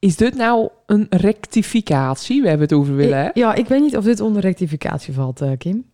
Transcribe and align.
Is 0.00 0.16
dit 0.16 0.34
nou 0.34 0.68
een 0.86 1.06
rectificatie? 1.10 2.42
We 2.42 2.48
hebben 2.48 2.68
het 2.68 2.76
over 2.76 2.94
willen, 2.94 3.18
hè? 3.18 3.30
Ja, 3.34 3.54
ik 3.54 3.66
weet 3.66 3.80
niet 3.80 3.96
of 3.96 4.04
dit 4.04 4.20
onder 4.20 4.42
rectificatie 4.42 5.14
valt, 5.14 5.40
eh, 5.40 5.50
Kim. 5.58 5.90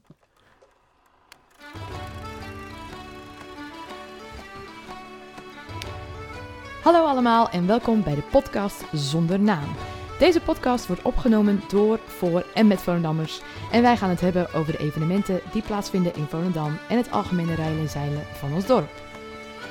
Hallo 6.82 7.04
allemaal 7.04 7.50
en 7.50 7.66
welkom 7.66 8.02
bij 8.02 8.14
de 8.14 8.22
podcast 8.30 8.84
Zonder 8.92 9.40
Naam. 9.40 9.68
Deze 10.18 10.40
podcast 10.40 10.86
wordt 10.86 11.02
opgenomen 11.02 11.60
door, 11.68 12.00
voor 12.06 12.46
en 12.54 12.66
met 12.66 12.80
Volendammers. 12.80 13.40
En 13.72 13.82
wij 13.82 13.96
gaan 13.96 14.10
het 14.10 14.20
hebben 14.20 14.52
over 14.54 14.72
de 14.72 14.78
evenementen 14.78 15.40
die 15.52 15.62
plaatsvinden 15.62 16.14
in 16.14 16.26
Volendam 16.26 16.76
en 16.88 16.96
het 16.96 17.10
algemene 17.10 17.54
rijden 17.54 17.80
en 17.80 17.88
zeilen 17.88 18.22
van 18.32 18.52
ons 18.52 18.66
dorp. 18.66 18.90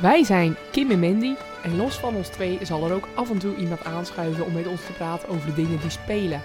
Wij 0.01 0.23
zijn 0.23 0.55
Kim 0.71 0.91
en 0.91 0.99
Mandy. 0.99 1.33
En 1.63 1.75
los 1.75 1.95
van 1.95 2.15
ons 2.15 2.27
twee 2.27 2.65
zal 2.65 2.85
er 2.85 2.93
ook 2.93 3.07
af 3.15 3.29
en 3.29 3.37
toe 3.37 3.55
iemand 3.55 3.83
aanschuiven 3.83 4.45
om 4.45 4.53
met 4.53 4.67
ons 4.67 4.85
te 4.85 4.91
praten 4.91 5.29
over 5.29 5.45
de 5.45 5.53
dingen 5.53 5.79
die 5.79 5.89
spelen. 5.89 6.41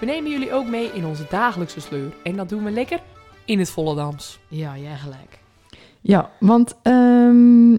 We 0.00 0.06
nemen 0.06 0.30
jullie 0.30 0.52
ook 0.52 0.66
mee 0.66 0.92
in 0.92 1.06
onze 1.06 1.26
dagelijkse 1.30 1.80
sleur. 1.80 2.12
En 2.22 2.36
dat 2.36 2.48
doen 2.48 2.64
we 2.64 2.70
lekker 2.70 3.00
in 3.44 3.58
het 3.58 3.70
Volendams. 3.70 4.38
Ja, 4.48 4.76
jij 4.76 4.96
gelijk. 4.96 5.38
Ja, 6.00 6.30
want 6.38 6.76
ehm, 6.82 7.72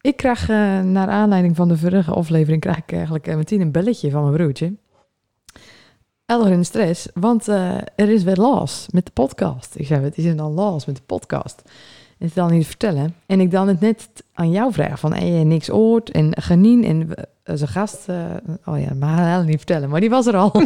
ik 0.00 0.16
krijg 0.16 0.48
eh, 0.48 0.80
naar 0.80 1.08
aanleiding 1.08 1.56
van 1.56 1.68
de 1.68 1.78
vorige 1.78 2.10
aflevering 2.10 2.60
krijg 2.60 2.76
ik 2.76 2.92
eigenlijk 2.92 3.26
eh, 3.26 3.36
meteen 3.36 3.60
een 3.60 3.72
belletje 3.72 4.10
van 4.10 4.22
mijn 4.22 4.34
broertje. 4.34 4.74
Elder 6.26 6.52
in 6.52 6.64
stress, 6.64 7.08
want 7.14 7.48
eh, 7.48 7.76
er 7.76 8.08
is 8.08 8.22
weer 8.22 8.36
los 8.36 8.86
met 8.90 9.06
de 9.06 9.12
podcast. 9.12 9.74
Ik 9.78 9.86
zei, 9.86 10.00
wat 10.00 10.16
is 10.16 10.24
er 10.24 10.36
dan 10.36 10.52
los 10.52 10.84
met 10.84 10.96
de 10.96 11.02
podcast? 11.06 11.62
Ik 12.18 12.34
dan 12.34 12.52
niet 12.52 12.66
vertellen. 12.66 13.14
En 13.26 13.40
ik 13.40 13.50
dan 13.50 13.68
het 13.68 13.80
net 13.80 14.08
aan 14.34 14.50
jou 14.50 14.72
vraag 14.72 15.00
van, 15.00 15.12
hey, 15.12 15.44
niks 15.44 15.70
oort 15.70 16.10
en 16.10 16.42
Genien 16.42 16.84
en 16.84 17.08
zijn 17.44 17.70
gast, 17.70 18.08
eh, 18.08 18.16
oh 18.64 18.80
ja, 18.80 18.94
maar 18.94 19.18
hij 19.18 19.42
niet 19.44 19.56
vertellen, 19.56 19.88
maar 19.88 20.00
die 20.00 20.10
was 20.10 20.26
er 20.26 20.36
al. 20.36 20.52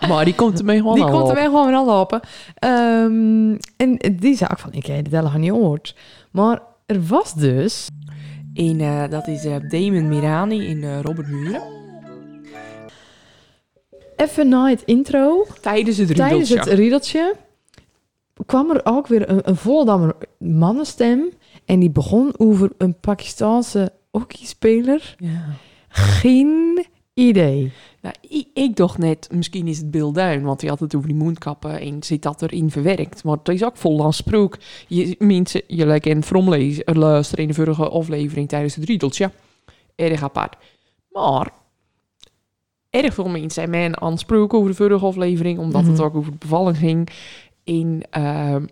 Maar 0.08 0.24
die 0.24 0.34
komt 0.34 0.58
ermee 0.58 0.78
gewoon 0.78 0.94
Die 0.94 1.04
al 1.04 1.10
komt 1.10 1.22
op. 1.22 1.28
er 1.28 1.34
weer 1.34 1.44
gewoon 1.44 1.66
weer 1.66 1.76
al 1.76 1.86
lopen. 1.86 2.20
Ehm, 2.54 3.56
en 3.76 4.16
die 4.20 4.36
zei 4.36 4.50
ook 4.52 4.58
van, 4.58 4.72
ik 4.72 4.86
heb 4.86 5.04
het 5.04 5.14
helemaal 5.14 5.38
niet 5.38 5.50
gehoord. 5.50 5.96
Maar 6.30 6.62
er 6.86 7.06
was 7.06 7.34
dus... 7.34 7.88
En 8.54 8.80
eh, 8.80 9.02
dat 9.10 9.26
is 9.26 9.44
eh, 9.44 9.56
Damon 9.68 10.08
Mirani 10.08 10.66
in 10.66 10.82
eh, 10.84 11.00
Robert 11.00 11.28
Muren. 11.28 11.62
Even 14.16 14.48
na 14.48 14.68
het 14.68 14.82
intro, 14.84 15.46
Tijdens 15.60 15.96
het 15.96 16.16
tijdens 16.16 16.48
riedeltje. 16.48 16.70
het 16.70 16.78
riedeltje, 16.78 17.34
kwam 18.46 18.70
er 18.70 18.80
ook 18.84 19.06
weer 19.06 19.30
een, 19.30 19.48
een 19.48 19.56
Voldammer 19.56 20.14
mannenstem. 20.38 21.28
En 21.64 21.80
die 21.80 21.90
begon 21.90 22.32
over 22.36 22.70
een 22.78 23.00
Pakistaanse 23.00 23.92
hockeyspeler. 24.10 25.14
Ja. 25.18 25.44
Geen 25.88 26.86
idee. 27.14 27.72
Nou, 28.00 28.14
ik, 28.28 28.48
ik 28.54 28.76
dacht 28.76 28.98
net, 28.98 29.28
misschien 29.32 29.66
is 29.68 29.78
het 29.78 29.90
Bill 29.90 30.12
Duin, 30.12 30.42
want 30.42 30.60
hij 30.60 30.70
had 30.70 30.80
het 30.80 30.94
over 30.94 31.08
die 31.08 31.16
moonkappen 31.16 31.80
en 31.80 32.02
zit 32.02 32.22
dat 32.22 32.42
erin 32.42 32.70
verwerkt. 32.70 33.24
Maar 33.24 33.36
het 33.36 33.48
is 33.48 33.64
ook 33.64 33.76
vol 33.76 34.12
sprook. 34.12 34.58
Je, 34.88 35.16
mensen, 35.18 35.62
je 35.66 35.86
lijkt 35.86 36.24
from 36.24 36.48
lezen, 36.48 36.98
luisteren 36.98 37.42
in 37.44 37.48
de 37.50 37.54
vorige 37.56 37.88
aflevering 37.88 38.48
tijdens 38.48 38.74
het 38.74 38.84
riedeltje. 38.84 39.30
Erg 39.94 40.22
apart. 40.22 40.56
Maar, 41.10 41.52
erg 42.90 43.14
veel 43.14 43.28
mensen 43.28 43.50
zijn 43.50 43.70
mij 43.70 43.94
aansproken 43.94 44.58
over 44.58 44.70
de 44.70 44.76
vorige 44.76 45.06
aflevering, 45.06 45.58
omdat 45.58 45.84
het 45.86 45.92
Mhm. 45.96 46.02
ook 46.02 46.14
over 46.14 46.30
de 46.32 46.38
bevalling 46.38 46.76
ging. 46.76 47.08
En 47.64 48.00
ehm, 48.10 48.64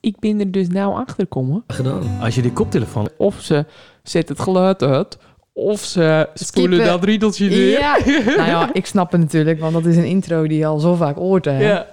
ik 0.00 0.18
ben 0.18 0.40
er 0.40 0.50
dus 0.50 0.68
nou 0.68 0.94
achter 0.94 1.14
gekomen 1.14 1.64
gedaan. 1.66 2.20
Als 2.20 2.34
je 2.34 2.42
die 2.42 2.52
koptelefoon... 2.52 3.08
of 3.16 3.40
ze 3.40 3.64
zet 4.02 4.28
het 4.28 4.40
geluid 4.40 4.82
uit, 4.82 5.18
of 5.52 5.80
ze 5.80 6.28
spoelen 6.34 6.84
dat 6.84 7.04
riedeltje 7.04 7.48
neer. 7.48 7.78
Ja. 7.78 7.98
nou 8.36 8.48
ja, 8.48 8.70
ik 8.72 8.86
snap 8.86 9.12
het 9.12 9.20
natuurlijk, 9.20 9.60
want 9.60 9.72
dat 9.72 9.86
is 9.86 9.96
een 9.96 10.04
intro 10.04 10.46
die 10.46 10.58
je 10.58 10.66
al 10.66 10.78
zo 10.78 10.94
vaak 10.94 11.16
hoort. 11.16 11.44
Hè? 11.44 11.58
Ja. 11.58 11.86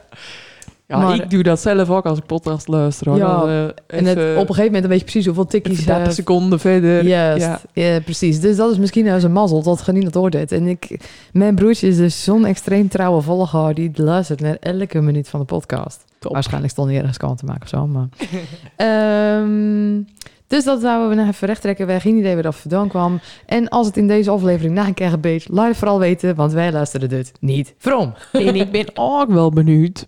Ja, 0.88 0.98
Maar- 0.98 1.16
ik 1.16 1.30
doe 1.30 1.44
dat 1.44 1.60
zelf 1.60 1.90
ook 1.90 2.06
als 2.06 2.18
ik 2.18 2.26
podcast 2.26 2.68
luister. 2.68 3.08
Hoor. 3.10 3.18
Ja, 3.18 3.40
Dan, 3.40 3.48
eh, 3.50 3.64
En 4.00 4.06
het, 4.06 4.18
op 4.18 4.50
een 4.50 4.56
gegeven 4.56 4.66
moment 4.66 4.86
weet 4.86 4.98
je 4.98 5.04
precies 5.04 5.26
hoeveel 5.26 5.46
even 5.50 5.86
30 5.86 6.08
eh, 6.08 6.10
seconden 6.10 6.60
verder. 6.60 7.04
Juist, 7.06 7.46
Ja. 7.46 7.60
ja. 7.74 8.00
precies. 8.02 8.40
Dus 8.40 8.56
dat 8.56 8.72
is 8.72 8.78
misschien 8.78 9.06
nou 9.06 9.20
zijn 9.20 9.32
mazzel 9.32 9.64
dat 9.64 9.82
Genien 9.82 10.06
het 10.06 10.14
hoort. 10.14 10.34
heeft. 10.34 10.52
En 10.52 10.68
ik, 10.68 11.00
mijn 11.34 11.56
broertje 11.56 11.88
is 11.88 11.98
dus 11.98 12.24
zo'n 12.24 12.46
extreem 12.46 12.88
trouwe 12.88 13.22
volger 13.22 13.74
die 13.74 13.92
luistert 13.96 14.42
naar 14.42 14.58
elke 14.60 15.02
minuut 15.02 15.30
van 15.30 15.40
de 15.40 15.46
podcast. 15.46 16.04
Top. 16.20 16.34
Waarschijnlijk 16.34 16.72
stond 16.72 16.90
hij 16.90 16.98
ergens 17.00 17.18
kant 17.18 17.38
te 17.38 17.46
maken 17.46 17.62
of 17.62 17.68
zo, 17.70 17.88
maar... 17.88 18.08
Ehm, 18.76 20.02
dus 20.48 20.64
dat 20.64 20.82
zouden 20.82 21.10
we 21.10 21.16
nog 21.16 21.28
even 21.28 21.48
recht 21.48 21.62
trekken. 21.62 21.86
We 21.86 21.92
hebben 21.92 22.12
geen 22.12 22.20
idee 22.20 22.34
waar 22.34 22.44
dat 22.44 22.56
vandaan 22.56 22.88
kwam. 22.88 23.20
En 23.46 23.70
als 23.70 23.88
het 23.88 23.98
in 23.98 24.08
deze 24.08 24.30
aflevering 24.30 24.74
na 24.76 24.88
een 24.88 24.94
keer 24.94 25.10
gebeurt, 25.10 25.48
laat 25.50 25.68
het 25.68 25.78
vooral 25.78 26.00
weten, 26.00 26.36
want 26.36 26.52
wij 26.52 26.72
luisteren 26.72 27.10
dit 27.10 27.32
niet. 27.40 27.74
From. 27.78 28.14
En 28.32 28.56
ik 28.56 28.72
ben 28.72 28.86
ook 28.94 29.30
wel 29.32 29.50
benieuwd 29.52 30.04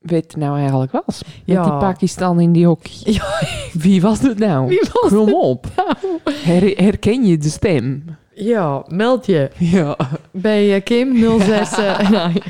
wat 0.00 0.10
het 0.10 0.36
nou 0.36 0.58
eigenlijk 0.58 0.92
was. 0.92 1.22
Met 1.24 1.32
Ja. 1.44 1.62
die 1.62 1.72
Pakistan 1.78 2.40
in 2.40 2.52
die 2.52 2.66
hockey. 2.66 2.92
Ja. 3.12 3.40
Wie 3.72 4.00
was 4.00 4.20
het 4.20 4.38
nou? 4.38 4.68
Wie 4.68 4.88
was 4.92 5.10
Kom 5.12 5.34
op. 5.34 5.66
Her- 6.50 6.76
herken 6.84 7.24
je 7.26 7.38
de 7.38 7.48
stem? 7.48 8.04
Ja, 8.34 8.84
meld 8.88 9.26
je 9.26 9.50
Ja. 9.58 9.96
bij 10.32 10.74
eh, 10.74 10.82
Kim 10.84 11.40
06. 11.40 11.72
eh, 11.78 12.10
nee. 12.10 12.42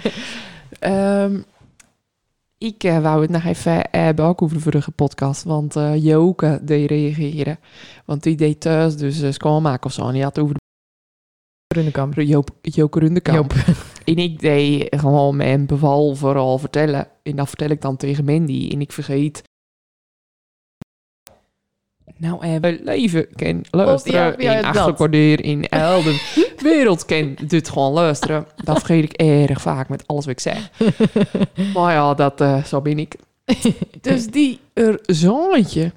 Ehm, 0.79 1.41
ik 2.59 2.85
eh, 2.85 2.99
wou 2.99 3.21
het 3.23 3.31
nog 3.31 3.45
even 3.45 3.83
hebben, 3.91 4.25
ook 4.25 4.43
over 4.43 4.57
de 4.57 4.63
vorige 4.63 4.91
podcast. 4.91 5.43
Want 5.45 5.77
eh 5.77 6.05
Joke 6.05 6.59
deed 6.63 6.91
reageren. 6.91 7.59
Want 8.05 8.23
die 8.23 8.37
deed 8.37 8.61
thuis 8.61 8.97
dus 8.97 9.23
uh, 9.23 9.31
schoonmaken 9.33 9.87
of 9.87 9.93
zo. 9.93 10.07
En 10.07 10.13
die 10.13 10.23
had 10.23 10.39
over 10.39 10.55
de 12.15 12.27
Joop, 12.27 12.51
Joke 12.63 12.99
Rundekamp. 12.99 13.53
Joop. 13.53 13.65
En 14.11 14.17
ik 14.17 14.41
deed 14.41 14.97
gewoon 14.97 15.37
mijn 15.37 15.67
beval 15.67 16.15
vooral 16.15 16.59
vertellen. 16.59 17.09
En 17.23 17.37
dat 17.37 17.49
vertel 17.49 17.69
ik 17.69 17.81
dan 17.81 17.97
tegen 17.97 18.25
Mandy. 18.25 18.69
En 18.73 18.81
ik 18.81 18.93
vergeet. 18.93 19.43
Nou, 22.17 22.47
hebben 22.47 22.81
leven 22.83 23.27
ken 23.35 23.63
luisteren. 23.71 24.33
Oh, 24.33 24.41
ja, 24.41 24.51
ja, 24.51 24.57
in 24.57 24.63
dat. 24.63 24.77
achterkwartier, 24.77 25.45
in 25.45 25.69
Elden. 25.69 26.19
wereld 26.59 27.05
ken 27.05 27.37
dit 27.47 27.69
gewoon 27.69 27.93
luisteren. 27.93 28.47
Dat 28.65 28.79
vergeet 28.79 29.05
ik 29.05 29.13
erg 29.13 29.61
vaak 29.61 29.89
met 29.89 30.07
alles 30.07 30.25
wat 30.25 30.35
ik 30.35 30.41
zeg. 30.41 30.71
maar 31.75 31.93
ja, 31.93 32.15
dat, 32.15 32.41
eh, 32.41 32.65
zo 32.65 32.81
ben 32.81 32.99
ik. 32.99 33.17
Dus 34.01 34.27
die 34.27 34.61
er 34.73 34.99
zoontje, 35.03 35.93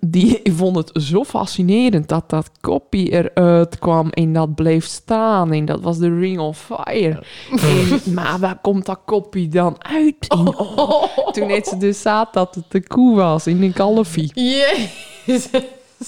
die 0.00 0.40
vond 0.44 0.76
het 0.76 0.90
zo 0.92 1.24
fascinerend 1.24 2.08
dat 2.08 2.30
dat 2.30 2.50
kopie 2.60 3.10
eruit 3.10 3.78
kwam 3.78 4.10
en 4.10 4.32
dat 4.32 4.54
bleef 4.54 4.84
staan. 4.84 5.52
En 5.52 5.64
dat 5.64 5.80
was 5.80 5.98
de 5.98 6.18
Ring 6.18 6.38
of 6.38 6.70
Fire. 6.70 7.22
En, 7.50 8.14
maar 8.14 8.38
waar 8.38 8.58
komt 8.62 8.86
dat 8.86 9.00
kopie 9.04 9.48
dan 9.48 9.76
uit? 9.78 10.28
En, 10.28 10.58
oh, 10.58 11.28
toen 11.32 11.46
net 11.46 11.66
ze 11.66 11.76
dus 11.76 12.00
zat 12.00 12.32
dat 12.32 12.54
het 12.54 12.64
de 12.68 12.86
koe 12.86 13.16
was 13.16 13.46
in 13.46 13.62
een 13.62 13.72
kalfie. 13.72 14.30
Jezus. 14.34 15.48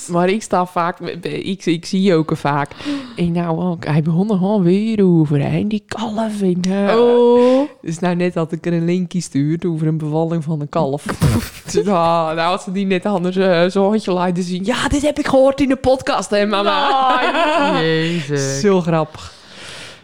Maar 0.13 0.29
ik 0.29 0.43
sta 0.43 0.67
vaak, 0.67 1.01
ik, 1.01 1.67
ik 1.67 1.87
zie 1.87 2.15
ook 2.15 2.37
vaak. 2.37 2.71
En 3.17 3.33
nou 3.33 3.77
hij 3.81 4.03
begon 4.03 4.31
er 4.31 4.37
gewoon 4.37 4.63
weer 4.63 5.05
over. 5.05 5.41
En 5.41 5.69
die 5.69 5.85
kalf. 5.87 6.43
En, 6.43 6.61
eh, 6.69 6.95
Oh. 6.99 7.69
Dus 7.83 7.99
nou 7.99 8.15
net 8.17 8.35
had 8.35 8.53
ik 8.53 8.67
er 8.67 8.73
een 8.73 8.85
linkje 8.85 9.21
stuurd 9.21 9.65
over 9.65 9.87
een 9.87 9.99
bevalling 9.99 10.45
van 10.45 10.61
een 10.61 10.69
kalf. 10.69 11.05
dus, 11.73 11.85
nou, 11.85 12.35
nou 12.35 12.49
had 12.49 12.63
ze 12.63 12.73
die 12.73 12.87
net 12.87 13.07
anders 13.07 13.37
uh, 13.37 13.65
zoontje 13.67 14.13
laten 14.13 14.43
zien. 14.43 14.65
Ja, 14.65 14.89
dit 14.89 15.03
heb 15.03 15.19
ik 15.19 15.27
gehoord 15.27 15.61
in 15.61 15.69
de 15.69 15.77
podcast, 15.77 16.31
hè 16.31 16.47
mama. 16.47 17.81
Jezus. 17.81 18.61
Zo 18.65 18.81
grappig. 18.81 19.33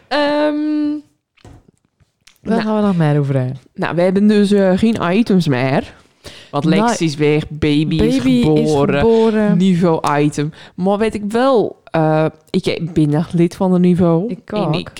Ehm 0.08 1.00
waar 2.42 2.56
Nou. 2.56 2.62
gaan 2.62 2.76
we 2.76 2.86
nog 2.86 2.96
meer 2.96 3.18
over 3.18 3.36
hebben? 3.36 3.56
Nou, 3.74 3.94
we 3.94 4.02
hebben 4.02 4.26
dus 4.26 4.50
eh, 4.50 4.72
geen 4.78 4.96
items 5.10 5.48
meer. 5.48 5.94
Want 6.52 6.64
Lex 6.64 6.80
Nou, 6.80 6.94
is 7.04 7.14
weg, 7.16 7.48
baby, 7.50 7.84
Baby 7.96 8.04
is 8.04 8.18
geboren. 8.18 8.94
is 8.94 9.00
geboren. 9.00 9.56
Niveau 9.56 10.20
item. 10.20 10.52
Maar 10.74 10.98
weet 10.98 11.14
ik 11.14 11.22
wel, 11.28 11.82
eh, 11.84 12.26
ik 12.50 12.90
ben 12.94 13.10
nog 13.10 13.32
lid 13.32 13.56
van 13.56 13.72
de 13.72 13.78
niveau. 13.78 14.28
Ik 14.30 14.50
En 14.52 14.58
ook. 14.64 14.74
ik, 14.74 14.90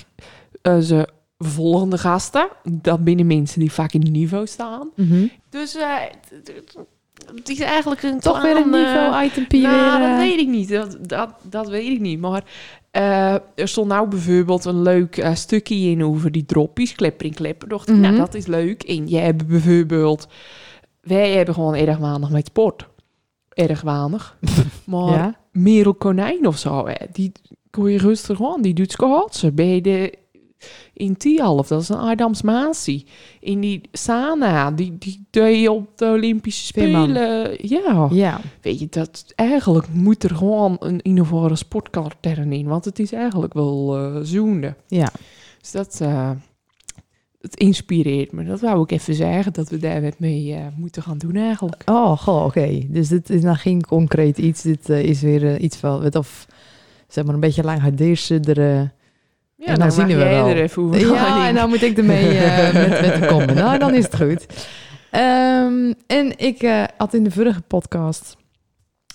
eh, 0.61 0.77
ze 0.79 1.07
volgende 1.37 1.97
gasten, 1.97 2.47
dat 2.71 3.03
binnen 3.03 3.27
mensen 3.27 3.59
die 3.59 3.71
vaak 3.71 3.93
in 3.93 4.11
niveau 4.11 4.47
staan. 4.47 4.89
Mhm. 4.95 5.25
Dus 5.49 5.75
eh, 5.75 5.87
het- 6.29 7.49
is 7.49 7.59
eigenlijk 7.59 8.03
een 8.03 8.19
Toch 8.19 8.41
weer 8.41 8.55
een 8.57 8.69
niveau 8.69 9.23
itempie 9.25 9.61
nou, 9.61 9.99
weer. 9.99 10.09
dat 10.09 10.17
weet 10.17 10.39
ik 10.39 10.47
niet. 10.47 10.69
Dat, 10.69 10.97
dat, 11.01 11.29
dat 11.41 11.69
weet 11.69 11.89
ik 11.89 11.99
niet. 11.99 12.19
Maar 12.19 12.43
er 13.55 13.67
stond 13.67 13.87
nou 13.87 14.07
bijvoorbeeld 14.07 14.65
een 14.65 14.81
leuk 14.81 15.25
stukje 15.33 15.75
in 15.75 16.03
over 16.03 16.31
die 16.31 16.45
droppies, 16.45 16.95
klepper 16.95 17.25
in 17.25 17.33
klepper. 17.33 17.67
Dacht 17.67 17.89
ik, 17.89 17.93
Mhm. 17.95 18.03
nou, 18.03 18.15
dat 18.17 18.33
is 18.33 18.47
leuk. 18.47 18.83
En 18.83 19.07
jij 19.07 19.23
hebt 19.23 19.47
bijvoorbeeld... 19.47 20.27
Wij 21.03 21.31
hebben 21.31 21.53
gewoon 21.53 21.75
erg 21.75 21.97
weinig 21.97 22.29
met 22.29 22.45
sport. 22.45 22.87
Erg 23.49 23.81
weinig. 23.81 24.37
maar 24.85 25.13
ja? 25.13 25.35
Merel 25.51 25.93
Konijn 25.93 26.47
of 26.47 26.57
zo, 26.57 26.87
hè, 26.87 27.05
die 27.11 27.31
kon 27.69 27.91
je 27.91 27.97
rustig 27.97 28.37
gewoon, 28.37 28.61
die 28.61 28.73
doet 28.73 28.91
schaatsen 28.91 29.55
bij 29.55 29.81
de... 29.81 30.13
in 30.93 31.17
Tialf, 31.17 31.67
dat 31.67 31.81
is 31.81 31.89
een 31.89 31.97
Adams 31.97 32.41
Masi. 32.41 33.05
In 33.39 33.59
die 33.59 33.81
Sana, 33.91 34.71
die, 34.71 34.97
die 34.97 35.25
deed 35.29 35.61
je 35.61 35.71
op 35.71 35.97
de 35.97 36.05
Olympische. 36.05 36.65
Spelen. 36.65 37.57
Ja, 37.67 38.09
Ja, 38.11 38.39
weet 38.61 38.79
je, 38.79 38.87
dat 38.89 39.25
eigenlijk 39.35 39.87
moet 39.93 40.23
er 40.23 40.35
gewoon 40.35 40.75
een 40.79 40.89
in 40.89 41.07
ieder 41.07 41.25
geval 41.25 41.49
een 41.49 41.57
sportkatern 41.57 42.51
in, 42.51 42.67
want 42.67 42.85
het 42.85 42.99
is 42.99 43.11
eigenlijk 43.11 43.53
wel 43.53 43.97
eh 43.97 44.19
zoende. 44.21 44.75
ja. 44.87 45.09
Dus 45.61 45.71
dat, 45.71 45.99
eh, 46.01 46.31
het 47.43 47.55
inspireert 47.55 48.31
me. 48.31 48.43
Dat 48.43 48.61
wou 48.61 48.83
ik 48.83 48.91
even 48.91 49.13
zeggen, 49.13 49.53
dat 49.53 49.69
we 49.69 49.77
daar 49.77 50.01
wat 50.01 50.19
mee 50.19 50.53
eh, 50.53 50.65
moeten 50.75 51.03
gaan 51.03 51.17
doen 51.17 51.35
eigenlijk. 51.35 51.81
Oh, 51.85 52.17
goh, 52.17 52.45
oké. 52.45 52.81
Dus 52.87 53.07
dit 53.07 53.29
is 53.29 53.41
nou 53.41 53.57
geen 53.57 53.85
concreet 53.85 54.37
iets. 54.37 54.61
Dit 54.61 54.89
eh, 54.89 55.03
is 55.03 55.21
weer 55.21 55.45
eh, 55.47 55.61
iets 55.61 55.77
van, 55.77 56.01
wat 56.01 56.15
of 56.15 56.45
zeg 57.07 57.23
maar 57.25 57.33
een 57.33 57.39
beetje 57.39 57.63
lang 57.63 57.81
er. 58.53 58.91
Ja, 59.55 59.65
En 59.65 59.79
dan 59.79 59.91
zien 59.91 60.07
we 60.07 60.15
wel. 60.15 60.47
er 60.47 60.61
even 60.61 60.83
over 60.83 60.99
Ja, 60.99 61.47
en 61.47 61.55
dan 61.55 61.69
moet 61.69 61.81
ik 61.81 61.97
ermee 61.97 62.33
met, 62.73 63.01
met 63.01 63.21
de 63.21 63.27
komen. 63.27 63.55
Nou, 63.55 63.79
dan 63.79 63.93
is 63.93 64.03
het 64.03 64.15
goed. 64.15 64.45
Ehm, 65.11 65.93
en 66.07 66.37
ik 66.37 66.87
had 66.97 67.13
in 67.13 67.23
de 67.23 67.31
vorige 67.31 67.61
podcast... 67.61 68.35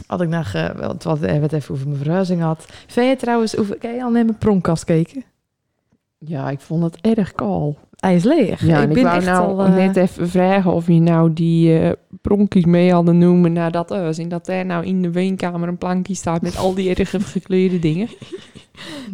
Had 0.07 0.21
ik 0.21 0.29
nog... 0.29 0.53
het 0.53 1.05
was 1.05 1.21
eh, 1.21 1.41
wat 1.41 1.53
even 1.53 1.75
over 1.75 1.87
mijn 1.87 2.03
verhuizing 2.03 2.41
had. 2.41 2.67
Vind 2.87 3.09
je 3.09 3.17
trouwens... 3.17 3.57
Over, 3.57 3.79
kan 3.79 3.95
je 3.95 4.03
al 4.03 4.11
naar 4.11 4.25
mijn 4.25 4.39
pronkkast 4.39 4.85
kijken? 4.85 5.25
Ja, 6.19 6.51
ik 6.51 6.61
vond 6.61 6.83
het 6.83 7.17
erg 7.17 7.33
kaal. 7.33 7.77
Hij 7.99 8.15
is 8.15 8.25
leeg. 8.25 8.67
Ja, 8.67 8.77
ik 8.77 8.83
en 8.83 8.89
ik 8.89 8.95
ben 8.95 9.03
wou 9.03 9.17
echt 9.17 9.27
nou 9.27 9.59
al... 9.59 9.65
eh, 9.65 9.75
net 9.75 9.97
even 9.97 10.29
vragen 10.29 10.73
of 10.73 10.87
je 10.87 11.01
nou 11.01 11.33
die 11.33 11.79
eh 11.79 11.91
pronkies 12.23 12.65
mee 12.65 12.93
hadden 12.93 13.19
noemen 13.19 13.53
naar 13.53 13.71
dat 13.71 13.91
huis. 13.91 14.19
En 14.19 14.29
dat 14.29 14.47
daar 14.47 14.67
nou 14.67 14.85
in 14.85 15.03
de 15.03 15.11
weenkamer 15.11 15.69
een 15.69 15.79
plankje 15.79 16.15
staat 16.15 16.43
met 16.43 16.57
al 16.57 16.75
die 16.75 16.89
erg 16.95 17.15
gekleurde 17.33 17.79
dingen. 17.79 18.09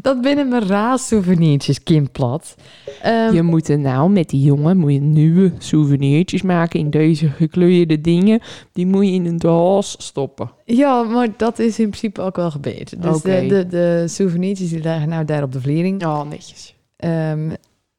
dat 0.02 0.20
binnen 0.20 0.48
mijn 0.48 0.66
raas-souvenirtjes, 0.66 1.82
Kim 1.82 2.10
Plat. 2.10 2.54
Ehm, 3.02 3.34
je 3.34 3.42
moet 3.42 3.68
er 3.68 3.78
nou 3.78 4.10
met 4.10 4.28
die 4.28 4.42
jongen 4.42 4.76
moet 4.76 4.92
je 4.92 5.00
nieuwe 5.00 5.52
souvenirtjes 5.58 6.42
maken 6.42 6.80
in 6.80 6.90
deze 6.90 7.28
gekleurde 7.28 8.00
dingen. 8.00 8.40
Die 8.72 8.86
moet 8.86 9.06
je 9.06 9.12
in 9.12 9.26
een 9.26 9.38
doos 9.38 9.94
stoppen. 9.98 10.50
Ja, 10.64 11.02
maar 11.02 11.28
dat 11.36 11.58
is 11.58 11.78
in 11.78 11.88
principe 11.88 12.20
ook 12.20 12.36
wel 12.36 12.50
gebeurd. 12.50 13.02
Dus 13.02 13.22
de, 13.22 13.46
de, 13.46 13.66
de 13.66 14.04
souvenirtjes 14.08 14.68
die 14.68 14.80
liggen 14.82 15.08
nou 15.08 15.24
daar 15.24 15.42
op 15.42 15.52
de 15.52 15.60
vliering. 15.60 16.00
Ja, 16.02 16.24
netjes. 16.24 16.74
Ehm, 16.96 17.50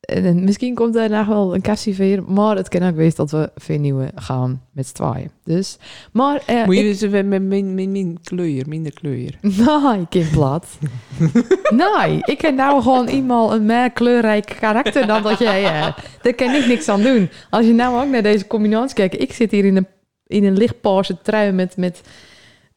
en 0.05 0.43
misschien 0.43 0.75
komt 0.75 0.93
daar 0.93 1.09
nog 1.09 1.27
wel 1.27 1.55
een 1.55 1.61
kastje 1.61 1.93
weer. 1.93 2.23
Maar 2.23 2.55
het 2.55 2.69
kan 2.69 2.83
ook 2.83 2.95
wezen 2.95 3.15
dat 3.15 3.31
we 3.31 3.51
veel 3.55 3.79
nieuwe 3.79 4.11
gaan 4.15 4.61
met 4.71 4.93
tweeën. 4.93 5.29
Dus, 5.43 5.77
maar... 6.11 6.41
eh, 6.45 6.65
Moet 6.65 6.77
je 6.77 6.83
dus 6.83 7.23
met 7.23 8.19
kleur, 8.23 8.63
minder 8.67 8.93
kleur. 8.93 9.37
Nee, 9.41 10.05
Kim 10.09 10.29
Plat. 10.31 10.67
nee, 11.97 12.19
ik 12.25 12.41
heb 12.41 12.55
nou 12.55 12.81
gewoon 12.81 13.07
iemand 13.07 13.51
een 13.51 13.65
meer 13.65 13.91
kleurrijk 13.91 14.55
karakter 14.59 15.07
dan 15.07 15.23
dat 15.23 15.39
jij 15.39 15.63
hebt. 15.63 15.99
Daar 16.21 16.33
kan 16.33 16.53
ik 16.53 16.67
niks 16.67 16.89
aan 16.89 17.01
doen. 17.01 17.29
Als 17.49 17.65
je 17.65 17.73
nou 17.73 18.03
ook 18.03 18.09
naar 18.11 18.23
deze 18.23 18.47
combinatie 18.47 18.95
kijkt. 18.95 19.21
Ik 19.21 19.33
zit 19.33 19.51
hier 19.51 19.65
in 19.65 19.75
een, 19.75 19.87
in 20.27 20.43
een 20.43 20.57
lichtpaarse 20.57 21.17
trui 21.21 21.51
met, 21.51 21.77
met 21.77 22.01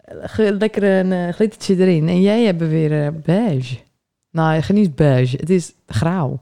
eh, 0.00 0.48
lekker 0.58 0.82
een 0.82 1.12
eh, 1.12 1.28
glittertje 1.34 1.76
erin. 1.76 2.08
En 2.08 2.20
jij 2.20 2.42
hebt 2.42 2.68
weer 2.68 3.04
eh, 3.04 3.08
beige. 3.24 3.76
Nou, 4.30 4.60
niet 4.72 4.94
beige. 4.94 5.36
Het 5.36 5.50
is 5.50 5.72
grauw. 5.86 6.40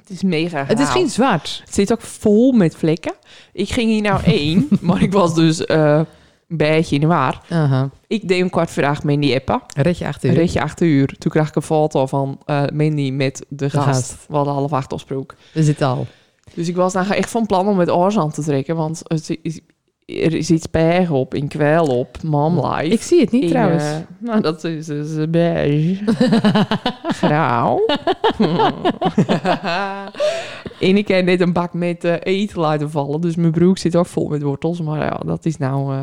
Het 0.00 0.10
is 0.10 0.22
mega 0.22 0.64
Het 0.66 0.78
is 0.80 0.88
geen 0.88 1.08
zwart. 1.08 1.60
Het 1.64 1.74
zit 1.74 1.92
ook 1.92 2.00
vol 2.00 2.52
met 2.52 2.76
vlekken. 2.76 3.12
Ik 3.52 3.68
ging 3.70 3.90
hier 3.90 4.02
nou 4.02 4.22
één, 4.40 4.68
maar 4.80 5.02
ik 5.02 5.12
was 5.12 5.34
dus 5.34 5.64
eh, 5.64 6.00
een 6.48 6.56
beetje 6.56 6.94
in 6.94 7.00
de 7.00 7.06
war. 7.06 7.40
Aha. 7.50 7.90
Ik 8.06 8.28
deed 8.28 8.40
een 8.40 8.50
kwart 8.50 8.78
acht 8.78 9.04
Mandy 9.04 9.34
appen. 9.34 9.62
Red 9.76 9.98
je 9.98 10.06
achter 10.06 10.28
Een 10.28 10.34
je. 10.34 10.40
ritje 10.40 10.62
acht 10.62 10.80
uur. 10.80 11.14
Toen 11.18 11.30
kreeg 11.30 11.48
ik 11.48 11.54
een 11.54 11.62
foto 11.62 12.06
van 12.06 12.38
Mandy 12.72 13.10
met 13.10 13.46
de 13.48 13.70
gast. 13.70 13.86
gast. 13.86 14.26
We 14.28 14.34
hadden 14.34 14.54
half 14.54 14.72
acht 14.72 14.92
afspraak. 14.92 15.34
We 15.52 15.62
zitten 15.62 15.86
al. 15.86 16.06
Dus 16.54 16.68
ik 16.68 16.76
was 16.76 16.92
nou 16.92 17.08
echt 17.08 17.30
van 17.30 17.46
plan 17.46 17.68
om 17.68 17.76
met 17.76 17.90
oors 17.90 18.18
aan 18.18 18.30
te 18.30 18.42
trekken. 18.42 18.76
Want 18.76 19.00
het 19.04 19.38
is, 19.42 19.60
er 20.08 20.34
is 20.34 20.50
iets 20.50 20.70
berg 20.70 21.10
op, 21.10 21.34
in 21.34 21.48
kwel 21.48 21.84
op, 21.86 22.22
mom 22.22 22.66
life. 22.66 22.86
Ik 22.92 23.02
zie 23.02 23.20
het 23.20 23.30
niet 23.30 23.42
In, 23.42 23.48
trouwens. 23.48 23.84
eh, 23.84 23.96
nou, 24.28 24.40
dat 24.40 24.64
is 24.64 24.86
dus 24.86 25.30
beige. 25.30 26.04
Grauw. 27.20 27.86
en 30.80 30.96
ik 30.96 31.08
heb 31.08 31.24
net 31.24 31.40
een 31.40 31.52
bak 31.52 31.72
met 31.72 32.04
eh, 32.04 32.14
eten 32.22 32.60
laten 32.60 32.90
vallen. 32.90 33.20
Dus 33.20 33.36
mijn 33.36 33.52
broek 33.52 33.78
zit 33.78 33.96
ook 33.96 34.06
vol 34.06 34.28
met 34.28 34.42
wortels. 34.42 34.80
Maar 34.80 34.98
ja, 35.04 35.20
dat 35.26 35.44
is 35.44 35.56
nou... 35.56 35.94
eh, 35.94 36.00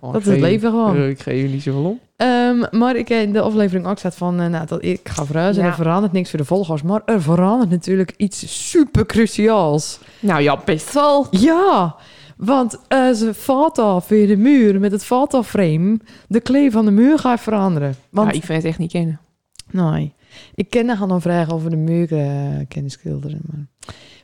oh, 0.00 0.12
dat 0.12 0.20
is 0.20 0.26
het 0.28 0.40
leven 0.40 0.70
gewoon. 0.70 1.02
ik 1.08 1.20
geef 1.20 1.42
je 1.42 1.48
niet 1.48 1.62
zoveel 1.62 1.84
om. 1.84 2.00
Ehm, 2.16 2.64
maar 2.78 2.96
ik 2.96 3.10
in 3.10 3.32
de 3.32 3.40
aflevering 3.40 3.86
ook 3.86 3.98
staat 3.98 4.16
van, 4.16 4.34
nou, 4.50 4.66
dat 4.66 4.84
ik 4.84 5.08
ga 5.08 5.24
verhuizen 5.24 5.62
en 5.62 5.68
er 5.68 5.74
verandert 5.74 6.12
niks 6.12 6.30
voor 6.30 6.38
de 6.38 6.44
volgers. 6.44 6.82
Maar 6.82 7.02
er 7.04 7.22
verandert 7.22 7.70
natuurlijk 7.70 8.14
iets 8.16 8.68
super 8.70 9.06
cruciaals. 9.06 9.98
Nou 10.20 10.42
ja, 10.42 10.60
best 10.64 10.92
wel. 10.92 11.26
Ja, 11.30 11.96
want 12.36 12.78
eh 12.88 13.10
ze 13.12 13.34
valt 13.34 13.78
af 13.78 14.06
via 14.06 14.26
de 14.26 14.36
muur 14.36 14.80
met 14.80 14.92
het 14.92 15.04
foto-frame. 15.04 15.98
De 16.28 16.40
kleur 16.40 16.70
van 16.70 16.84
de 16.84 16.90
muur 16.90 17.18
gaat 17.18 17.40
veranderen. 17.40 17.94
Want, 18.10 18.28
Ja, 18.30 18.36
ik 18.36 18.44
vind 18.44 18.58
het 18.58 18.66
echt 18.70 18.78
niet 18.78 18.90
kennen. 18.92 19.20
nee, 19.70 20.14
ik 20.54 20.70
ken 20.70 20.86
nog 20.86 21.00
een 21.00 21.20
vraag 21.20 21.50
over 21.52 21.70
de 21.70 21.76
muur 21.76 22.12
eh 22.12 22.66
kunnen 22.68 22.90
schilderen. 22.90 23.40
Maar 23.50 23.66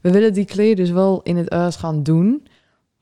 we 0.03 0.11
willen 0.11 0.33
die 0.33 0.45
kleur 0.45 0.77
dus 0.77 0.91
wel 0.91 1.21
in 1.23 1.37
het 1.37 1.53
huis 1.53 1.77
gaan 1.77 2.03
doen. 2.03 2.47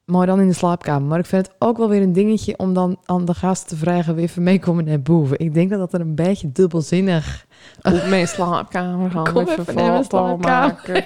Maar 0.05 0.27
dan 0.27 0.41
in 0.41 0.49
de 0.49 0.55
slaapkamer. 0.55 1.09
Maar 1.09 1.19
ik 1.19 1.27
vind 1.27 1.47
het 1.47 1.57
ook 1.59 1.77
wel 1.79 1.89
weer 1.89 2.03
een 2.03 2.13
dingetje 2.13 2.59
om 2.59 2.75
dan 2.75 2.99
aan 3.05 3.25
de 3.25 3.35
gasten 3.35 3.69
te 3.69 3.77
vragen 3.77 4.15
wie 4.15 4.25
even 4.25 4.43
meekomen 4.43 4.85
naar 4.85 5.01
boven. 5.03 5.39
Ik 5.39 5.55
denk 5.55 5.71
dat 5.71 5.79
dat 5.79 5.93
er 5.93 6.01
een 6.01 6.15
beetje 6.15 6.53
dubbelzinnig... 6.53 7.47
Op 7.83 8.05
mijn 8.09 8.29
slaapkamer 8.29 9.11
gaan 9.11 9.33
Kom 9.33 9.43
even 9.49 9.65
foto 9.65 10.03
slaapkamer. 10.03 10.39
maken. 10.39 11.05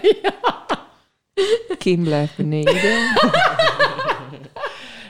Kim 1.78 2.02
blijft 2.02 2.36
beneden. 2.36 2.82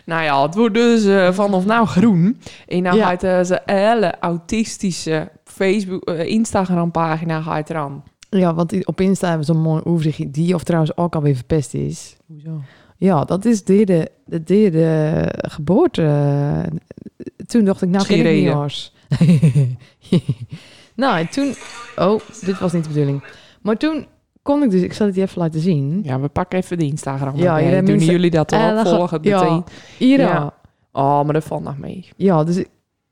Nou 0.05 0.23
ja, 0.23 0.43
het 0.43 0.55
wordt 0.55 0.75
dus 0.75 1.05
eh, 1.05 1.33
vanaf 1.33 1.65
nou 1.65 1.87
groen. 1.87 2.41
En 2.69 2.83
dan 2.83 2.97
Ja. 2.97 3.06
gaat 3.09 3.23
eh, 3.23 3.43
ze 3.43 3.61
hele 3.67 4.15
autistische 4.21 5.31
Facebook, 5.45 6.05
eh, 6.05 6.27
Instagram 6.27 6.91
pagina 6.91 7.41
gaat 7.41 7.71
eraan. 7.71 8.03
Ja, 8.31 8.55
want 8.55 8.87
op 8.87 9.01
Insta 9.01 9.29
hebben 9.29 9.47
ze 9.47 9.53
een 9.53 9.61
mooi 9.61 9.83
overzichtje. 9.85 10.31
Die 10.31 10.55
of 10.55 10.62
trouwens 10.65 10.97
ook 10.97 11.15
alweer 11.15 11.35
verpest 11.35 11.75
is. 11.75 12.17
Hoezo? 12.27 12.61
Ja, 12.97 13.25
dat 13.25 13.45
is 13.45 13.65
de 13.65 13.75
derde, 13.75 14.09
de 14.25 14.43
derde 14.43 15.23
geboorte. 15.49 16.65
Toen 17.47 17.65
dacht 17.65 17.83
ik, 17.83 17.89
nou 17.89 18.05
Schiereden. 18.05 18.53
hoors. 18.53 18.93
nou, 20.95 21.19
en 21.19 21.29
toen... 21.29 21.55
Oh, 21.97 22.21
dit 22.45 22.59
was 22.59 22.73
niet 22.73 22.83
de 22.85 22.89
bedoeling. 22.89 23.23
Maar 23.62 23.77
toen 23.77 24.06
kon 24.44 24.62
ik 24.62 24.70
dus... 24.70 24.82
Ik 24.82 24.93
zal 24.93 25.06
het 25.06 25.14
je 25.14 25.23
even 25.23 25.38
laten 25.41 25.61
zien. 25.61 26.00
Ja, 26.02 26.20
we 26.20 26.29
pakken 26.29 26.58
even 26.58 26.79
de 26.79 26.85
Instagram. 26.85 27.37
Ja, 27.37 27.55
hebben 27.58 27.85
Doen 27.85 27.94
mensen- 27.94 28.12
jullie 28.12 28.31
dat 28.31 28.52
Eh, 28.52 28.58
ook? 28.69 28.75
dan 28.75 28.87
ga- 28.87 28.96
Volgen 28.96 29.17
het 29.17 29.26
ja. 29.26 29.41
meteen. 29.43 29.64
Hier, 29.99 30.19
ja. 30.19 30.26
Ja. 30.29 30.52
Oh, 30.93 31.25
maar 31.25 31.32
dat 31.32 31.44
valt 31.44 31.62
nog 31.62 31.79
mee. 31.79 32.08
Ja, 32.17 32.44
dus... 32.44 32.56
ik- 32.56 32.69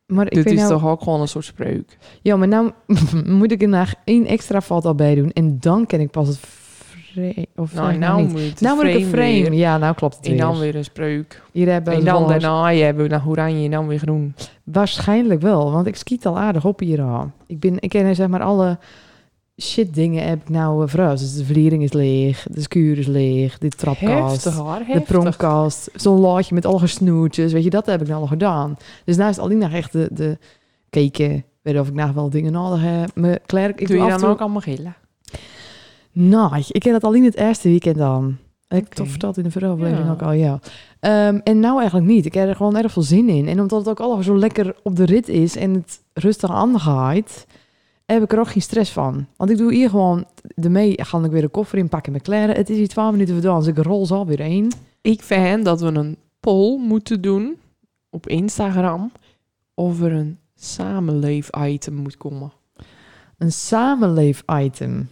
Maar 0.07 0.27
ik 0.27 0.33
Dit 0.35 0.45
weet 0.45 0.53
is 0.55 0.59
nou, 0.61 0.73
toch 0.73 0.87
ook 0.87 1.03
gewoon 1.03 1.21
een 1.21 1.29
soort 1.29 1.45
spreuk. 1.45 1.99
Ja, 2.23 2.37
maar 2.37 2.49
nou 2.49 2.71
moet 3.39 3.53
ik 3.53 3.63
er 3.63 3.69
nog 3.69 3.95
één 4.05 4.27
extra 4.27 4.61
foto 4.61 4.95
bij 4.95 5.15
doen. 5.15 5.31
En 5.33 5.57
dan 5.61 5.87
ken 5.87 6.01
ik 6.01 6.11
pas 6.11 6.29
het 6.29 6.39
frame. 6.39 7.47
Of 7.57 7.75
Nou, 7.75 7.97
nou 7.99 8.23
niet. 8.23 8.31
moet 8.33 8.41
het 8.41 8.61
nou 8.61 8.77
moet 8.77 8.85
ik 8.85 8.95
een 8.95 9.05
frame. 9.07 9.31
weer. 9.43 9.53
Ja, 9.53 9.79
nou 9.79 9.95
klopt 9.95 10.17
het 10.17 10.25
En 10.27 10.31
weer. 10.33 10.41
dan 10.41 10.59
weer 10.59 10.75
een 10.77 10.85
spreuk. 10.85 11.43
Hier 11.53 11.69
hebben 11.73 11.93
En 11.95 12.05
dan 12.05 12.29
daarna 12.29 12.73
hebben 12.75 13.03
we 13.05 13.09
naar 13.11 13.27
oranje 13.29 13.65
en 13.65 13.71
dan 13.71 13.87
weer 13.87 13.99
groen. 13.99 14.35
Waarschijnlijk 14.65 15.41
wel, 15.41 15.73
want 15.73 15.87
ik 15.87 15.97
skiet 15.97 16.27
al 16.27 16.39
aardig 16.39 16.65
op 16.65 16.79
hier. 16.81 17.05
Ik, 17.47 17.61
ben, 17.61 17.77
ik 17.81 17.89
ken 17.89 18.15
zeg 18.15 18.29
maar 18.29 18.43
alle 18.43 18.79
shit 19.61 19.95
dingen 19.95 20.29
heb 20.29 20.41
ik 20.43 20.49
nou 20.49 20.83
uh, 20.83 20.89
verhuisd. 20.89 21.23
Dus 21.23 21.35
de 21.35 21.45
vliering 21.45 21.83
is 21.83 21.93
leeg, 21.93 22.47
de 22.51 22.61
schuur 22.61 22.99
is 22.99 23.07
leeg, 23.07 23.59
de 23.59 23.69
trapkast, 23.69 24.45
Heftig 24.45 24.55
hoor, 24.63 24.79
de 24.79 24.85
heftig. 24.85 25.05
pronkkast, 25.07 25.91
zo'n 25.95 26.21
laadje 26.21 26.55
met 26.55 26.67
al 26.67 26.79
gesnoertjes. 26.79 27.53
Weet 27.53 27.65
je, 27.65 27.71
dat 27.71 27.87
heb 27.87 28.01
ik 28.01 28.09
nou 28.09 28.21
al 28.21 28.27
gedaan. 28.27 28.77
Dus 29.05 29.17
nou 29.17 29.31
is 29.31 29.37
het 29.37 29.45
alleen 29.45 29.59
nog 29.59 29.73
echt 29.73 29.93
de, 29.93 30.09
de 30.13 30.39
keken, 30.91 31.45
weet 31.63 31.79
of 31.79 31.89
ik 31.89 31.95
nog 31.95 32.13
wel 32.13 32.31
dingen 32.31 32.53
nodig 32.53 32.81
heb. 32.83 33.11
Mijn 33.15 33.39
klerk, 33.47 33.81
ik 33.81 33.87
Doe 33.89 33.97
je 33.97 34.09
dan 34.09 34.19
toe- 34.19 34.29
ook 34.29 34.41
allemaal 34.41 34.61
gillen? 34.61 34.95
Nou, 36.13 36.63
ik 36.69 36.81
ken 36.81 36.93
dat 36.93 37.05
alleen 37.05 37.25
het 37.25 37.37
eerste 37.37 37.69
weekend 37.69 37.97
dan. 37.97 38.37
Ik 38.69 38.79
heb 38.79 38.93
toch 38.93 39.09
verteld 39.09 39.37
in 39.37 39.43
de 39.43 39.51
vorige 39.51 39.73
aflevering 39.73 40.07
Ja. 40.07 40.13
ook 40.13 40.23
al, 40.23 40.33
ja. 40.33 40.59
Ehm, 41.01 41.39
en 41.45 41.61
nou 41.61 41.79
eigenlijk 41.79 42.07
niet. 42.11 42.27
Ik 42.27 42.35
heb 42.35 42.49
er 42.49 42.57
gewoon 42.57 42.77
erg 42.77 42.93
veel 42.93 43.03
zin 43.03 43.29
in. 43.29 43.49
En 43.49 43.61
omdat 43.61 43.79
het 43.79 43.89
ook 43.89 44.01
allemaal 44.01 44.23
zo 44.23 44.37
lekker 44.39 44.75
op 44.83 44.97
de 44.97 45.05
rit 45.05 45.29
is 45.29 45.57
en 45.57 45.75
het 45.75 46.01
rustig 46.13 46.51
aangaat, 46.51 47.47
heb 48.13 48.23
ik 48.23 48.33
er 48.33 48.39
ook 48.39 48.49
geen 48.49 48.63
stress 48.63 48.91
van. 48.91 49.27
Want 49.37 49.51
ik 49.51 49.57
doe 49.57 49.75
hier 49.75 49.91
gewoon, 49.91 50.25
ermee 50.55 51.05
ga 51.05 51.25
ik 51.25 51.31
weer 51.31 51.41
de 51.41 51.49
koffer 51.49 51.79
inpakken 51.79 52.13
met 52.13 52.23
kleren. 52.23 52.55
Het 52.55 52.71
is 52.71 52.77
hier 52.77 52.89
12 52.89 53.13
minuten 53.13 53.35
gedaan, 53.35 53.59
dus 53.59 53.69
ik 53.69 53.79
rol 53.79 54.07
ze 54.07 54.15
alweer 54.15 54.41
heen. 54.41 54.73
Ik 55.01 55.23
vind 55.23 55.65
dat 55.65 55.81
we 55.81 55.87
een 55.87 56.17
poll 56.41 56.79
moeten 56.79 57.21
doen 57.21 57.57
op 58.11 58.29
Instagram 58.29 59.13
of 59.75 60.01
er 60.01 60.13
een 60.13 60.39
samenleef-item 60.55 61.95
moet 61.95 62.17
komen. 62.17 62.53
Een 63.39 63.53
samenleef-item. 63.53 65.09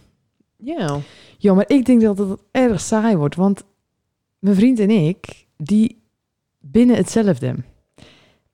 Ja. 0.57 0.99
Ja, 1.37 1.53
maar 1.53 1.65
ik 1.67 1.85
denk 1.85 2.01
dat 2.01 2.17
het 2.17 2.39
erg 2.51 2.81
saai 2.81 3.15
wordt, 3.15 3.35
want 3.35 3.63
mijn 4.39 4.55
vriend 4.55 4.79
en 4.79 4.89
ik, 4.89 5.45
die 5.57 6.01
binnen 6.59 6.95
hetzelfde. 6.95 7.55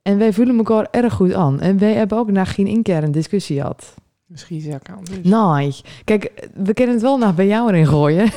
En 0.02 0.18
wij 0.18 0.32
voelen 0.32 0.56
elkaar 0.56 0.88
erg 0.90 1.14
goed 1.14 1.32
aan. 1.32 1.60
En 1.60 1.78
wij 1.78 1.94
hebben 1.94 2.18
ook 2.18 2.30
nog 2.30 2.54
geen 2.54 2.66
één 2.66 2.82
keer 2.82 3.02
een 3.02 3.12
discussie 3.12 3.56
gehad. 3.56 3.94
Misschien 4.28 4.60
zou 4.60 4.74
ik 4.74 4.88
aan. 4.90 5.04
Dus. 5.04 5.18
Nee. 5.22 5.74
Kijk, 6.04 6.48
we 6.54 6.74
kunnen 6.74 6.94
het 6.94 7.02
wel 7.02 7.18
naar 7.18 7.34
bij 7.34 7.46
jou 7.46 7.68
erin 7.68 7.86
gooien. 7.86 8.30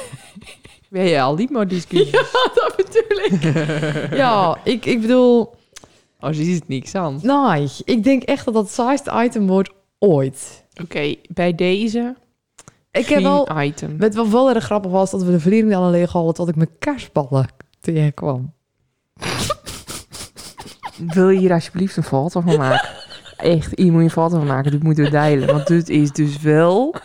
Ben 0.89 1.03
je 1.03 1.21
al 1.21 1.35
niet 1.35 1.49
meer 1.49 1.67
discussie? 1.67 2.11
dat 2.53 2.73
bedoel 2.75 3.17
ik. 3.25 3.43
ja, 4.23 4.57
ik, 4.63 4.85
ik 4.85 5.01
bedoel... 5.01 5.53
Als 6.19 6.37
je 6.37 6.43
ziet 6.43 6.67
niks 6.67 6.95
aan. 6.95 7.19
Nee, 7.23 7.69
ik 7.83 8.03
denk 8.03 8.23
echt 8.23 8.45
dat 8.45 8.53
dat 8.53 8.63
het 8.63 8.73
saaiste 8.73 9.23
item 9.23 9.47
wordt 9.47 9.71
ooit. 9.99 10.65
Oké, 10.81 11.15
bij 11.29 11.55
deze 11.55 12.15
Ik 12.91 13.05
geen 13.05 13.15
heb 13.15 13.23
wel... 13.23 13.61
item. 13.61 13.97
Wat 13.97 14.13
wel 14.13 14.29
wel 14.29 14.49
erg 14.49 14.63
grappig 14.63 14.91
was, 14.91 15.11
dat 15.11 15.23
we 15.23 15.31
de 15.31 15.39
verliering 15.39 15.75
al 15.75 15.89
leeg 15.89 16.11
hadden, 16.11 16.33
tot 16.33 16.47
ik 16.47 16.55
mijn 16.55 16.77
kerstballen 16.79 17.47
tegenkwam. 17.79 18.53
Wil 20.97 21.29
je 21.29 21.39
hier 21.39 21.53
alsjeblieft 21.53 21.97
een 21.97 22.03
foto 22.03 22.41
van 22.41 22.57
maken? 22.57 22.89
Echt, 23.41 23.69
je 23.73 23.91
een 23.91 24.09
foto 24.09 24.39
maken. 24.39 24.71
Dit 24.71 24.83
moeten 24.83 25.03
we 25.03 25.09
delen. 25.09 25.47
Want 25.47 25.67
dit 25.67 25.89
is 25.89 26.11
dus 26.11 26.39
wel... 26.41 26.95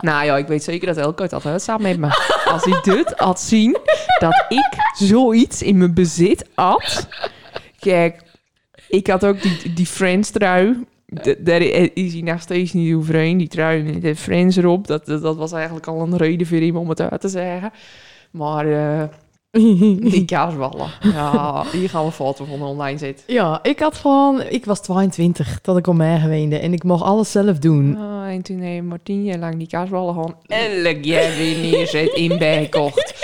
Nou 0.00 0.24
ja, 0.24 0.36
ik 0.36 0.46
weet 0.46 0.62
zeker 0.64 0.86
dat 0.86 0.96
Elke 0.96 1.22
het 1.22 1.32
had 1.32 1.62
samen 1.62 1.82
met 1.82 1.98
me. 1.98 2.08
Als 2.50 2.64
hij 2.64 2.80
dit 2.94 3.12
had 3.16 3.40
zien, 3.40 3.76
dat 4.18 4.44
ik 4.48 4.68
zoiets 5.06 5.62
in 5.62 5.78
mijn 5.78 5.94
bezit 5.94 6.48
had. 6.54 7.08
Kijk, 7.78 8.22
ik 8.88 9.06
had 9.06 9.24
ook 9.24 9.42
die, 9.42 9.72
die 9.72 9.86
Friends 9.86 10.30
trui. 10.30 10.84
D- 11.22 11.36
Daar 11.38 11.60
is 11.94 12.12
hij 12.12 12.22
nog 12.22 12.40
steeds 12.40 12.72
niet 12.72 12.94
overheen. 12.94 13.38
Die 13.38 13.48
trui 13.48 13.82
met 13.82 14.02
de 14.02 14.16
Friends 14.16 14.56
erop. 14.56 14.86
Dat, 14.86 15.06
dat, 15.06 15.22
dat 15.22 15.36
was 15.36 15.52
eigenlijk 15.52 15.86
al 15.86 16.00
een 16.00 16.16
reden 16.16 16.46
voor 16.46 16.58
hem 16.58 16.76
om 16.76 16.88
het 16.88 17.00
uit 17.00 17.20
te 17.20 17.28
zeggen. 17.28 17.72
Maar 18.30 18.66
eh, 18.66 19.08
die 20.12 20.24
kaasballen. 20.24 20.86
Ja, 21.00 21.64
hier 21.72 21.88
gaan 21.88 22.04
we 22.04 22.10
foto 22.12 22.44
van 22.44 22.62
online 22.62 22.98
zetten. 22.98 23.24
Ja, 23.34 23.58
ik 23.62 23.78
had 23.78 23.94
gewoon... 23.94 24.42
Ik 24.48 24.64
was 24.64 24.80
22 24.80 25.58
dat 25.62 25.76
ik 25.76 25.86
om 25.86 25.96
mij 25.96 26.18
geweende 26.20 26.58
en 26.58 26.72
ik 26.72 26.82
mocht 26.84 27.02
alles 27.02 27.30
zelf 27.30 27.58
doen. 27.58 27.96
Ah, 27.96 28.26
en 28.32 28.42
toen 28.42 28.60
heeft 28.60 28.82
Martien 28.84 29.24
jaar 29.24 29.38
lang 29.38 29.56
die 29.56 29.66
kaasballen 29.68 30.14
gewoon 30.14 30.36
elk 30.46 31.04
jaar 31.14 31.36
weer 31.36 31.58
neerzet 31.58 32.12
in 32.14 32.38
bijkocht. 32.38 33.14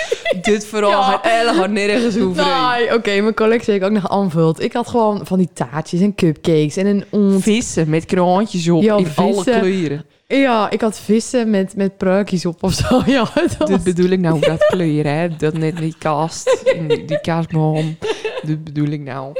Dit 0.41 0.65
vooral 0.65 0.89
Ja. 0.89 1.01
gaat 1.01 1.25
elk 1.25 1.67
nergens 1.69 2.19
overheen. 2.19 2.77
Nee, 2.87 2.95
oké, 2.95 3.21
mijn 3.21 3.33
collectie 3.33 3.73
heb 3.73 3.81
ik 3.81 3.87
ook 3.87 3.93
nog 3.93 4.09
aanvuld. 4.09 4.61
Ik 4.63 4.73
had 4.73 4.87
gewoon 4.87 5.25
van 5.25 5.37
die 5.37 5.49
taartjes 5.53 6.01
en 6.01 6.15
cupcakes 6.15 6.75
en 6.77 6.85
een 6.85 7.03
ont. 7.09 7.43
Vissen 7.43 7.89
met 7.89 8.05
kroontjes 8.05 8.69
op 8.69 8.81
Ja, 8.81 8.97
in 8.97 9.07
alle 9.15 9.43
kleuren. 9.43 10.05
Ja, 10.37 10.69
ik 10.69 10.81
had 10.81 10.99
vissen 10.99 11.49
met, 11.49 11.75
met 11.75 11.97
pruikjes 11.97 12.45
op 12.45 12.63
of 12.63 12.73
zo. 12.73 13.01
Ja, 13.11 13.27
was- 13.57 13.67
Dit 13.69 13.83
bedoel 13.83 14.09
ik 14.09 14.19
nou, 14.19 14.39
dat 14.39 14.65
kleuren, 14.65 15.13
hè. 15.17 15.35
Dat 15.35 15.53
net 15.53 15.77
die 15.77 15.95
kast, 15.97 16.63
die, 16.87 17.19
kaasboom. 17.21 17.97
Dit 18.41 18.63
bedoel 18.63 18.87
ik 18.87 19.01
nou. 19.01 19.33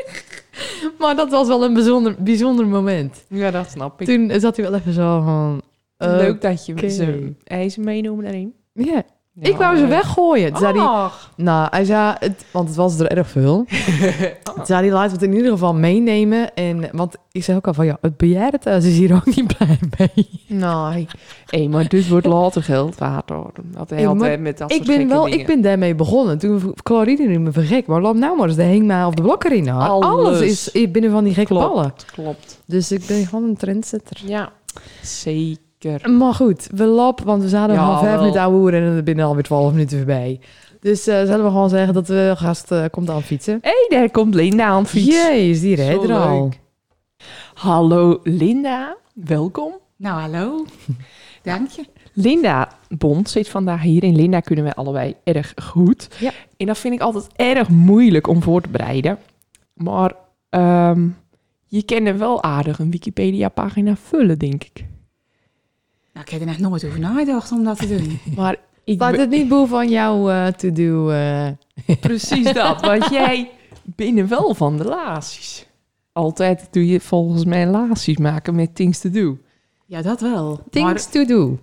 Maar 1.00 1.16
dat 1.16 1.30
was 1.30 1.48
wel 1.48 1.64
een 1.64 1.74
bijzonder, 1.74 2.16
bijzonder 2.20 2.68
moment. 2.68 3.26
Ja, 3.30 3.52
dat 3.52 3.70
snap 3.70 4.02
ik. 4.02 4.08
Toen 4.08 4.40
zat 4.40 4.56
hij 4.58 4.66
wel 4.70 4.80
even 4.80 4.94
zo 4.94 5.22
van... 5.22 5.62
eh, 5.98 6.08
Leuk 6.18 6.42
dat 6.42 6.66
je 6.66 6.74
oké. 6.74 6.90
ze 6.90 7.34
ijzer 7.44 7.84
meenemen 7.84 8.24
daarin. 8.24 8.54
Ja, 8.74 9.04
ik 9.40 9.58
wou 9.58 9.78
ze 9.78 9.88
weggooien. 9.88 10.50
Toen 10.50 10.60
zei 10.60 10.74
hij, 10.78 10.88
Ach. 10.88 11.32
nou, 11.36 11.68
hij 11.72 11.84
zei, 11.86 12.16
het, 12.20 12.46
want 12.52 12.68
het 12.68 12.78
was 12.78 13.00
er 13.00 13.08
erg 13.08 13.28
veel. 13.30 13.66
Toen 14.56 14.66
zei 14.66 14.82
hij, 14.82 14.92
laten 14.92 15.10
we 15.10 15.26
het 15.26 15.32
in 15.32 15.34
ieder 15.38 15.52
geval 15.52 15.74
meenemen. 15.74 16.54
En, 16.56 16.90
want 16.92 17.16
ik 17.32 17.44
zei 17.44 17.58
ook 17.58 17.68
al 17.68 17.74
van, 17.74 17.86
ja, 17.86 17.98
het 18.02 18.18
bejaardentehuis 18.18 18.86
is 18.86 18.98
hier 18.98 19.14
ook 19.16 19.36
niet 19.36 19.48
blij 19.58 19.80
mee. 19.98 20.30
Nee. 20.48 21.08
Hé, 21.46 21.68
maar 21.68 21.88
dit 21.88 22.08
wordt 22.08 22.26
later 22.26 22.64
geld 22.64 22.98
waard. 22.98 23.28
Dat 23.28 23.90
Hey, 23.90 24.02
hè, 24.04 24.38
met 24.38 24.58
dat 24.58 24.72
ik 24.72 24.86
ben 24.86 25.08
wel, 25.08 25.24
dingen. 25.24 25.40
ik 25.40 25.46
ben 25.46 25.62
daarmee 25.62 25.96
begonnen. 25.96 26.38
Toen 26.38 26.74
Claride 26.84 27.24
nu 27.24 27.40
me 27.40 27.52
vergek. 27.52 27.88
Maar 27.88 28.02
laat 28.02 28.16
nou 28.16 28.38
maar 28.38 28.48
eens 28.48 28.56
de 28.56 28.64
hengma 28.64 29.08
of 29.08 29.14
de 29.14 29.22
blok 29.22 29.44
erin 29.44 29.68
hoor. 29.68 29.82
Alles. 29.82 30.06
Alles 30.10 30.42
is 30.72 30.92
binnen 30.92 31.12
van 31.12 31.24
die 31.24 31.34
gekke 31.34 31.54
Klopt. 31.54 31.74
ballen. 31.74 31.94
Klopt. 32.14 32.62
Dus 32.66 32.92
ik 32.92 33.06
ben 33.08 33.26
gewoon 33.26 33.44
een 33.50 33.58
trendsetter. 33.58 34.22
Ja, 34.26 34.52
zeker. 35.02 35.70
Maar 36.10 36.34
goed, 36.34 36.68
we 36.76 36.86
lopen, 36.86 37.26
want 37.26 37.42
we 37.42 37.50
zaten 37.50 37.76
Ja, 37.76 37.82
al 37.82 38.00
vijf 38.00 38.12
wel. 38.12 38.20
minuten 38.20 38.42
ouwe 38.42 38.58
hoeren 38.58 38.82
en 38.82 38.96
er 38.96 39.04
binnen 39.04 39.26
alweer 39.26 39.44
twaalf 39.44 39.72
minuten 39.72 39.98
voorbij. 39.98 40.40
Dus 40.80 41.08
eh, 41.08 41.16
zullen 41.20 41.44
we 41.44 41.50
gewoon 41.50 41.70
zeggen 41.70 41.94
dat 41.94 42.08
we 42.08 42.34
gast 42.36 42.72
eh, 42.72 42.86
komt 42.92 43.10
aan 43.10 43.22
fietsen? 43.24 43.60
Hé, 43.62 43.70
hey, 43.88 44.00
daar 44.00 44.10
komt 44.12 44.34
Linda 44.34 44.66
aan 44.66 44.82
het 44.82 44.90
fietsen. 44.90 45.14
Jeez, 45.14 45.62
die 45.62 45.76
rijdt 45.76 46.04
er 46.04 46.14
al. 46.14 46.52
Hallo 47.54 48.20
Linda, 48.24 48.98
welkom. 49.14 49.74
Nou, 49.98 50.20
hallo. 50.22 50.66
Dank 51.44 51.70
je. 51.70 51.86
Linda 52.14 52.70
Bond 52.90 53.30
zit 53.30 53.50
vandaag 53.50 53.82
hier. 53.82 54.04
In 54.04 54.16
Linda 54.16 54.40
kunnen 54.40 54.66
wij 54.66 54.74
allebei 54.74 55.16
erg 55.24 55.54
goed. 55.64 56.08
Ja. 56.20 56.32
En 56.58 56.66
dat 56.66 56.78
vind 56.78 56.94
ik 56.94 57.02
altijd 57.02 57.28
erg 57.36 57.70
moeilijk 57.70 58.28
om 58.28 58.42
voor 58.42 58.62
te 58.62 58.70
bereiden. 58.70 59.18
Maar 59.74 60.14
ehm, 60.50 61.08
je 61.66 61.84
kan 61.84 62.06
er 62.06 62.18
wel 62.18 62.44
aardig 62.44 62.80
een 62.80 62.92
Wikipedia-pagina 62.92 63.96
vullen, 63.96 64.40
denk 64.40 64.64
ik. 64.64 64.86
Nou, 66.14 66.26
ik 66.26 66.32
heb 66.32 66.42
er 66.42 66.48
echt 66.48 66.60
nooit 66.60 66.86
over 66.86 67.00
nagedacht 67.00 67.52
om 67.52 67.64
dat 67.64 67.78
te 67.78 67.88
doen. 67.88 68.20
Maar 68.38 68.56
ik 68.84 68.96
Staat 68.96 69.12
be- 69.12 69.18
het 69.20 69.30
niet 69.30 69.48
boven 69.48 69.68
van 69.70 69.90
jou 69.90 70.32
to-do? 70.52 71.10
eh? 71.10 71.48
precies 72.00 72.54
dat. 72.54 72.82
Want 72.86 73.10
jij 73.10 73.50
binnen 73.84 74.28
wel 74.28 74.54
van 74.56 74.78
de 74.78 74.84
laties. 74.84 75.66
Altijd 76.14 76.68
doe 76.72 76.88
je 76.88 77.00
volgens 77.00 77.46
mij 77.46 77.68
laties 77.68 78.18
maken 78.18 78.56
met 78.56 78.76
things 78.76 79.00
to 79.00 79.10
do. 79.10 79.38
Ja, 79.86 80.02
dat 80.02 80.22
wel. 80.22 80.60
Things 80.70 81.06
to 81.10 81.26
do. 81.26 81.60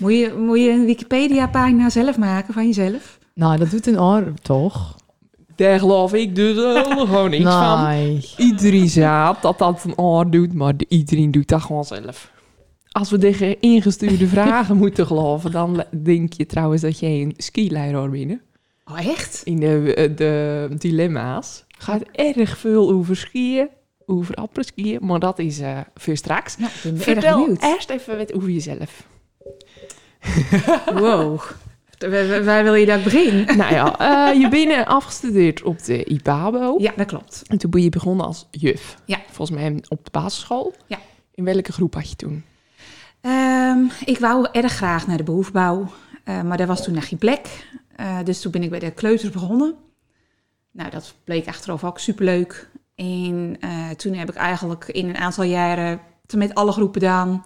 Moet 0.00 0.12
je, 0.12 0.34
moet 0.38 0.58
je 0.60 0.70
een 0.70 0.84
Wikipedia-pagina 0.84 1.90
zelf 1.90 2.18
maken 2.18 2.54
van 2.54 2.66
jezelf? 2.66 3.18
Nou, 3.34 3.58
dat 3.58 3.70
doet 3.70 3.86
een 3.86 4.00
oor, 4.00 4.32
toch? 4.42 4.96
Daar 5.56 5.78
geloof 5.78 6.14
ik 6.14 6.34
dus 6.34 6.56
gewoon 7.08 7.30
niks 7.30 7.42
van. 7.42 8.20
Iedereen 8.36 8.88
zegt 8.88 9.42
dat 9.42 9.58
dat 9.58 9.84
een 9.84 9.98
aard 9.98 10.32
doet, 10.32 10.52
maar 10.54 10.76
de- 10.76 10.86
iedereen 10.88 11.30
doet 11.30 11.48
dat 11.48 11.62
gewoon 11.62 11.84
zelf. 11.84 12.30
Als 12.92 13.10
we 13.10 13.18
tegen 13.18 13.60
ingestuurde 13.60 14.26
vragen 14.36 14.76
moeten 14.76 15.06
geloven, 15.06 15.50
dan 15.50 15.84
denk 16.02 16.32
je 16.32 16.46
trouwens 16.46 16.82
dat 16.82 16.98
jij 16.98 17.20
een 17.20 17.34
skileraar 17.36 18.10
bent. 18.10 18.40
Oh, 18.84 19.06
echt? 19.06 19.42
In 19.44 19.56
de, 19.56 19.94
eh, 19.94 20.16
de 20.16 20.68
dilemma's 20.78 21.64
gaat 21.78 22.02
erg 22.12 22.58
veel 22.58 22.90
over 22.90 23.16
skiën, 23.16 23.68
over 24.06 24.34
apres-skiën, 24.34 24.98
maar 25.02 25.18
dat 25.18 25.38
is 25.38 25.60
eh 25.60 25.78
voor 25.94 26.16
straks. 26.16 26.56
Nou, 26.56 26.70
ik 26.72 26.82
ben 26.82 26.92
erg 26.92 27.02
Vertel 27.02 27.56
eerst 27.60 27.90
even 27.90 28.16
wat 28.16 28.32
over 28.32 28.50
jezelf. 28.50 29.06
Wow. 31.00 31.40
Waar, 32.44 32.62
wil 32.62 32.74
je 32.74 32.86
dat 32.86 33.02
beginnen? 33.02 33.46
nou 33.56 33.74
ja, 33.74 33.98
eh, 33.98 34.40
je 34.40 34.48
bent 34.48 34.86
afgestudeerd 34.86 35.62
op 35.62 35.84
de 35.84 36.04
IPABO. 36.04 36.74
Ja, 36.78 36.92
dat 36.96 37.06
klopt. 37.06 37.42
En 37.46 37.58
toen 37.58 37.70
ben 37.70 37.82
je 37.82 37.88
begonnen 37.88 38.26
als 38.26 38.48
juf. 38.50 38.96
Ja. 39.04 39.20
Volgens 39.30 39.58
mij 39.58 39.82
op 39.88 40.04
de 40.04 40.10
basisschool. 40.10 40.74
Ja. 40.86 40.98
In 41.34 41.44
welke 41.44 41.72
groep 41.72 41.94
had 41.94 42.08
je 42.08 42.16
toen? 42.16 42.44
Ehm, 43.20 43.84
ik 44.04 44.18
wou 44.18 44.48
erg 44.52 44.72
graag 44.72 45.06
naar 45.06 45.16
de 45.16 45.22
behoefbouw, 45.22 45.86
eh, 46.24 46.42
maar 46.42 46.56
daar 46.56 46.66
was 46.66 46.84
toen 46.84 46.94
nog 46.94 47.08
geen 47.08 47.18
plek. 47.18 47.68
Eh, 47.96 48.18
dus 48.24 48.40
toen 48.40 48.52
ben 48.52 48.62
ik 48.62 48.70
bij 48.70 48.78
de 48.78 48.90
kleuters 48.90 49.30
begonnen. 49.30 49.74
Nou, 50.70 50.90
dat 50.90 51.14
bleek 51.24 51.48
achteraf 51.48 51.84
ook 51.84 51.98
superleuk. 51.98 52.70
En 52.94 53.56
eh, 53.60 53.90
toen 53.90 54.14
heb 54.14 54.28
ik 54.28 54.34
eigenlijk 54.34 54.84
in 54.84 55.08
een 55.08 55.16
aantal 55.16 55.44
jaren 55.44 56.00
met 56.36 56.54
alle 56.54 56.72
groepen 56.72 57.00
gedaan. 57.00 57.44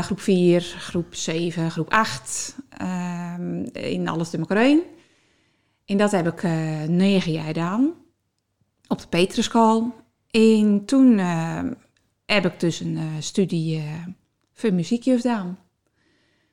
Groep 0.00 0.20
4, 0.20 0.60
groep 0.60 1.14
7, 1.14 1.70
groep 1.70 1.90
8. 1.90 2.56
ehm, 2.68 3.62
in 3.72 4.08
alles 4.08 4.30
de 4.30 4.46
één. 4.48 4.82
En 5.84 5.96
dat 5.96 6.10
heb 6.10 6.26
ik 6.26 6.42
negen 6.88 7.32
jaar 7.32 7.44
gedaan. 7.44 7.94
Op 8.88 9.00
de 9.00 9.08
Peterschool. 9.08 9.94
En 10.30 10.84
toen 10.84 11.18
heb 12.26 12.46
ik 12.46 12.60
dus 12.60 12.80
een 12.80 12.98
studie 13.18 13.82
muziekjuf 14.62 15.20
gedaan. 15.20 15.58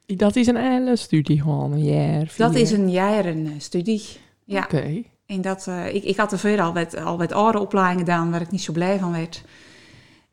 Dat 0.06 0.36
is 0.36 0.48
een 0.48 0.56
hele 0.72 0.96
studie 0.96 1.42
gewoon, 1.42 1.72
een 1.72 1.84
jaar. 1.84 2.34
Dat 2.38 2.56
is 2.56 2.72
een 2.72 2.90
jaar 2.92 3.26
een 3.26 3.46
eh, 3.46 3.52
studie. 3.58 4.04
Ja, 4.44 4.64
Oké. 4.64 5.04
en 5.26 5.42
dat, 5.42 5.68
eh, 5.68 5.94
ik, 5.94 6.04
ik 6.04 6.18
had 6.18 6.32
er 6.32 6.40
veel 6.40 6.60
al 6.60 6.74
wat, 6.74 6.96
al 6.98 7.18
wat 7.18 7.32
andere 7.32 7.60
opleidingen 7.60 8.06
gedaan 8.06 8.32
waar 8.32 8.42
ik 8.42 8.52
niet 8.52 8.62
zo 8.62 8.74
blij 8.74 9.00
van 9.00 9.12
werd. 9.12 9.44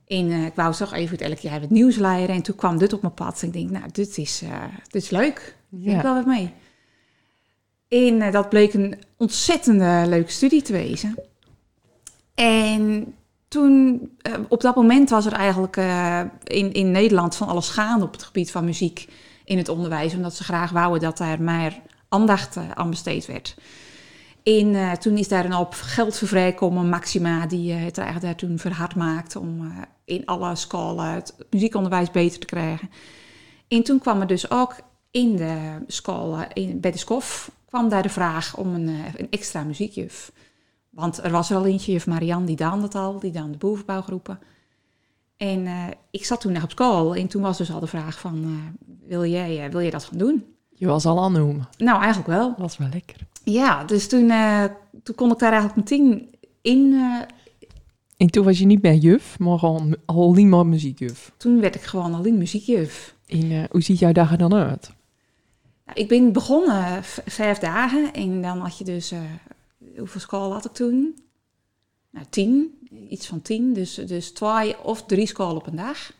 En 0.06 0.30
eh, 0.30 0.44
ik 0.44 0.54
wou 0.54 0.74
toch 0.74 0.92
even 0.92 1.18
elk 1.18 1.38
jaar 1.38 1.60
wat 1.60 1.70
nieuws 1.70 1.96
leren. 1.96 2.28
En 2.28 2.42
toen 2.42 2.54
kwam 2.56 2.78
dit 2.78 2.92
op 2.92 3.02
mijn 3.02 3.14
pad. 3.14 3.40
En 3.42 3.46
ik 3.46 3.52
denk, 3.52 3.70
nou, 3.70 3.84
dit 3.92 4.18
is, 4.18 4.42
eh, 4.42 4.62
dit 4.90 5.02
is 5.02 5.10
leuk. 5.10 5.56
Vind 5.70 5.82
ik 5.86 5.90
Ja. 5.90 6.02
wel 6.02 6.14
wat 6.14 6.26
mee. 6.26 6.52
En 7.88 8.32
dat 8.32 8.48
bleek 8.48 8.74
een 8.74 8.94
ontzettende 9.16 10.04
leuke 10.08 10.30
studie 10.30 10.62
te 10.62 10.72
wezen. 10.72 11.14
En 12.34 13.14
toen, 13.52 14.10
eh, 14.22 14.32
op 14.48 14.60
dat 14.60 14.74
moment 14.74 15.10
was 15.10 15.26
er 15.26 15.32
eigenlijk 15.32 15.76
eh, 15.76 16.20
in, 16.44 16.72
in 16.72 16.90
Nederland 16.90 17.36
van 17.36 17.48
alles 17.48 17.68
gaande 17.68 18.04
op 18.04 18.12
het 18.12 18.22
gebied 18.22 18.50
van 18.50 18.64
muziek 18.64 19.08
in 19.44 19.58
het 19.58 19.68
onderwijs. 19.68 20.14
Omdat 20.14 20.34
ze 20.34 20.44
graag 20.44 20.70
wouden 20.70 21.00
dat 21.00 21.18
daar 21.18 21.42
meer 21.42 21.80
aandacht 22.08 22.56
eh, 22.56 22.70
aan 22.70 22.90
besteed 22.90 23.26
werd. 23.26 23.56
En 24.42 24.98
toen 24.98 25.16
is 25.16 25.28
daar 25.28 25.44
een 25.44 25.52
hoop 25.52 25.74
geld 25.74 26.18
voor. 26.18 26.72
Maxima, 26.72 27.46
die 27.46 27.72
het 27.72 27.98
eigenlijk 27.98 28.26
daar 28.26 28.48
toen 28.48 28.58
verhard 28.58 28.94
maakte 28.94 29.38
om 29.40 29.72
in 30.04 30.26
alle 30.26 30.56
scholen 30.56 31.06
het 31.06 31.34
muziekonderwijs 31.50 32.10
beter 32.10 32.40
te 32.40 32.46
krijgen. 32.46 32.90
En 33.68 33.82
toen 33.82 33.98
kwam 33.98 34.20
er 34.20 34.26
dus 34.26 34.50
ook 34.50 34.74
in 35.10 35.36
de 35.36 35.84
school, 35.86 36.38
in, 36.52 36.80
bij 36.80 36.90
de 36.90 36.98
SCOF, 36.98 37.50
kwam 37.68 37.88
daar 37.88 38.02
de 38.02 38.08
vraag 38.08 38.56
om 38.56 38.74
een, 38.74 38.88
een 39.16 39.30
extra 39.30 39.62
muziekjuf. 39.62 40.32
Want 40.92 41.24
er 41.24 41.30
was 41.30 41.50
er 41.50 41.56
al 41.56 41.66
eentje, 41.66 41.92
juf 41.92 42.06
Marianne, 42.06 42.46
die 42.46 42.56
daan 42.56 42.80
dat 42.80 42.94
al, 42.94 43.18
die 43.18 43.30
dan 43.30 43.50
de 43.50 43.58
bovenbouwgroepen. 43.58 44.38
En 45.36 45.66
eh, 45.66 45.86
ik 46.10 46.24
zat 46.24 46.40
toen 46.40 46.52
nog 46.52 46.62
op 46.62 46.70
school 46.70 47.14
en 47.14 47.26
toen 47.26 47.42
was 47.42 47.58
dus 47.58 47.72
al 47.72 47.80
de 47.80 47.86
vraag 47.86 48.20
van, 48.20 48.42
eh, 48.44 48.88
wil, 49.08 49.24
jij, 49.24 49.64
eh, 49.64 49.70
wil 49.70 49.80
je 49.80 49.90
dat 49.90 50.04
gaan 50.04 50.18
doen? 50.18 50.44
Je 50.70 50.86
was 50.86 51.06
al 51.06 51.22
aan 51.22 51.34
het 51.34 51.42
noemen. 51.42 51.68
Nou, 51.78 51.98
eigenlijk 51.98 52.28
wel. 52.28 52.48
Dat 52.48 52.58
was 52.58 52.76
wel 52.76 52.88
lekker. 52.92 53.16
Ja, 53.44 53.84
dus 53.84 54.08
toen, 54.08 54.32
toen 55.02 55.14
kon 55.14 55.32
ik 55.32 55.38
daar 55.38 55.52
eigenlijk 55.52 55.90
meteen 55.90 56.28
in. 56.60 57.00
En 58.16 58.26
toen 58.26 58.44
was 58.44 58.58
je 58.58 58.66
niet 58.66 58.82
meer 58.82 58.94
juf, 58.94 59.38
maar 59.38 59.58
gewoon 59.58 59.96
alleen 60.04 60.48
maar 60.48 60.66
muziekjuf. 60.66 61.32
toen 61.36 61.60
werd 61.60 61.74
ik 61.74 61.82
gewoon 61.82 62.14
alleen 62.14 62.38
muziekjuf. 62.38 63.14
En 63.26 63.66
hoe 63.70 63.82
ziet 63.82 63.98
jouw 63.98 64.12
dag 64.12 64.30
er 64.30 64.38
dan 64.38 64.54
uit? 64.54 64.90
Nou, 65.86 66.00
ik 66.00 66.08
ben 66.08 66.32
begonnen 66.32 67.04
vijf 67.24 67.58
dagen 67.58 68.12
en 68.12 68.42
dan 68.42 68.58
had 68.58 68.78
je 68.78 68.84
dus, 68.84 69.12
hoeveel 69.98 70.20
school 70.20 70.52
had 70.52 70.64
ik 70.64 70.72
toen? 70.72 71.24
Nou, 72.10 72.26
tien, 72.30 72.78
iets 73.08 73.26
van 73.26 73.42
tien, 73.42 73.72
dus, 73.72 73.94
dus 73.94 74.30
twee 74.30 74.82
of 74.82 75.04
drie 75.04 75.26
school 75.26 75.56
op 75.56 75.66
een 75.66 75.76
dag. 75.76 76.12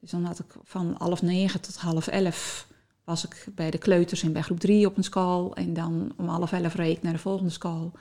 Dus 0.00 0.10
dan 0.10 0.24
had 0.24 0.38
ik 0.38 0.54
van 0.62 0.94
half 0.98 1.22
negen 1.22 1.60
tot 1.60 1.76
half 1.76 2.06
elf 2.06 2.68
was 3.04 3.24
ik 3.24 3.46
bij 3.54 3.70
de 3.70 3.78
kleuters 3.78 4.22
en 4.22 4.32
bij 4.32 4.42
groep 4.42 4.60
drie 4.60 4.86
op 4.86 4.96
een 4.96 5.04
school. 5.04 5.54
En 5.54 5.72
dan 5.72 6.12
om 6.16 6.28
half 6.28 6.52
elf 6.52 6.74
reed 6.74 6.96
ik 6.96 7.02
naar 7.02 7.12
de 7.12 7.18
volgende 7.18 7.50
school 7.50 7.92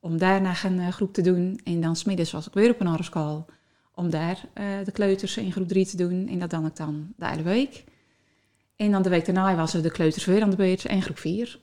om 0.00 0.18
daar 0.18 0.42
nog 0.42 0.62
een 0.62 0.80
eh, 0.80 0.88
groep 0.88 1.12
te 1.12 1.22
doen. 1.22 1.60
En 1.64 1.80
dan 1.80 1.96
smiddags 1.96 2.30
was 2.30 2.46
ik 2.46 2.52
weer 2.52 2.70
op 2.70 2.80
een 2.80 2.86
andere 2.86 3.04
school 3.04 3.46
om 3.94 4.10
daar 4.10 4.48
eh, 4.52 4.64
de 4.84 4.92
kleuters 4.92 5.36
in 5.36 5.52
groep 5.52 5.68
drie 5.68 5.86
te 5.86 5.96
doen. 5.96 6.28
En 6.28 6.38
dat 6.38 6.50
dan 6.50 6.66
ik 6.66 6.76
dan 6.76 7.12
de 7.16 7.26
hele 7.26 7.42
week. 7.42 7.84
En 8.76 8.90
dan 8.90 9.02
de 9.02 9.08
week 9.08 9.24
daarna 9.24 9.56
was 9.56 9.74
er 9.74 9.82
de 9.82 9.90
kleuters 9.90 10.24
weer 10.24 10.42
aan 10.42 10.50
de 10.50 10.56
beurt 10.56 10.84
en 10.84 11.02
groep 11.02 11.18
4. 11.18 11.60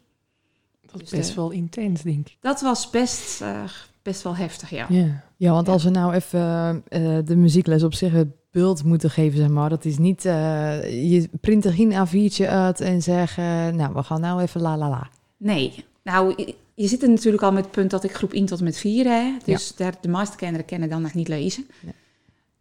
Dus 1.00 1.10
best 1.10 1.30
de- 1.30 1.36
wel 1.36 1.52
intens, 1.52 2.02
denk 2.02 2.28
ik. 2.28 2.38
Dat 2.40 2.62
was 2.62 2.90
best, 2.90 3.42
eh, 3.42 3.64
best 4.02 4.22
wel 4.22 4.36
heftig, 4.36 4.70
ja. 4.70 4.86
Ja. 4.90 5.24
Ja, 5.38 5.52
want 5.52 5.68
als 5.70 5.84
we 5.84 5.90
nou 5.90 6.14
even 6.14 6.84
eh, 6.88 7.18
de 7.26 7.36
muziekles 7.36 7.84
op 7.84 7.94
zich 7.94 8.12
het 8.12 8.28
beeld 8.52 8.84
moeten 8.84 9.10
geven, 9.10 9.38
zeg 9.38 9.48
maar. 9.50 9.70
Dat 9.70 9.86
is 9.86 9.98
niet, 9.98 10.26
eh, 10.26 11.12
je 11.12 11.30
print 11.42 11.66
er 11.66 11.74
geen 11.74 11.92
A4'tje 11.94 12.48
uit 12.48 12.82
en 12.82 13.02
zeg, 13.02 13.38
eh, 13.38 13.68
nou, 13.68 13.94
we 13.94 14.04
gaan 14.04 14.22
nou 14.22 14.42
even 14.42 14.62
la 14.62 14.78
la 14.78 14.90
la. 14.90 15.10
Nee, 15.38 15.86
nou, 16.04 16.34
je- 16.76 16.88
zit 16.88 17.04
er 17.04 17.10
natuurlijk 17.10 17.44
al 17.44 17.52
met 17.52 17.64
het 17.64 17.72
punt 17.74 17.92
dat 17.92 18.04
ik 18.04 18.14
groep 18.14 18.34
1 18.34 18.46
tot 18.46 18.58
en 18.58 18.64
met 18.64 18.78
4 18.78 19.06
heb. 19.24 19.46
Dus 19.46 19.76
daar, 19.76 19.94
de 20.02 20.08
meeste 20.08 20.36
kinderen 20.38 20.66
kennen 20.66 20.90
dan 20.90 21.02
nog 21.02 21.14
niet 21.14 21.28
lezen. 21.28 21.68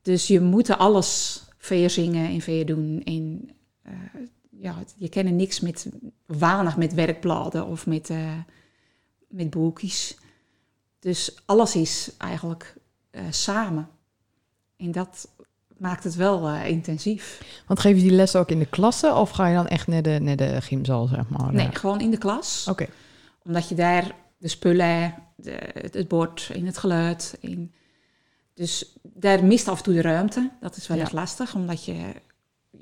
Dus 0.02 0.26
je 0.26 0.40
moet 0.40 0.68
er 0.68 0.76
alles 0.76 1.42
veer 1.58 1.90
zingen 1.90 2.28
en 2.30 2.40
veer 2.40 2.66
doen. 2.66 3.00
En 3.04 3.50
eh, 3.82 3.92
ja, 4.64 4.74
je 4.96 5.08
kent 5.08 5.30
niks 5.30 5.60
met, 5.60 5.88
weinig 6.26 6.76
met 6.76 6.94
werkbladen 6.94 7.66
of 7.66 7.86
met, 7.86 8.10
eh, 8.10 8.32
met 9.28 9.50
boekjes. 9.50 10.16
Dus 10.98 11.36
alles 11.44 11.76
is 11.76 12.10
eigenlijk 12.18 12.74
eh, 13.10 13.22
samen. 13.30 13.88
En 14.76 14.92
dat 14.92 15.28
maakt 15.76 16.04
het 16.04 16.14
wel 16.14 16.48
eh, 16.48 16.68
intensief. 16.68 17.42
Want 17.66 17.80
geef 17.80 17.96
je 17.96 18.02
die 18.02 18.10
les 18.10 18.36
ook 18.36 18.50
in 18.50 18.58
de 18.58 18.66
klasse 18.66 19.14
of 19.14 19.30
ga 19.30 19.46
je 19.46 19.54
dan 19.54 19.66
echt 19.68 19.86
naar 19.86 20.02
de, 20.02 20.18
naar 20.20 20.36
de 20.36 20.60
gymzaal, 20.60 21.06
zeg 21.06 21.28
maar? 21.28 21.52
Nee, 21.52 21.74
gewoon 21.74 22.00
in 22.00 22.10
de 22.10 22.18
klas. 22.18 22.66
Oké. 22.70 22.86
Omdat 23.42 23.68
je 23.68 23.74
daar 23.74 24.14
de 24.38 24.48
spullen, 24.48 25.14
de, 25.36 25.58
het, 25.72 25.94
het 25.94 26.08
bord 26.08 26.50
en 26.52 26.66
het 26.66 26.78
geluid. 26.78 27.38
En 27.40 27.72
dus 28.54 28.96
daar 29.02 29.44
mist 29.44 29.68
af 29.68 29.78
en 29.78 29.84
toe 29.84 29.94
de 29.94 30.00
ruimte. 30.02 30.50
Dat 30.60 30.76
is 30.76 30.86
wel 30.86 30.96
Ja. 30.96 31.02
echt 31.02 31.12
lastig, 31.12 31.54
omdat 31.54 31.84
je 31.84 32.14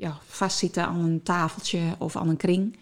ja, 0.02 0.18
vastzit 0.26 0.76
aan 0.76 0.98
een 0.98 1.22
tafeltje 1.22 1.80
of 1.98 2.16
aan 2.16 2.28
een 2.28 2.36
kring. 2.36 2.76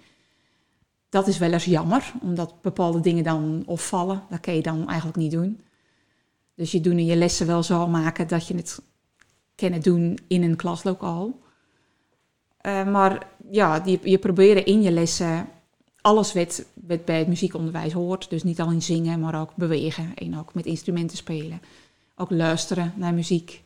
Dat 1.09 1.27
is 1.27 1.39
wel 1.39 1.53
eens 1.53 1.65
jammer, 1.65 2.13
omdat 2.23 2.63
bepaalde 2.63 3.01
dingen 3.01 3.25
dan 3.25 3.63
opvallen. 3.67 4.23
Dat 4.31 4.41
kan 4.41 4.55
je 4.55 4.63
dan 4.63 4.89
eigenlijk 4.89 5.19
niet 5.19 5.31
doen. 5.31 5.61
Dus 6.55 6.71
je 6.71 6.81
doet 6.81 6.93
in 6.93 7.05
je 7.05 7.17
lessen 7.17 7.47
wel 7.47 7.63
zo 7.63 7.87
maken 7.87 8.29
dat 8.29 8.47
je 8.47 8.55
het 8.55 8.83
kan 9.55 9.81
doen 9.81 10.19
in 10.27 10.43
een 10.43 10.57
klaslokaal. 10.57 11.39
Eh, 12.57 12.87
maar 12.87 13.27
ja, 13.51 13.83
je, 13.85 13.99
je 14.03 14.65
in 14.65 14.83
je 14.83 14.91
lessen 14.91 15.49
alles 16.01 16.33
wat, 16.33 16.65
wat 16.75 17.05
bij 17.05 17.19
het 17.19 17.29
muziekonderwijs 17.29 17.93
hoort. 17.93 18.31
Dus 18.31 18.43
niet 18.43 18.61
alleen 18.61 18.83
zingen, 18.83 19.21
maar 19.21 19.41
ook 19.41 19.55
bewegen 19.55 20.13
en 20.15 20.39
ook 20.39 20.55
met 20.55 20.67
instrumenten 20.67 21.17
spelen. 21.17 21.61
Ook 22.17 22.31
luisteren 22.31 22.93
naar 22.97 23.15
muziek. 23.15 23.63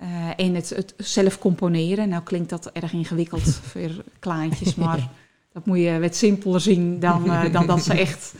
Eh, 0.00 0.30
en 0.36 0.54
het, 0.54 0.68
het 0.68 0.94
zelf 0.96 1.38
componeren. 1.38 2.08
Nou 2.08 2.22
klinkt 2.22 2.50
dat 2.50 2.70
erg 2.72 2.92
ingewikkeld 2.92 3.54
voor 3.70 4.04
kleintjes, 4.18 4.74
maar 4.74 5.08
dat 5.52 5.66
moet 5.66 5.78
je 5.78 6.00
wat 6.00 6.16
simpeler 6.16 6.60
zien 6.60 7.00
dan, 7.00 7.30
eh, 7.30 7.52
dan 7.52 7.66
dat 7.66 7.84
ze 7.84 7.94
echt 7.94 8.34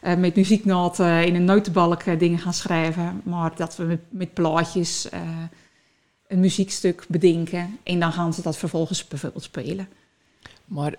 eh, 0.00 0.16
met 0.16 0.36
muzieknoten 0.36 1.26
in 1.26 1.34
een 1.34 1.44
notenbalk 1.44 2.18
dingen 2.18 2.38
gaan 2.38 2.52
schrijven. 2.52 3.20
Maar 3.24 3.56
dat 3.56 3.76
we 3.76 3.84
met, 3.84 4.00
met 4.08 4.34
plaatjes 4.34 5.08
een 6.26 6.40
muziekstuk 6.40 7.04
bedenken 7.08 7.78
en 7.82 8.00
dan 8.00 8.12
gaan 8.12 8.34
ze 8.34 8.42
dat 8.42 8.56
vervolgens 8.56 9.08
bijvoorbeeld 9.08 9.44
spelen. 9.44 9.88
Maar 10.64 10.94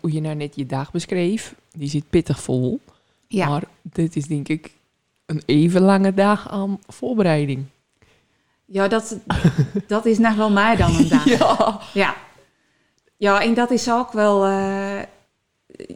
hoe 0.00 0.12
je 0.12 0.20
nou 0.20 0.34
net 0.34 0.56
je 0.56 0.66
dag 0.66 0.92
beschreef, 0.92 1.54
die 1.72 1.88
zit 1.88 2.10
pittig 2.10 2.42
vol. 2.42 2.80
Ja. 3.26 3.48
Maar 3.48 3.64
dit 3.82 4.16
is 4.16 4.26
denk 4.26 4.48
ik 4.48 4.72
een 5.26 5.42
even 5.46 5.80
lange 5.80 6.14
dag 6.14 6.48
aan 6.48 6.78
voorbereiding. 6.86 7.64
Ja, 8.72 8.88
dat, 8.88 9.16
dat 9.86 10.06
is 10.06 10.18
nog 10.18 10.34
wel 10.34 10.50
mij 10.50 10.76
dan 10.76 10.96
een 10.96 11.08
dag. 11.08 11.24
Ja. 11.38 11.80
Ja. 11.94 12.16
Ja, 13.16 13.42
en 13.42 13.54
dat 13.54 13.70
is 13.70 13.90
ook 13.90 14.12
wel... 14.12 14.44
eh, 14.44 15.00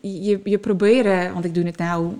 je, 0.02 0.40
je 0.44 0.58
proberen, 0.58 1.32
want 1.32 1.44
ik 1.44 1.54
doe 1.54 1.64
het 1.64 1.76
nou 1.78 2.18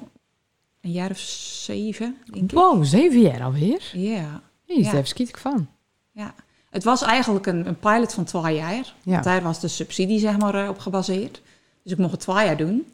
een 0.81 0.91
jaar 0.93 1.11
of 1.11 1.19
zeven, 1.19 2.17
denk 2.33 2.45
ik. 2.51 2.59
Wow, 2.59 2.85
zeven 2.85 3.21
jaar 3.21 3.43
alweer? 3.43 3.91
Ja, 3.93 4.41
Ja. 4.65 4.75
even 4.77 5.07
schiet 5.07 5.29
ik 5.29 5.37
van. 5.39 5.69
ja. 6.13 6.35
Het 6.71 6.85
was 6.85 7.03
eigenlijk 7.03 7.47
een, 7.47 7.67
een 7.67 7.79
pilot 7.79 8.13
van 8.15 8.25
twee 8.25 8.55
jaar. 8.55 8.95
Ja. 9.03 9.21
Daar 9.21 9.43
was 9.43 9.61
de 9.61 9.69
subsidie 9.69 10.19
zeg 10.19 10.39
maar 10.39 10.55
eh, 10.55 10.69
op 10.69 10.79
gebaseerd. 10.79 11.43
Dus 11.83 11.93
ik 11.93 11.99
mocht 11.99 12.11
het 12.13 12.21
twee 12.21 12.45
jaar 12.47 12.57
doen. 12.57 12.87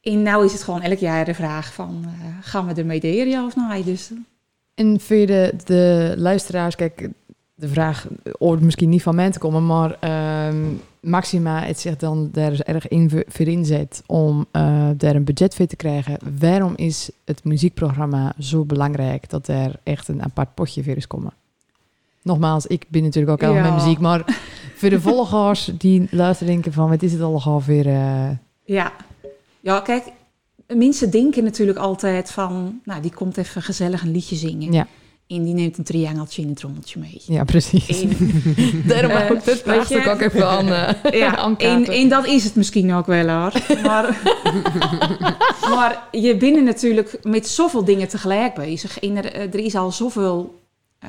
En 0.00 0.22
nou 0.22 0.44
is 0.44 0.52
het 0.52 0.62
gewoon 0.62 0.82
elk 0.82 0.98
jaar 0.98 1.24
de 1.24 1.34
vraag 1.34 1.72
van... 1.74 2.04
eh, 2.04 2.26
gaan 2.40 2.66
we 2.66 2.74
ermee 2.74 3.00
delen, 3.00 3.28
ja 3.28 3.44
of 3.44 3.56
nee? 3.56 3.84
Dus 3.84 4.10
En 4.76 5.00
voor 5.00 5.16
je 5.16 5.26
de, 5.26 5.52
de 5.64 6.14
luisteraars, 6.16 6.74
kijk, 6.76 7.08
de 7.54 7.68
vraag 7.68 8.06
hoort 8.38 8.60
misschien 8.60 8.88
niet 8.88 9.02
van 9.02 9.14
mij 9.14 9.30
te 9.30 9.38
komen, 9.38 9.66
maar 9.66 9.96
ehm, 10.00 10.56
Maxima 11.00 11.60
het 11.62 11.80
zich 11.80 11.96
dan 11.96 12.28
daar 12.32 12.52
is 12.52 12.62
erg 12.62 12.88
in 12.88 13.10
voor- 13.10 13.46
inzet 13.46 14.02
om 14.06 14.46
eh, 14.50 14.88
daar 14.96 15.14
een 15.14 15.24
budget 15.24 15.54
voor 15.54 15.66
te 15.66 15.76
krijgen. 15.76 16.18
Waarom 16.38 16.72
is 16.76 17.10
het 17.24 17.44
muziekprogramma 17.44 18.32
zo 18.38 18.64
belangrijk 18.64 19.30
dat 19.30 19.48
er 19.48 19.70
echt 19.82 20.08
een 20.08 20.22
apart 20.22 20.54
potje 20.54 20.84
voor 20.84 20.96
is 20.96 21.06
komen? 21.06 21.32
Nogmaals, 22.22 22.66
ik 22.66 22.84
ben 22.88 23.02
natuurlijk 23.02 23.32
ook 23.32 23.40
helemaal 23.40 23.64
Ja. 23.64 23.74
met 23.74 23.82
muziek, 23.84 23.98
maar 23.98 24.24
voor 24.76 24.90
de 24.90 25.00
volgers 25.00 25.70
die 25.78 26.06
luisteren 26.10 26.52
denken 26.52 26.72
van, 26.72 26.88
wat 26.88 27.02
is 27.02 27.12
het 27.12 27.20
al 27.22 27.62
weer? 27.66 27.86
eh 27.86 28.28
Ja. 28.64 28.92
ja, 29.60 29.80
kijk, 29.80 30.04
mensen 30.74 31.10
denken 31.10 31.44
natuurlijk 31.44 31.78
altijd 31.78 32.30
van... 32.30 32.80
Nou, 32.84 33.02
die 33.02 33.14
komt 33.14 33.36
even 33.36 33.62
gezellig 33.62 34.02
een 34.02 34.10
liedje 34.12 34.36
zingen. 34.36 34.72
Ja. 34.72 34.86
En 35.26 35.44
die 35.44 35.54
neemt 35.54 35.78
een 35.78 35.84
triangeltje 35.84 36.42
in 36.42 36.48
het 36.48 36.60
rommeltje 36.60 37.00
mee. 37.00 37.22
ja, 37.26 37.44
precies. 37.44 38.02
En, 38.02 38.16
Daarom 38.88 39.10
Eh, 39.10 39.30
ook 39.30 39.44
dit 39.44 39.58
vraagstuk 39.62 40.06
ook 40.06 40.20
even 40.20 40.48
aan, 40.48 40.68
eh 40.68 41.12
ja, 41.20 41.54
en, 41.58 41.84
en 41.86 42.08
dat 42.08 42.26
is 42.26 42.44
het 42.44 42.54
misschien 42.54 42.92
ook 42.94 43.06
wel 43.06 43.28
hoor. 43.28 43.52
Maar, 43.82 44.20
maar 45.60 46.02
je 46.10 46.36
bent 46.36 46.64
natuurlijk 46.64 47.18
met 47.22 47.48
zoveel 47.48 47.84
dingen 47.84 48.08
tegelijk 48.08 48.54
bezig. 48.54 48.98
En 49.00 49.16
er, 49.16 49.32
eh, 49.32 49.40
er 49.40 49.58
is 49.58 49.74
al 49.74 49.92
zoveel 49.92 50.60
eh, 50.98 51.08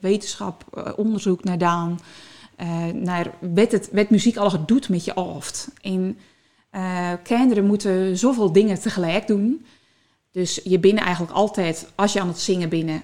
wetenschap, 0.00 0.64
onderzoek 0.96 1.44
naar 1.44 1.52
gedaan. 1.54 2.00
eh, 2.56 2.86
naar 2.94 3.30
wat, 3.40 3.72
het, 3.72 3.88
wat 3.92 4.10
muziek 4.10 4.36
al 4.36 4.66
doet 4.66 4.88
met 4.88 5.04
je 5.04 5.12
hoofd. 5.14 5.68
En 5.82 6.18
eh, 6.78 7.12
kinderen 7.22 7.64
moeten 7.64 8.18
zoveel 8.18 8.52
dingen 8.52 8.80
tegelijk 8.80 9.26
doen. 9.26 9.66
Dus 10.30 10.60
je 10.64 10.78
bent 10.78 10.98
eigenlijk 10.98 11.32
altijd, 11.32 11.92
als 11.94 12.12
je 12.12 12.20
aan 12.20 12.28
het 12.28 12.38
zingen 12.38 12.68
bent, 12.68 13.02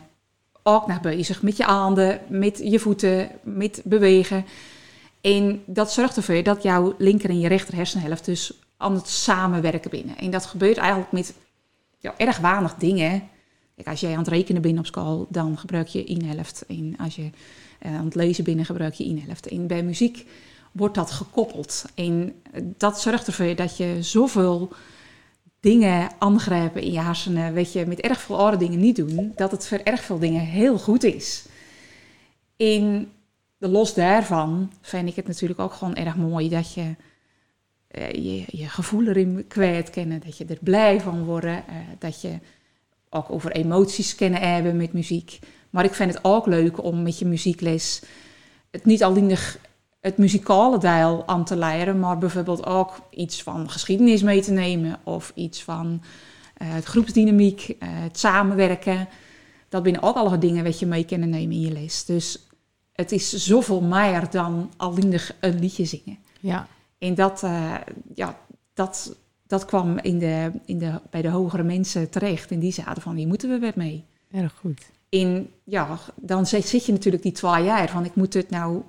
ook 0.63 0.87
nog 0.87 1.01
bezig 1.01 1.43
met 1.43 1.57
je 1.57 1.63
handen, 1.63 2.21
met 2.29 2.61
je 2.65 2.79
voeten, 2.79 3.31
met 3.43 3.81
bewegen. 3.85 4.45
En 5.21 5.63
dat 5.67 5.93
zorgt 5.93 6.17
ervoor 6.17 6.43
dat 6.43 6.63
jouw 6.63 6.95
linker 6.99 7.31
en 7.31 7.41
je 7.41 7.49
rechter 7.49 7.75
hersenhelft 7.75 8.25
dus 8.25 8.53
aan 8.77 8.95
het 8.95 9.09
samenwerken 9.09 9.91
binnen. 9.91 10.17
En 10.17 10.31
dat 10.31 10.47
gebeurt 10.47 10.77
eigenlijk 10.77 11.13
met 11.13 11.35
ja, 11.99 12.15
erg 12.17 12.39
weinig 12.39 12.75
dingen. 12.75 13.29
Kijk, 13.75 13.89
als 13.89 14.01
jij 14.01 14.13
aan 14.13 14.19
het 14.19 14.29
rekenen 14.29 14.63
bent 14.63 14.79
op 14.79 14.87
school, 14.87 15.27
dan 15.29 15.59
gebruik 15.59 15.87
je 15.87 16.05
één 16.05 16.25
helft. 16.25 16.65
En 16.69 16.95
als 16.99 17.17
je 17.17 17.31
eh, 17.79 17.97
aan 17.97 18.05
het 18.05 18.15
lezen 18.15 18.45
bent, 18.45 18.67
gebruik 18.67 18.95
je 18.95 19.05
één 19.05 19.23
helft. 19.27 19.47
En 19.47 19.67
bij 19.67 19.83
muziek 19.83 20.27
wordt 20.75 20.95
dat 20.95 21.11
gekoppeld. 21.11 21.85
En 21.95 22.35
eh, 22.53 22.63
dat 22.77 23.01
zorgt 23.01 23.27
ervoor 23.27 23.55
dat 23.55 23.77
je 23.77 23.97
zoveel 24.01 24.73
dingen 25.61 26.11
aangrijpen 26.19 26.83
in 26.83 26.93
je 26.93 27.01
hersenen, 27.01 27.53
weet 27.53 27.73
je, 27.73 27.87
met 27.87 28.01
erg 28.01 28.21
veel 28.21 28.39
andere 28.39 28.57
dingen 28.57 28.81
niet 28.81 28.97
doen, 28.97 29.33
dat 29.37 29.51
het 29.51 29.67
voor 29.67 29.81
erg 29.85 30.01
veel 30.01 30.19
dingen 30.19 30.41
heel 30.41 30.79
goed 30.79 31.05
is. 31.05 31.47
En 32.57 33.13
los 33.59 33.95
daarvan 33.95 34.73
vind 34.81 35.09
ik 35.09 35.17
het 35.17 35.27
natuurlijk 35.27 35.61
ook 35.61 35.73
gewoon 35.73 35.95
erg 35.95 36.17
mooi 36.17 36.49
dat 36.49 36.75
je 36.75 36.95
eh, 37.95 38.11
je, 38.11 38.45
je 38.47 38.69
gevoel 38.69 39.07
erin 39.07 39.45
kwijt 39.49 39.91
kennen, 39.91 40.21
dat 40.25 40.39
je 40.39 40.45
er 40.45 40.59
blij 40.61 41.01
van 41.01 41.25
wordt, 41.25 41.47
eh, 41.47 41.61
dat 41.99 42.21
je 42.21 42.39
ook 43.09 43.31
over 43.31 43.53
emoties 43.53 44.15
kennen 44.15 44.41
hebben 44.41 44.77
met 44.77 44.93
muziek. 44.93 45.39
Maar 45.71 45.85
ik 45.85 45.95
vind 45.95 46.15
het 46.15 46.25
ook 46.25 46.47
leuk 46.47 46.83
om 46.83 47.03
met 47.03 47.19
je 47.19 47.25
muziekles 47.25 48.03
het 48.71 48.85
niet 48.85 49.03
alleen 49.03 49.29
de, 49.29 49.55
het 50.05 50.19
muzikale 50.19 50.79
deel 50.79 51.23
aan 51.27 51.45
te 51.45 51.57
leren, 51.57 51.99
maar 51.99 52.19
bijvoorbeeld 52.19 52.67
ook 52.67 53.01
iets 53.11 53.43
van 53.43 53.71
geschiedenis 53.71 54.23
mee 54.23 54.43
te 54.43 54.53
nemen 54.53 54.99
of 55.05 55.33
iets 55.35 55.63
van 55.63 56.03
eh, 56.55 56.73
het 56.73 56.85
groepsdynamiek, 56.85 57.69
eh, 57.79 57.89
het 57.91 58.19
samenwerken. 58.19 59.09
Dat 59.69 59.83
binnen 59.83 60.03
ook 60.03 60.17
alle 60.17 60.39
dingen 60.39 60.65
wat 60.65 60.79
je 60.79 60.87
mee 60.87 61.05
kunnen 61.05 61.29
nemen 61.29 61.55
in 61.55 61.61
je 61.61 61.73
les. 61.73 62.05
Dus 62.05 62.47
het 62.93 63.13
is 63.13 63.33
zoveel 63.33 63.81
meer 63.81 64.31
dan 64.31 64.71
alleen 64.77 65.21
een 65.41 65.59
liedje 65.59 65.85
zingen. 65.85 66.19
Ja. 66.41 66.67
En 66.99 67.15
dat, 67.15 67.43
eh, 67.43 67.75
ja, 68.15 68.39
dat, 68.75 69.17
dat 69.47 69.65
kwam 69.65 69.99
in 69.99 70.19
de, 70.19 70.53
in 70.65 70.79
de, 70.79 71.01
bij 71.11 71.23
de 71.23 71.29
hogere 71.29 71.63
mensen 71.63 72.11
terecht. 72.11 72.51
En 72.51 72.59
die 72.59 72.73
zeiden 72.73 73.03
van, 73.03 73.17
hier 73.17 73.27
moeten 73.27 73.49
we 73.49 73.59
weer 73.59 73.73
mee. 73.77 74.05
Erg 74.31 74.55
goed. 74.61 74.83
En 75.09 75.51
ja, 75.65 75.99
dan 76.15 76.47
zit, 76.47 76.67
zit 76.67 76.87
je 76.87 76.93
natuurlijk 76.93 77.23
die 77.23 77.33
twee 77.33 77.65
jaar 77.65 77.89
van, 77.89 78.05
ik 78.05 78.15
moet 78.15 78.35
het 78.35 78.51
nou 78.51 78.83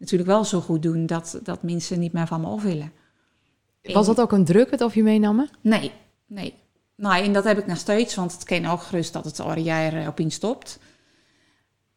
natuurlijk 0.00 0.30
wel 0.30 0.44
zo 0.44 0.60
goed 0.60 0.82
doen 0.82 1.06
dat, 1.06 1.40
dat 1.42 1.62
mensen 1.62 1.98
niet 1.98 2.12
meer 2.12 2.26
van 2.26 2.40
me 2.40 2.46
af 2.46 2.62
willen. 2.62 2.92
Was 3.82 4.06
dat 4.06 4.20
ook 4.20 4.32
een 4.32 4.44
druk 4.44 4.70
het 4.70 4.80
of 4.80 4.94
je 4.94 5.02
meenam? 5.02 5.48
Nee, 5.60 5.92
nee. 6.26 6.54
Nou, 6.96 7.24
en 7.24 7.32
dat 7.32 7.44
heb 7.44 7.58
ik 7.58 7.66
nog 7.66 7.78
steeds, 7.78 8.14
want 8.14 8.32
het 8.32 8.44
kan 8.44 8.66
ook 8.66 8.82
gerust 8.82 9.12
dat 9.12 9.24
het 9.24 9.64
jaar 9.64 10.06
op 10.08 10.20
in 10.20 10.30
stopt. 10.30 10.78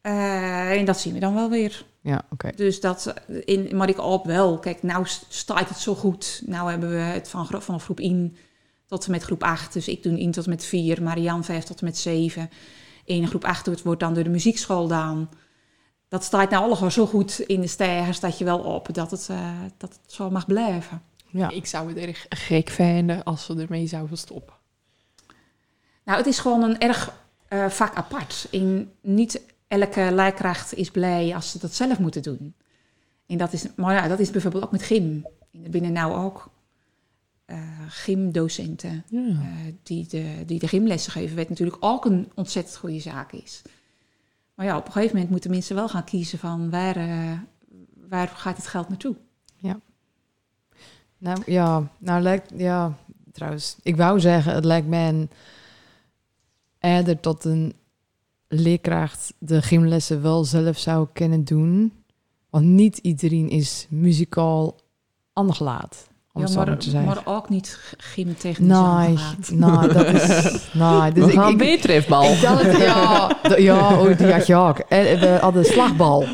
Eh, 0.00 0.78
en 0.78 0.84
dat 0.84 1.00
zien 1.00 1.12
we 1.12 1.20
dan 1.20 1.34
wel 1.34 1.50
weer. 1.50 1.86
Ja, 2.00 2.22
oké. 2.30 2.50
Dus 2.56 2.80
dat, 2.80 3.14
in, 3.44 3.76
maar 3.76 3.88
ik 3.88 4.00
op 4.00 4.26
wel. 4.26 4.58
Kijk, 4.58 4.82
nou 4.82 5.06
staat 5.28 5.68
het 5.68 5.78
zo 5.78 5.94
goed. 5.94 6.42
Nou 6.46 6.70
hebben 6.70 6.90
we 6.90 6.96
het 6.96 7.28
van, 7.28 7.46
van 7.62 7.80
groep 7.80 8.00
1 8.00 8.36
tot 8.86 9.04
en 9.04 9.10
met 9.10 9.22
groep 9.22 9.42
8. 9.42 9.72
Dus 9.72 9.88
ik 9.88 10.02
doe 10.02 10.18
1 10.18 10.30
tot 10.30 10.44
en 10.44 10.50
met 10.50 10.64
4, 10.64 11.02
Marianne 11.02 11.42
5 11.42 11.64
tot 11.64 11.78
en 11.80 11.84
met 11.84 11.98
7. 11.98 12.50
In 13.04 13.28
groep 13.28 13.44
8 13.44 13.64
doet- 13.64 13.82
wordt 13.82 14.00
dan 14.00 14.14
door 14.14 14.24
de 14.24 14.30
muziekschool 14.30 14.82
gedaan. 14.82 15.28
Dat 16.08 16.24
staat 16.24 16.50
nou 16.50 16.64
allemaal 16.64 16.90
zo 16.90 17.06
goed 17.06 17.38
in 17.38 17.60
de 17.60 17.66
stijgers 17.66 18.20
dat 18.20 18.38
je 18.38 18.44
wel 18.44 18.58
op 18.58 18.88
dat 18.94 19.10
het, 19.10 19.28
eh, 19.30 19.50
dat 19.76 19.98
het 20.02 20.12
zo 20.12 20.30
mag 20.30 20.46
blijven. 20.46 21.02
Ja. 21.30 21.50
Ik 21.50 21.66
zou 21.66 21.88
het 21.88 21.96
erg 21.96 22.26
gek 22.28 22.68
vinden 22.70 23.24
als 23.24 23.44
ze 23.44 23.54
ermee 23.56 23.86
zouden 23.86 24.18
stoppen. 24.18 24.54
Nou, 26.04 26.18
het 26.18 26.26
is 26.26 26.38
gewoon 26.38 26.62
een 26.62 26.78
erg 26.80 27.12
eh, 27.48 27.68
vak 27.68 27.94
apart. 27.94 28.46
In 28.50 28.90
niet 29.00 29.42
elke 29.68 30.08
leerkracht 30.12 30.74
is 30.74 30.90
blij 30.90 31.34
als 31.34 31.50
ze 31.50 31.58
dat 31.58 31.74
zelf 31.74 31.98
moeten 31.98 32.22
doen. 32.22 32.54
En 33.26 33.38
dat 33.38 33.52
is, 33.52 33.66
maar 33.76 33.94
ja, 33.94 34.08
dat 34.08 34.18
is 34.18 34.30
bijvoorbeeld 34.30 34.64
ook 34.64 34.72
met 34.72 34.82
gym. 34.82 35.26
En 35.52 35.64
er 35.64 35.70
binnen 35.70 35.92
nou 35.92 36.24
ook 36.24 36.50
eh, 37.44 37.58
gymdocenten 37.88 39.04
Ja. 39.08 39.18
eh, 39.20 39.72
die, 39.82 40.06
de, 40.08 40.42
die 40.46 40.58
de 40.58 40.68
gymlessen 40.68 41.12
geven, 41.12 41.36
wat 41.36 41.48
natuurlijk 41.48 41.76
ook 41.80 42.04
een 42.04 42.30
ontzettend 42.34 42.76
goede 42.76 43.00
zaak 43.00 43.32
is. 43.32 43.62
Maar 44.54 44.66
ja, 44.66 44.76
op 44.76 44.86
een 44.86 44.92
gegeven 44.92 45.14
moment 45.14 45.30
moeten 45.32 45.50
mensen 45.50 45.76
wel 45.76 45.88
gaan 45.88 46.04
kiezen 46.04 46.38
van 46.38 46.70
waar, 46.70 46.96
eh, 46.96 47.38
waar 48.08 48.28
gaat 48.28 48.56
het 48.56 48.66
geld 48.66 48.88
naartoe. 48.88 49.16
Nou 51.24 51.42
ja, 51.46 51.88
nou 51.98 52.22
lijkt, 52.22 52.52
ja, 52.56 52.96
trouwens, 53.32 53.76
ik 53.82 53.96
wou 53.96 54.20
zeggen, 54.20 54.54
het 54.54 54.64
lijkt 54.64 54.86
mij 54.86 55.08
een, 55.08 55.30
eerder 56.78 57.20
tot 57.20 57.44
een 57.44 57.72
leerkracht 58.48 59.34
de 59.38 59.62
gymlessen 59.62 60.22
wel 60.22 60.44
zelf 60.44 60.78
zou 60.78 61.08
kunnen 61.12 61.44
doen. 61.44 61.92
Want 62.50 62.64
niet 62.64 62.98
iedereen 62.98 63.48
is 63.48 63.86
muzikaal 63.90 64.76
aangelaat, 65.32 66.08
om 66.34 66.40
Ja, 66.40 66.46
het 66.46 66.56
zo 66.58 66.64
maar, 66.64 66.78
te 66.78 66.90
zeggen. 66.90 67.08
maar 67.24 67.34
ook 67.36 67.48
niet 67.48 67.78
gymtechnisch 67.96 68.68
Nee, 68.68 68.76
aangelaat. 68.78 69.50
nee, 69.54 69.88
dat 69.94 70.06
is... 70.06 70.28
Nee, 70.72 71.12
dus 71.12 71.24
We 71.24 71.30
ik, 71.32 71.38
gaan 71.38 71.60
ik, 71.60 71.80
trefbal. 71.80 72.24
ik 72.32 72.40
dacht, 72.40 72.76
ja, 72.76 73.30
ja, 73.56 73.98
oh, 74.00 74.18
die 74.18 74.32
had 74.32 74.46
je 74.46 74.54
ook. 74.54 74.78
En 74.78 75.02
we 75.20 75.38
hadden 75.40 75.64
slagbal. 75.64 76.24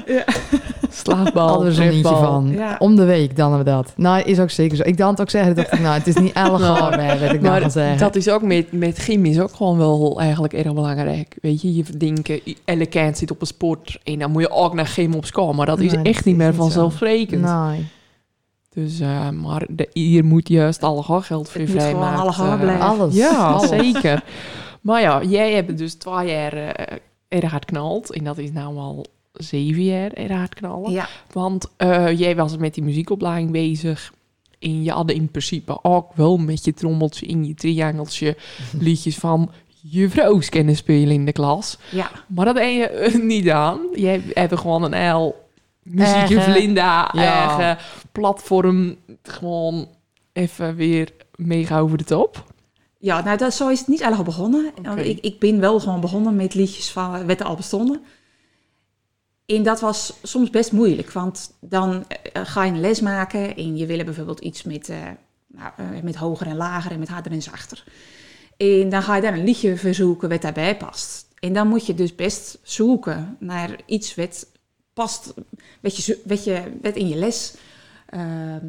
Slaagbal, 0.92 1.48
hadden 1.48 1.66
we 1.66 1.74
zo'n 1.74 1.84
eentje 1.84 2.02
van. 2.16 2.50
Ja. 2.52 2.76
Om 2.78 2.96
de 2.96 3.04
week 3.04 3.36
dan 3.36 3.52
hebben 3.52 3.74
we 3.74 3.82
dat. 3.82 3.92
Nou, 3.96 4.22
is 4.22 4.38
ook 4.40 4.50
zeker 4.50 4.76
zo. 4.76 4.82
Ik 4.82 4.96
dacht 4.96 5.20
ook 5.20 5.30
zeggen, 5.30 5.54
dat 5.54 5.72
ik, 5.72 5.80
nou, 5.80 5.94
het 5.98 6.06
is 6.06 6.14
niet 6.16 6.32
elke 6.32 6.58
Nou, 6.62 6.78
jaar 6.78 6.96
meer, 6.98 7.18
weet 7.18 7.32
ik 7.32 7.40
nou 7.40 7.60
Maar 7.60 7.70
zeggen. 7.70 7.98
dat 7.98 8.16
is 8.16 8.28
ook 8.28 8.42
met, 8.42 8.72
met 8.72 8.98
gym 8.98 9.24
is 9.24 9.40
ook 9.40 9.54
gewoon 9.54 9.78
wel 9.78 10.20
eigenlijk 10.20 10.52
erg 10.52 10.74
belangrijk. 10.74 11.36
Weet 11.42 11.62
je, 11.62 11.74
je 11.74 11.84
denkt, 11.96 12.30
elke 12.64 12.86
kind 12.86 13.18
zit 13.18 13.30
op 13.30 13.40
een 13.40 13.46
sport 13.46 13.98
en 14.04 14.18
dan 14.18 14.30
moet 14.30 14.42
je 14.42 14.50
ook 14.50 14.74
naar 14.74 14.86
gym 14.86 15.14
op 15.14 15.24
school. 15.24 15.52
Maar 15.52 15.66
dat 15.66 15.78
is 15.80 15.92
Nee, 15.92 16.02
echt 16.04 16.14
dat 16.16 16.24
niet 16.24 16.34
is 16.34 16.40
meer 16.42 16.54
vanzelfsprekend. 16.54 17.42
Nee. 17.42 17.86
Dus, 18.74 19.00
eh, 19.00 19.30
maar 19.30 19.66
de, 19.68 19.88
hier 19.92 20.24
moet 20.24 20.48
juist 20.48 20.82
alle 20.82 21.02
geld 21.02 21.48
voor 21.50 21.60
Het 21.60 21.70
moet 21.70 21.82
gewoon 21.82 21.92
vrijmaken. 21.98 22.20
alle 22.20 22.32
gaan 22.32 22.52
eh, 22.52 22.60
blijven. 22.60 22.84
Alles. 22.86 23.14
Ja, 23.14 23.46
Alles. 23.52 23.68
zeker. 23.68 24.24
Maar 24.80 25.00
ja, 25.00 25.22
jij 25.22 25.52
hebt 25.52 25.78
dus 25.78 25.94
twee 25.94 26.26
jaar 26.30 26.52
eh, 26.52 26.96
erg 27.28 27.50
hard 27.50 27.64
knald. 27.64 28.12
En 28.12 28.24
dat 28.24 28.38
is 28.38 28.52
nou 28.52 28.76
al 28.76 29.04
zeven 29.32 29.84
jaar 29.84 30.12
erg 30.12 30.32
hard 30.32 30.54
knallen. 30.54 30.90
Ja, 30.92 31.08
Want 31.32 31.66
eh, 31.76 32.18
jij 32.18 32.36
was 32.36 32.56
met 32.56 32.74
die 32.74 32.82
muziekopleiding 32.82 33.50
bezig. 33.50 34.12
En 34.58 34.82
je 34.82 34.90
had 34.90 35.10
in 35.10 35.28
principe 35.30 35.78
ook 35.84 36.12
wel 36.14 36.36
met 36.36 36.64
je 36.64 36.74
trommeltje 36.74 37.26
in 37.26 37.44
je 37.44 37.54
triangeltje 37.54 38.36
liedjes 38.80 39.16
van 39.16 39.50
juffrouws 39.82 40.48
kunnen 40.48 40.76
spelen 40.76 41.14
in 41.14 41.24
de 41.24 41.32
klas. 41.32 41.78
ja. 41.90 42.10
Maar 42.26 42.44
dat 42.44 42.54
heb 42.58 42.64
je 42.70 42.88
eh, 42.88 43.14
niet 43.22 43.50
aan. 43.50 43.78
Jij 43.94 44.22
hebt 44.32 44.58
gewoon 44.58 44.82
een 44.82 44.92
heel 44.92 45.48
muziekje 45.94 46.36
Eigen- 46.36 46.42
Vlinda, 46.52 47.10
Ja. 47.12 47.48
eigen 47.48 47.84
platform. 48.12 48.96
Gewoon 49.22 49.88
even 50.32 50.74
weer 50.76 51.12
mega 51.34 51.78
over 51.78 51.98
de 51.98 52.04
top. 52.04 52.44
Ja, 52.98 53.22
nou, 53.24 53.36
dat, 53.38 53.54
zo 53.54 53.68
is 53.68 53.78
het 53.78 53.88
niet 53.88 54.00
eigenlijk 54.00 54.30
begonnen. 54.36 54.72
Want 54.82 54.98
Ik, 54.98 55.20
ik 55.20 55.38
ben 55.38 55.60
wel 55.60 55.80
gewoon 55.80 56.00
begonnen 56.00 56.36
met 56.36 56.54
liedjes 56.54 56.90
van 56.90 57.26
wat 57.26 57.40
er 57.40 57.46
al 57.46 57.56
bestonden. 57.56 58.02
En 59.46 59.62
dat 59.62 59.80
was 59.80 60.12
soms 60.22 60.50
best 60.50 60.72
moeilijk, 60.72 61.12
want 61.12 61.56
dan 61.60 62.04
eh, 62.08 62.42
ga 62.44 62.64
je 62.64 62.72
een 62.72 62.80
les 62.80 63.00
maken 63.00 63.56
en 63.56 63.76
je 63.76 63.86
wil 63.86 64.04
bijvoorbeeld 64.04 64.40
iets 64.40 64.62
met, 64.62 64.88
eh, 64.88 64.96
nou, 65.46 65.72
eh, 65.76 66.02
met 66.02 66.16
hoger 66.16 66.46
en 66.46 66.56
lager 66.56 66.90
en 66.92 66.98
met 66.98 67.08
harder 67.08 67.32
en 67.32 67.42
zachter. 67.42 67.84
En 68.56 68.88
dan 68.88 69.02
ga 69.02 69.16
je 69.16 69.22
dan 69.22 69.32
een 69.32 69.44
liedje 69.44 69.76
verzoeken 69.76 70.28
wat 70.28 70.42
daarbij 70.42 70.76
past. 70.76 71.26
En 71.38 71.52
dan 71.52 71.68
moet 71.68 71.86
je 71.86 71.94
dus 71.94 72.14
best 72.14 72.58
zoeken 72.62 73.36
naar 73.38 73.70
iets 73.86 74.14
wat 74.14 74.46
past, 74.92 75.34
wat, 75.80 75.96
je, 75.96 76.20
wat, 76.24 76.44
je, 76.44 76.78
wat 76.82 76.96
in 76.96 77.08
je 77.08 77.16
les 77.16 77.54
ehm, 78.06 78.66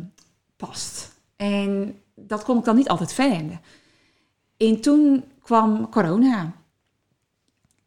past. 0.58 1.12
En 1.36 2.00
dat 2.16 2.44
kon 2.44 2.58
ik 2.58 2.64
dan 2.64 2.76
niet 2.76 2.90
altijd 2.90 3.14
vinden. 3.14 3.62
En 4.58 4.82
toen 4.82 5.24
kwam 5.42 5.90
corona. 5.90 6.54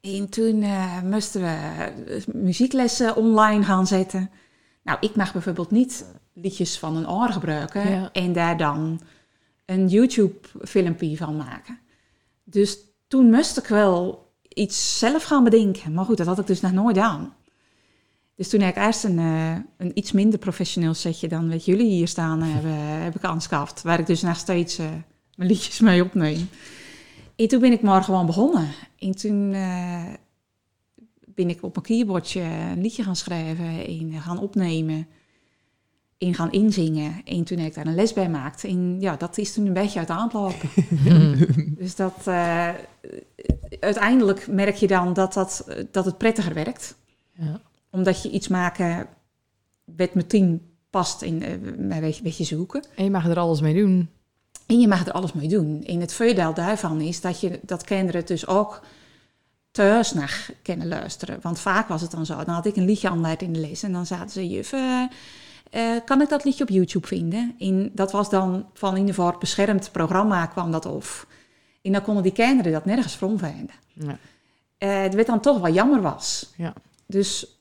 En 0.01 0.29
toen 0.29 0.63
eh, 0.63 1.03
moesten 1.03 1.41
we 1.41 1.57
eh, 2.07 2.35
muzieklessen 2.35 3.17
online 3.17 3.65
gaan 3.65 3.87
zetten. 3.87 4.31
Nou, 4.83 4.99
ik 5.01 5.17
mag 5.17 5.33
bijvoorbeeld 5.33 5.71
niet 5.71 6.05
liedjes 6.33 6.79
van 6.79 6.97
een 6.97 7.09
oor 7.09 7.29
gebruiken 7.29 7.91
Ja. 7.91 8.13
en 8.13 8.33
daar 8.33 8.57
dan 8.57 9.01
een 9.65 9.89
YouTube-filmpje 9.89 11.17
van 11.17 11.37
maken. 11.37 11.79
Dus 12.45 12.79
toen 13.09 13.31
moest 13.31 13.59
ik 13.59 13.67
wel 13.67 14.33
iets 14.49 14.99
zelf 14.99 15.23
gaan 15.23 15.45
bedenken. 15.45 15.93
Maar 15.93 16.05
goed, 16.05 16.17
dat 16.17 16.27
had 16.27 16.39
ik 16.39 16.47
dus 16.47 16.61
nog 16.61 16.73
nooit 16.73 16.99
aan. 16.99 17.35
Dus 18.37 18.49
toen 18.49 18.61
heb 18.61 18.77
ik 18.77 18.83
eerst 18.83 19.05
een, 19.05 19.19
eh, 19.19 19.57
een 19.77 19.91
iets 19.95 20.13
minder 20.13 20.39
professioneel 20.39 20.95
setje 20.95 21.29
dan 21.29 21.51
wat 21.51 21.65
jullie 21.65 21.91
hier 21.91 22.09
staan 22.09 22.43
hebben, 22.43 22.75
heb 23.05 23.15
ik 23.15 23.25
aanschaft. 23.25 23.83
Waar 23.83 23.99
ik 23.99 24.07
dus 24.07 24.23
nog 24.23 24.37
steeds 24.37 24.79
eh, 24.79 24.87
mijn 25.37 25.51
liedjes 25.51 25.81
mee 25.81 26.03
opneem. 26.03 26.49
En 27.37 27.49
toen 27.49 27.61
ben 27.61 27.73
ik 27.73 27.83
maar 27.83 28.03
gewoon 28.03 28.27
begonnen. 28.27 28.69
En 28.99 29.17
toen 29.17 29.53
eh, 29.53 30.05
ben 31.27 31.49
ik 31.49 31.63
op 31.63 31.75
mijn 31.75 31.87
keyboardje 31.87 32.41
een 32.41 32.81
liedje 32.81 33.03
gaan 33.03 33.17
schrijven 33.17 33.87
en 33.87 34.21
gaan 34.21 34.39
opnemen. 34.39 35.07
En 36.19 36.35
gaan 36.35 36.53
inzingen. 36.53 37.21
En 37.25 37.45
toen 37.45 37.59
heb 37.59 37.67
ik 37.67 37.75
daar 37.75 37.87
een 37.87 37.95
les 37.95 38.13
bij 38.13 38.25
gemaakt. 38.25 38.65
En 38.65 39.01
ja, 39.01 39.17
dat 39.17 39.39
is 39.39 39.53
toen 39.53 39.67
een 39.67 39.73
beetje 39.73 39.99
uit 39.99 40.09
de 40.09 40.15
hand 40.15 40.33
lopen. 40.33 40.69
dus 41.79 41.97
dat, 41.97 42.23
eh, 42.25 42.69
uiteindelijk 43.81 44.47
merk 44.47 44.75
je 44.75 44.87
dan 44.87 45.13
dat, 45.13 45.33
dat, 45.35 45.67
dat 45.91 46.05
het 46.05 46.19
prettiger 46.19 46.55
werkt. 46.55 46.97
Ja. 47.33 47.61
Omdat 47.95 48.23
je 48.23 48.31
iets 48.31 48.49
maken 48.49 49.07
wat 49.85 50.15
meteen 50.15 50.63
past 50.91 51.23
in 51.23 51.43
eh, 51.43 51.53
een 51.53 52.01
beetje, 52.01 52.23
beetje 52.23 52.45
zoeken. 52.45 52.85
En 52.97 53.05
je 53.05 53.11
mag 53.11 53.27
er 53.27 53.39
alles 53.39 53.61
mee 53.61 53.75
doen. 53.75 54.09
En 54.67 54.81
je 54.81 54.89
mag 54.89 55.07
er 55.07 55.13
alles 55.13 55.33
mee 55.33 55.49
doen. 55.49 55.85
En 55.85 56.01
het 56.01 56.13
voordeel 56.13 56.55
daarvan 56.55 57.01
is 57.01 57.21
dat, 57.21 57.41
je, 57.41 57.61
dat 57.63 57.85
kinderen 57.85 58.27
dus 58.27 58.47
ook 58.47 58.83
thuis 59.71 60.13
naar 60.13 60.51
kunnen 60.63 60.89
luisteren. 60.89 61.39
Want 61.43 61.61
vaak 61.61 61.89
was 61.89 62.01
het 62.01 62.11
dan 62.11 62.27
zo. 62.27 62.37
Dan 62.37 62.55
had 62.55 62.67
ik 62.67 62.77
een 62.77 62.85
liedje 62.85 63.09
aanleid 63.09 63.43
in 63.43 63.53
de 63.53 63.61
les. 63.61 63.83
En 63.83 63.93
dan 63.93 64.07
zaten 64.07 64.31
ze, 64.31 64.49
juf, 64.49 64.73
eh, 64.73 65.97
kan 66.05 66.21
ik 66.21 66.29
dat 66.29 66.45
liedje 66.45 66.65
op 66.65 66.71
YouTube 66.71 67.07
vinden? 67.07 67.55
En 67.59 67.91
dat 67.95 68.13
was 68.13 68.31
dan 68.31 68.67
van 68.73 68.93
in 68.93 68.99
ieder 68.99 69.15
geval 69.15 69.31
het 69.31 69.39
beschermd 69.39 69.93
programma 69.93 70.47
kwam 70.47 70.71
dat 70.71 70.87
of. 70.87 71.27
En 71.83 71.93
dan 71.93 72.03
konden 72.03 72.23
die 72.23 72.33
kinderen 72.33 72.73
dat 72.73 72.85
nergens 72.85 73.17
van 73.17 73.39
vinden. 73.39 73.75
Ja. 73.93 74.19
Eh, 74.79 75.03
het 75.03 75.15
werd 75.15 75.27
dan 75.27 75.41
toch 75.41 75.61
wel 75.61 75.73
jammer 75.73 76.03
was. 76.03 76.53
Ja. 76.57 76.73
Dus 77.07 77.57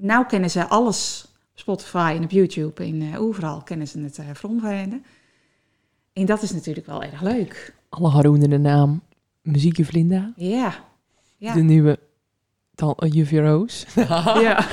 nou 0.00 0.26
kennen 0.26 0.50
ze 0.50 0.66
alles 0.68 1.24
op 1.52 1.58
Spotify 1.58 2.12
en 2.16 2.24
op 2.24 2.30
YouTube. 2.30 2.84
En 2.84 3.02
eh, 3.12 3.20
overal 3.20 3.62
kennen 3.62 3.88
ze 3.88 4.00
het 4.00 4.18
uh. 4.18 5.04
En 6.12 6.26
dat 6.26 6.42
is 6.42 6.52
natuurlijk 6.52 6.86
wel 6.86 7.02
erg 7.02 7.22
leuk. 7.22 7.74
Alle 7.88 8.10
gaan 8.10 8.26
onder 8.26 8.48
de 8.50 8.58
naam 8.58 9.02
Muziekje 9.42 9.84
Vlinda. 9.84 10.32
Ja. 10.36 10.74
Ja. 11.36 11.54
De 11.54 11.60
nieuwe 11.62 11.98
dan 12.74 12.96
uh, 12.98 13.12
Juffie 13.12 13.40
Roos. 13.40 13.86
ja. 14.46 14.66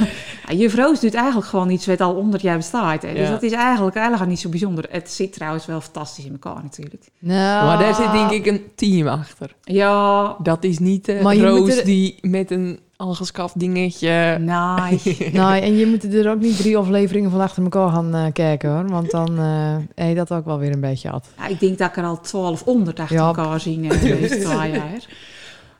Juf 0.49 0.75
Roos 0.75 0.99
doet 0.99 1.13
eigenlijk 1.13 1.47
gewoon 1.47 1.69
iets 1.69 1.85
wat 1.85 2.01
al 2.01 2.13
100 2.15 2.41
jaar 2.41 2.57
bestaat. 2.57 3.01
Hè. 3.01 3.13
Dus 3.13 3.19
Ja. 3.21 3.29
dat 3.29 3.43
is 3.43 3.51
eigenlijk, 3.51 3.95
eigenlijk 3.95 4.29
niet 4.29 4.39
zo 4.39 4.49
bijzonder. 4.49 4.85
Het 4.89 5.11
zit 5.11 5.33
trouwens 5.33 5.65
wel 5.65 5.81
fantastisch 5.81 6.25
in 6.25 6.31
elkaar 6.31 6.63
natuurlijk. 6.63 7.03
Nou, 7.19 7.65
Maar 7.65 7.79
daar 7.79 7.95
zit 7.95 8.11
denk 8.11 8.31
ik 8.31 8.45
een 8.45 8.61
team 8.75 9.07
achter. 9.07 9.55
Ja, 9.61 10.35
Dat 10.41 10.63
is 10.63 10.79
niet 10.79 11.07
uh, 11.09 11.21
Roos 11.41 11.77
er- 11.77 11.85
die 11.85 12.17
met 12.21 12.51
een 12.51 12.79
aangeschaft 12.97 13.59
dingetje... 13.59 14.37
nee. 14.39 15.29
Nou, 15.33 15.61
en 15.61 15.75
je 15.77 15.85
moet 15.85 16.13
er 16.13 16.29
ook 16.31 16.39
niet 16.39 16.57
drie 16.57 16.77
afleveringen 16.77 17.31
van 17.31 17.39
achter 17.41 17.63
elkaar 17.63 17.89
gaan 17.89 18.15
eh, 18.15 18.33
kijken 18.33 18.71
hoor. 18.71 18.87
Want 18.87 19.11
dan 19.11 19.37
eh 19.37 19.77
heb 19.95 20.07
je 20.07 20.15
dat 20.15 20.31
ook 20.31 20.45
wel 20.45 20.59
weer 20.59 20.71
een 20.73 20.81
beetje 20.81 21.09
had. 21.09 21.27
Ja, 21.37 21.47
ik 21.47 21.59
denk 21.59 21.77
dat 21.77 21.89
ik 21.89 21.97
er 21.97 22.03
al 22.03 22.19
1200 22.31 22.99
achter 22.99 23.15
Ja. 23.17 23.25
elkaar 23.27 23.59
zie 23.59 23.81
in 23.81 23.89
de 23.89 23.97
twee 24.27 24.71
jaar. 24.71 25.07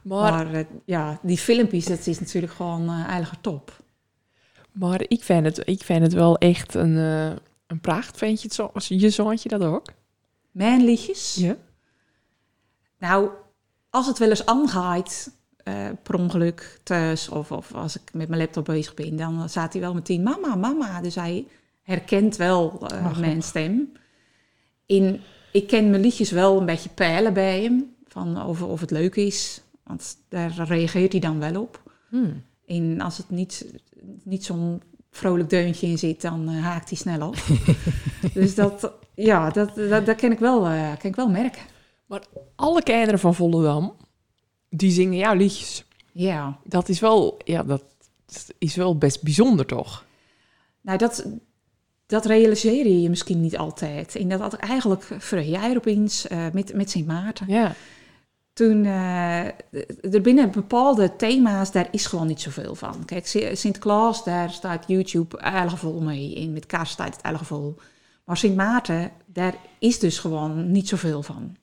Maar, 0.02 0.32
Maar 0.32 0.54
eh, 0.54 0.66
ja, 0.86 1.20
die 1.22 1.38
filmpjes, 1.38 1.86
dat 1.86 2.08
is 2.08 2.20
natuurlijk 2.20 2.54
gewoon 2.54 2.90
eh 2.90 3.08
eigen 3.08 3.38
top. 3.42 3.72
maar 4.72 5.02
ik, 5.08 5.24
vind 5.24 5.46
het, 5.46 5.62
ik 5.66 5.84
vind 5.84 6.02
het 6.02 6.14
wel 6.14 6.38
echt 6.38 6.74
een, 6.74 6.98
eh 6.98 7.36
een 7.68 7.80
pracht. 7.80 8.18
Vind 8.18 8.42
je, 8.42 8.48
het 8.48 8.56
zo, 8.56 8.72
je 8.98 9.10
zoontje 9.10 9.50
dat 9.50 9.64
ook? 9.64 9.86
Mijn 10.52 10.86
liedjes? 10.86 11.36
Ja. 11.36 11.56
Nou, 13.00 13.30
als 13.90 14.08
het 14.08 14.18
wel 14.18 14.30
eens 14.30 14.46
aangaat, 14.46 15.32
eh, 15.68 15.90
per 16.04 16.16
ongeluk 16.16 16.80
thuis 16.84 17.30
of, 17.30 17.52
of 17.52 17.74
als 17.74 17.96
ik 17.96 18.14
met 18.14 18.28
mijn 18.28 18.42
laptop 18.42 18.66
bezig 18.66 18.94
ben, 18.94 19.16
dan 19.16 19.50
staat 19.50 19.74
hij 19.74 19.82
wel 19.82 19.94
meteen 19.94 20.24
mama, 20.24 20.56
mama. 20.56 21.02
Dus 21.02 21.16
hij 21.16 21.46
herkent 21.82 22.36
wel 22.36 22.88
eh, 22.88 23.06
Ach, 23.06 23.20
mijn 23.20 23.44
stem. 23.44 23.92
In, 24.86 25.22
ik 25.52 25.68
ken 25.68 25.90
mijn 25.90 26.02
liedjes 26.02 26.32
wel 26.32 26.60
een 26.60 26.66
beetje 26.66 26.90
peilen 26.90 27.34
bij 27.34 27.62
hem, 27.62 27.96
van 28.08 28.44
of, 28.44 28.62
of 28.62 28.80
het 28.82 28.92
leuk 28.92 29.16
is. 29.16 29.62
Want 29.84 30.18
daar 30.30 30.52
reageert 30.52 31.12
hij 31.12 31.22
dan 31.22 31.40
wel 31.40 31.62
op. 31.62 31.92
Hmm. 32.10 32.44
En 32.66 33.02
als 33.02 33.18
het 33.18 33.30
niet, 33.30 33.74
niet 34.24 34.46
zo'n 34.46 34.82
vrolijk 35.12 35.50
deuntje 35.50 35.88
in 35.88 35.98
zit, 35.98 36.22
dan 36.22 36.50
eh, 36.50 36.64
haakt 36.64 36.90
hij 36.90 36.98
snel 36.98 37.28
op. 37.28 37.36
dus 38.34 38.56
dat, 38.56 38.92
ja, 39.16 39.50
dat, 39.50 39.76
dat, 39.76 40.06
dat 40.06 40.16
kan, 40.16 40.32
ik 40.32 40.40
wel, 40.40 40.66
eh, 40.66 40.98
kan 41.00 41.10
ik 41.10 41.16
wel 41.16 41.30
merken. 41.30 41.62
Alle 42.56 42.84
kinderen 42.84 43.20
van 43.20 43.36
Volendam, 43.36 43.96
die 44.70 44.92
zingen 44.92 45.18
jouw 45.18 45.34
liedjes. 45.36 45.86
Ja, 46.12 46.58
Dat 46.64 46.90
is 46.90 47.00
wel, 47.00 47.38
ja, 47.44 47.64
dat 47.64 47.84
is 48.58 48.76
wel 48.76 48.98
best 48.98 49.24
bijzonder, 49.24 49.66
toch? 49.66 50.06
nou 50.82 50.98
dat, 51.00 51.26
dat 52.06 52.26
realiseer 52.26 52.88
je 52.88 53.02
je 53.02 53.10
misschien 53.10 53.42
niet 53.42 53.58
altijd. 53.58 54.16
En 54.16 54.30
dat 54.30 54.40
had 54.40 54.54
ik 54.54 54.60
eigenlijk 54.60 55.04
vorig 55.18 55.48
jaar 55.48 55.76
opeens 55.76 56.28
eh, 56.28 56.46
met, 56.54 56.74
met 56.74 56.90
Sint 56.90 57.08
Maarten. 57.08 57.46
Ja. 57.50 57.76
Toen, 58.54 58.86
eh, 58.86 59.46
er 60.14 60.22
binnen 60.22 60.52
bepaalde 60.52 61.16
thema's, 61.16 61.72
daar 61.72 61.88
is 61.92 62.06
gewoon 62.06 62.28
niet 62.28 62.42
zoveel 62.42 62.76
van. 62.76 63.06
Kijk, 63.06 63.28
Si- 63.28 63.56
Sinterklaas, 63.56 64.24
daar 64.24 64.50
staat 64.52 64.84
YouTube 64.88 65.38
eigenlijk 65.38 65.78
vol 65.82 66.02
mee. 66.02 66.36
En 66.36 66.54
met 66.54 66.66
kerst 66.66 66.92
staat 66.92 67.16
het 67.16 67.22
eigenlijk 67.24 67.56
vol. 67.56 67.76
Maar 68.26 68.38
Sint 68.38 68.56
Maarten, 68.56 69.12
daar 69.26 69.56
is 69.80 70.00
dus 70.00 70.20
gewoon 70.20 70.72
niet 70.72 70.88
zoveel 70.88 71.24
van. 71.24 71.56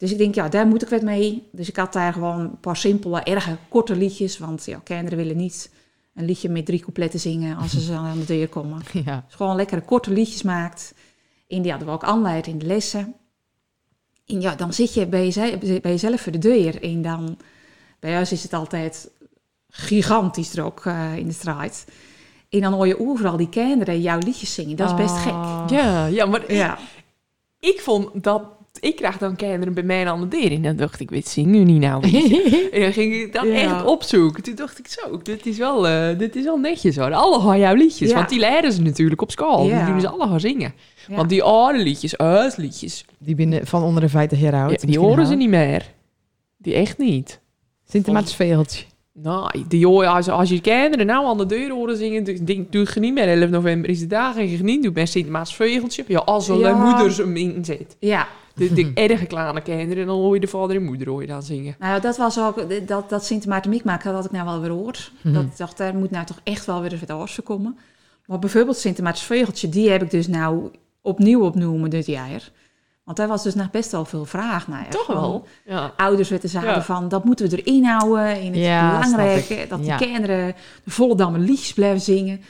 Dus 0.00 0.10
ik 0.12 0.18
denk, 0.18 0.34
ja, 0.34 0.48
daar 0.48 0.66
moet 0.66 0.82
ik 0.82 0.88
wat 0.88 1.02
mee. 1.02 1.48
Dus 1.52 1.68
ik 1.68 1.76
had 1.76 1.92
daar 1.92 2.12
gewoon 2.12 2.40
een 2.40 2.60
paar 2.60 2.76
simpele, 2.76 3.20
erge, 3.20 3.56
korte 3.68 3.96
liedjes. 3.96 4.38
Want 4.38 4.64
ja, 4.64 4.80
kinderen 4.84 5.18
willen 5.18 5.36
niet 5.36 5.70
een 6.14 6.24
liedje 6.24 6.48
met 6.48 6.66
drie 6.66 6.80
coupletten 6.80 7.20
zingen 7.20 7.56
als 7.56 7.70
ze 7.70 7.80
zo 7.80 7.92
aan 7.94 8.18
de 8.18 8.24
deur 8.24 8.48
komen. 8.48 8.82
Ja. 9.04 9.24
Dus 9.26 9.34
gewoon 9.34 9.56
lekkere 9.56 9.80
korte 9.80 10.10
liedjes 10.10 10.42
maakt. 10.42 10.94
En 11.48 11.62
die 11.62 11.70
hadden 11.70 11.88
we 11.88 11.94
ook 11.94 12.04
aanleid 12.04 12.46
in 12.46 12.58
de 12.58 12.66
lessen. 12.66 13.14
En 14.26 14.40
ja, 14.40 14.54
dan 14.54 14.72
zit 14.72 14.94
je 14.94 15.06
bij, 15.06 15.24
jeze- 15.24 15.58
bij 15.82 15.90
jezelf 15.90 16.20
voor 16.20 16.32
de 16.32 16.38
deur. 16.38 16.82
En 16.82 17.02
dan, 17.02 17.38
bij 17.98 18.18
ons 18.18 18.32
is 18.32 18.42
het 18.42 18.52
altijd 18.52 19.10
gigantisch 19.68 20.50
druk 20.50 20.80
eh, 20.84 21.16
in 21.16 21.26
de 21.26 21.32
straat. 21.32 21.84
En 22.48 22.60
dan 22.60 22.72
hoor 22.72 22.86
je 22.86 23.00
overal 23.00 23.36
die 23.36 23.48
kinderen 23.48 24.00
jouw 24.00 24.18
liedjes 24.18 24.54
zingen. 24.54 24.76
Dat 24.76 24.88
is 24.90 24.96
best 24.96 25.26
Ah. 25.26 25.64
Ja, 25.70 26.06
ja, 26.06 26.26
maar 26.26 26.52
Ja, 26.52 26.78
ik 27.60 27.80
vond 27.80 28.24
dat... 28.24 28.42
Ik 28.80 28.96
krijg 28.96 29.18
dan 29.18 29.36
kinderen 29.36 29.74
bij 29.74 29.82
mij 29.82 30.06
aan 30.06 30.20
de 30.20 30.28
deur 30.28 30.52
en 30.52 30.62
dan 30.62 30.76
dacht 30.76 31.00
ik, 31.00 31.10
weet 31.10 31.28
zing 31.28 31.46
nu 31.46 31.64
niet 31.64 31.80
nou. 31.80 32.02
en 32.72 32.80
dan 32.80 32.92
ging 32.92 33.14
ik 33.14 33.32
dat 33.32 33.44
Ja. 33.44 33.52
echt 33.52 33.84
opzoeken. 33.84 34.42
Toen 34.42 34.54
dacht 34.54 34.78
ik 34.78 34.86
zo, 34.88 35.20
dit 35.22 35.46
is 35.46 35.58
wel, 35.58 35.88
eh, 35.88 36.18
dit 36.18 36.36
is 36.36 36.44
wel 36.44 36.56
netjes 36.58 36.96
hoor. 36.96 37.12
Alle 37.12 37.58
jouw 37.58 37.74
liedjes, 37.74 38.08
Ja. 38.08 38.14
want 38.14 38.28
die 38.28 38.38
leren 38.38 38.72
ze 38.72 38.82
natuurlijk 38.82 39.22
op 39.22 39.30
school. 39.30 39.66
Ja. 39.66 39.84
Die 39.84 39.92
doen 39.92 40.00
ze 40.00 40.08
alle 40.08 40.26
gaan 40.28 40.40
zingen. 40.40 40.74
Want 41.08 41.28
die 41.28 41.42
oude 41.42 41.78
liedjes, 41.78 42.14
huisliedjes, 42.16 43.04
Die 43.18 43.34
binnen 43.34 43.66
van 43.66 43.82
onder 43.82 44.02
de 44.02 44.08
50 44.08 44.40
jaar 44.40 44.54
oud. 44.54 44.86
die 44.86 44.98
horen 44.98 45.26
ze 45.26 45.34
niet 45.34 45.48
meer. 45.48 45.86
Die 46.56 46.74
echt 46.74 46.98
niet. 46.98 47.40
Sint 47.88 48.06
Maartens 48.06 48.34
veeltje. 48.34 48.84
Nou, 49.22 49.50
die 49.68 49.86
hoor, 49.86 50.06
als, 50.06 50.28
als 50.28 50.48
je 50.48 50.60
kinderen 50.60 51.06
nou 51.06 51.26
aan 51.26 51.38
de 51.38 51.46
deur 51.46 51.70
horen 51.70 51.96
zingen, 51.96 52.24
dan 52.24 52.34
denk, 52.44 52.72
doe 52.72 52.86
je 52.94 53.00
niet 53.00 53.14
meer 53.14 53.28
11 53.28 53.50
november 53.50 53.90
is 53.90 54.00
de 54.00 54.06
dag 54.06 54.36
en 54.36 54.50
je 54.50 54.62
niet 54.62 54.82
doet 54.82 54.92
bij 54.92 55.06
Sint 55.06 55.28
Maas 55.28 55.54
Vegeltje. 55.54 56.04
Ja, 56.06 56.18
als 56.18 56.48
er 56.48 56.58
Ja. 56.58 56.84
moeders 56.84 57.16
hem 57.16 57.36
in 57.36 57.64
zit. 57.64 57.96
ja. 57.98 58.28
De, 58.54 58.72
de 58.72 58.90
erge 59.10 59.26
kleine 59.26 59.60
kinderen, 59.60 60.06
dan 60.06 60.16
hoor 60.18 60.34
je 60.34 60.40
de 60.40 60.46
vader 60.46 60.76
en 60.76 60.84
moeder 60.84 61.08
hoor 61.08 61.20
je 61.20 61.26
dan 61.26 61.42
zingen. 61.42 61.76
Nou, 61.78 62.00
dat 62.00 62.16
was 62.16 62.40
ook, 62.40 62.86
dat, 62.86 63.10
dat 63.10 63.24
Sint 63.24 63.46
Maarten 63.46 63.70
Mikmaak, 63.70 64.04
dat 64.04 64.14
had 64.14 64.24
ik 64.24 64.30
nou 64.30 64.44
wel 64.44 64.60
weer 64.60 64.70
gehoord. 64.70 65.12
Mhm. 65.22 65.34
Dat 65.34 65.42
ik 65.42 65.56
dacht, 65.56 65.76
daar 65.76 65.94
moet 65.94 66.10
nou 66.10 66.26
toch 66.26 66.40
echt 66.44 66.66
wel 66.66 66.80
weer 66.80 66.92
wat 67.06 67.42
komen. 67.42 67.78
Maar 68.26 68.38
bijvoorbeeld 68.38 68.76
Sint 68.76 69.00
Vegeltje, 69.22 69.68
die 69.68 69.90
heb 69.90 70.02
ik 70.02 70.10
dus 70.10 70.28
nou 70.28 70.70
opnieuw 71.02 71.40
opnoemen 71.44 71.90
dit 71.90 72.06
jaar. 72.06 72.50
Want 73.10 73.22
daar 73.22 73.30
was 73.30 73.42
dus 73.42 73.54
nog 73.54 73.70
best 73.70 73.90
wel 73.90 74.04
veel 74.04 74.24
vraag 74.24 74.68
naar. 74.68 74.88
Toch 74.88 75.06
wel? 75.06 75.46
Ja. 75.66 75.92
Ouders 75.96 76.28
werden 76.28 76.50
Ja. 76.62 76.82
van, 76.82 77.08
dat 77.08 77.24
moeten 77.24 77.48
we 77.48 77.62
erin 77.62 77.84
houden. 77.84 78.26
En 78.26 78.46
het 78.46 78.56
Ja, 78.56 78.90
is 79.00 79.04
belangrijk 79.04 79.44
snap 79.44 79.58
hè, 79.58 79.66
dat 79.66 79.82
die 79.82 79.94
kinderen 79.94 80.54
de 80.84 80.90
volle 80.90 81.14
damme 81.16 81.38
liedjes 81.38 81.72
blijven 81.72 82.00
zingen. 82.00 82.40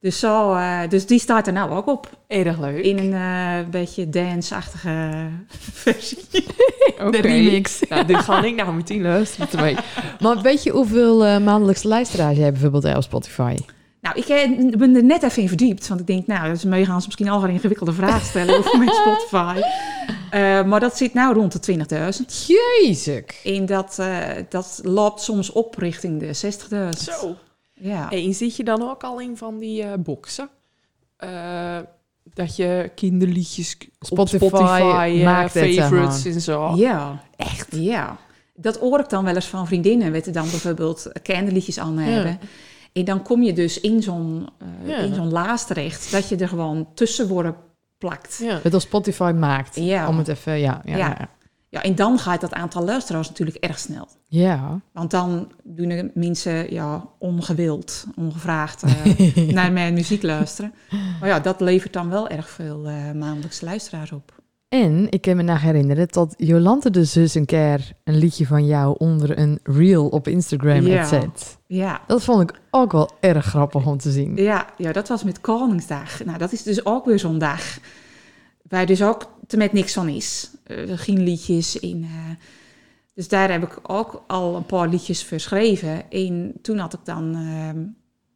Dus, 0.00 0.18
zo, 0.18 0.54
eh, 0.54 0.78
dus 0.88 1.06
die 1.06 1.18
staat 1.18 1.46
er 1.46 1.52
nou 1.52 1.70
ook 1.70 1.86
op. 1.86 2.18
Erg 2.26 2.58
leuk. 2.58 2.84
In 2.84 2.98
een 2.98 3.12
eh, 3.12 3.70
beetje 3.70 4.08
dance-achtige 4.08 5.26
versie. 5.84 6.18
Oké. 7.06 7.16
remix. 7.18 7.80
Nou, 7.88 8.04
dit 8.04 8.16
ga 8.16 8.42
ik 8.42 8.54
nou 8.54 8.72
meteen 8.72 9.02
luisteren. 9.02 9.76
Maar 10.20 10.40
weet 10.40 10.62
je 10.62 10.70
hoeveel 10.70 11.24
eh, 11.24 11.38
maandelijkse 11.38 11.88
luisteraars 11.88 12.36
jij 12.36 12.52
bijvoorbeeld 12.52 12.82
hebt 12.82 12.96
op 12.96 13.02
Spotify? 13.02 13.56
Nou, 14.04 14.18
ik 14.18 14.28
eh, 14.28 14.76
ben 14.78 14.96
er 14.96 15.04
net 15.04 15.22
even 15.22 15.42
in 15.42 15.48
verdiept. 15.48 15.88
Want 15.88 16.00
ik 16.00 16.06
denk, 16.06 16.26
nou, 16.26 16.46
dat 16.46 16.56
is 16.56 16.64
mee 16.64 16.84
gaan 16.84 17.00
ze 17.00 17.06
misschien 17.06 17.28
al 17.28 17.44
een 17.44 17.50
ingewikkelde 17.50 17.92
vraag 17.92 18.24
stellen 18.24 18.58
over 18.58 18.78
mijn 18.78 18.92
Spotify. 18.92 19.60
Eh, 20.30 20.64
maar 20.64 20.80
dat 20.80 20.96
zit 20.96 21.14
nou 21.14 21.34
rond 21.34 21.64
de 21.64 21.76
20.000. 22.18 22.24
Jezus. 22.46 23.22
En 23.44 23.66
dat, 23.66 23.98
eh, 23.98 24.28
dat 24.48 24.80
loopt 24.82 25.20
soms 25.20 25.52
op 25.52 25.74
richting 25.78 26.20
de 26.20 26.34
60.000. 26.34 26.98
Zo. 26.98 27.36
Ja. 27.74 28.10
En 28.10 28.34
zit 28.34 28.56
je 28.56 28.64
dan 28.64 28.82
ook 28.82 29.02
al 29.02 29.20
in 29.20 29.36
van 29.36 29.58
die 29.58 29.82
eh 29.82 29.92
boxen? 29.98 30.48
Eh, 31.16 31.78
dat 32.34 32.56
je 32.56 32.90
kinderliedjes 32.94 33.76
Spotify 34.00 34.44
op 34.44 34.54
Spotify 34.54 35.20
maakt 35.24 35.52
favorites 35.52 36.24
en 36.24 36.40
zo. 36.40 36.72
Ja, 36.76 37.22
echt. 37.36 37.66
Ja. 37.70 38.16
Dat 38.54 38.78
hoor 38.78 39.00
ik 39.00 39.08
dan 39.08 39.24
wel 39.24 39.34
eens 39.34 39.46
van 39.46 39.66
vriendinnen. 39.66 40.12
Weet 40.12 40.24
je 40.24 40.30
dan 40.30 40.50
bijvoorbeeld 40.50 41.10
kinderliedjes 41.22 41.78
aan 41.78 41.98
hebben. 41.98 42.38
En 42.94 43.04
dan 43.04 43.22
kom 43.22 43.42
je 43.42 43.52
dus 43.52 43.80
in 43.80 44.02
zo'n 44.02 44.48
eh, 44.58 44.88
Ja. 44.88 44.96
in 44.96 45.14
zo'n 45.14 45.30
laas 45.32 45.66
terecht. 45.66 46.12
Dat 46.12 46.28
je 46.28 46.36
er 46.36 46.48
gewoon 46.48 46.88
tussen 46.94 47.28
worden 47.28 47.56
plakt. 47.98 48.38
Ja. 48.42 48.60
Het 48.62 48.74
op 48.74 48.80
Spotify 48.80 49.32
maakt. 49.36 49.76
Ja. 49.76 50.08
Om 50.08 50.18
het 50.18 50.28
even, 50.28 50.58
ja. 50.58 50.80
Ja. 50.84 50.96
Ja. 50.96 51.28
ja. 51.68 51.82
En 51.82 51.94
dan 51.94 52.18
gaat 52.18 52.40
dat 52.40 52.52
aantal 52.52 52.84
luisteraars 52.84 53.28
natuurlijk 53.28 53.56
erg 53.56 53.78
snel. 53.78 54.08
ja. 54.28 54.80
Want 54.92 55.10
dan 55.10 55.52
doen 55.62 55.88
de 55.88 56.10
mensen 56.14 56.72
ja, 56.72 57.08
ongewild, 57.18 58.06
ongevraagd 58.16 58.82
eh, 58.82 59.36
naar 59.58 59.72
mijn 59.72 59.94
muziek 59.94 60.22
luisteren. 60.22 60.74
Maar 61.20 61.28
ja, 61.28 61.40
dat 61.40 61.60
levert 61.60 61.92
dan 61.92 62.08
wel 62.10 62.28
erg 62.28 62.48
veel 62.50 62.86
eh, 62.86 63.12
maandelijkse 63.12 63.64
luisteraars 63.64 64.12
op. 64.12 64.42
En 64.82 65.06
ik 65.10 65.20
kan 65.20 65.36
me 65.36 65.42
nog 65.42 65.60
herinneren 65.60 66.08
dat 66.10 66.34
Jolante 66.36 66.90
de 66.90 67.04
zus 67.04 67.34
een 67.34 67.44
keer 67.44 67.92
een 68.04 68.16
liedje 68.18 68.46
van 68.46 68.66
jou 68.66 68.94
onder 68.98 69.38
een 69.38 69.58
reel 69.62 70.08
op 70.08 70.28
Instagram 70.28 70.86
Ja. 70.86 70.98
had 70.98 71.08
zet. 71.08 71.58
Ja, 71.66 72.00
Dat 72.06 72.22
vond 72.24 72.50
ik 72.50 72.60
ook 72.70 72.92
wel 72.92 73.10
erg 73.20 73.44
grappig 73.44 73.86
om 73.86 73.98
te 73.98 74.10
zien. 74.10 74.36
ja, 74.36 74.66
ja, 74.76 74.92
dat 74.92 75.08
was 75.08 75.24
met 75.24 75.40
Koningsdag. 75.40 76.24
Nou, 76.24 76.38
dat 76.38 76.52
is 76.52 76.62
dus 76.62 76.86
ook 76.86 77.04
weer 77.04 77.18
zo'n 77.18 77.38
dag 77.38 77.78
waar 78.68 78.86
dus 78.86 79.02
ook 79.02 79.30
te 79.46 79.56
met 79.56 79.72
niks 79.72 79.92
van 79.92 80.08
is. 80.08 80.50
Eh, 80.64 80.76
geen 80.86 81.22
liedjes 81.22 81.78
in. 81.78 82.02
eh, 82.02 82.44
dus 83.14 83.28
daar 83.28 83.50
heb 83.52 83.62
ik 83.62 83.78
ook 83.82 84.22
al 84.26 84.56
een 84.56 84.66
paar 84.66 84.88
liedjes 84.88 85.22
verschreven. 85.22 86.10
En 86.10 86.52
toen 86.62 86.78
had 86.78 86.92
ik 86.92 87.00
dan 87.04 87.34
ehm, 87.34 87.84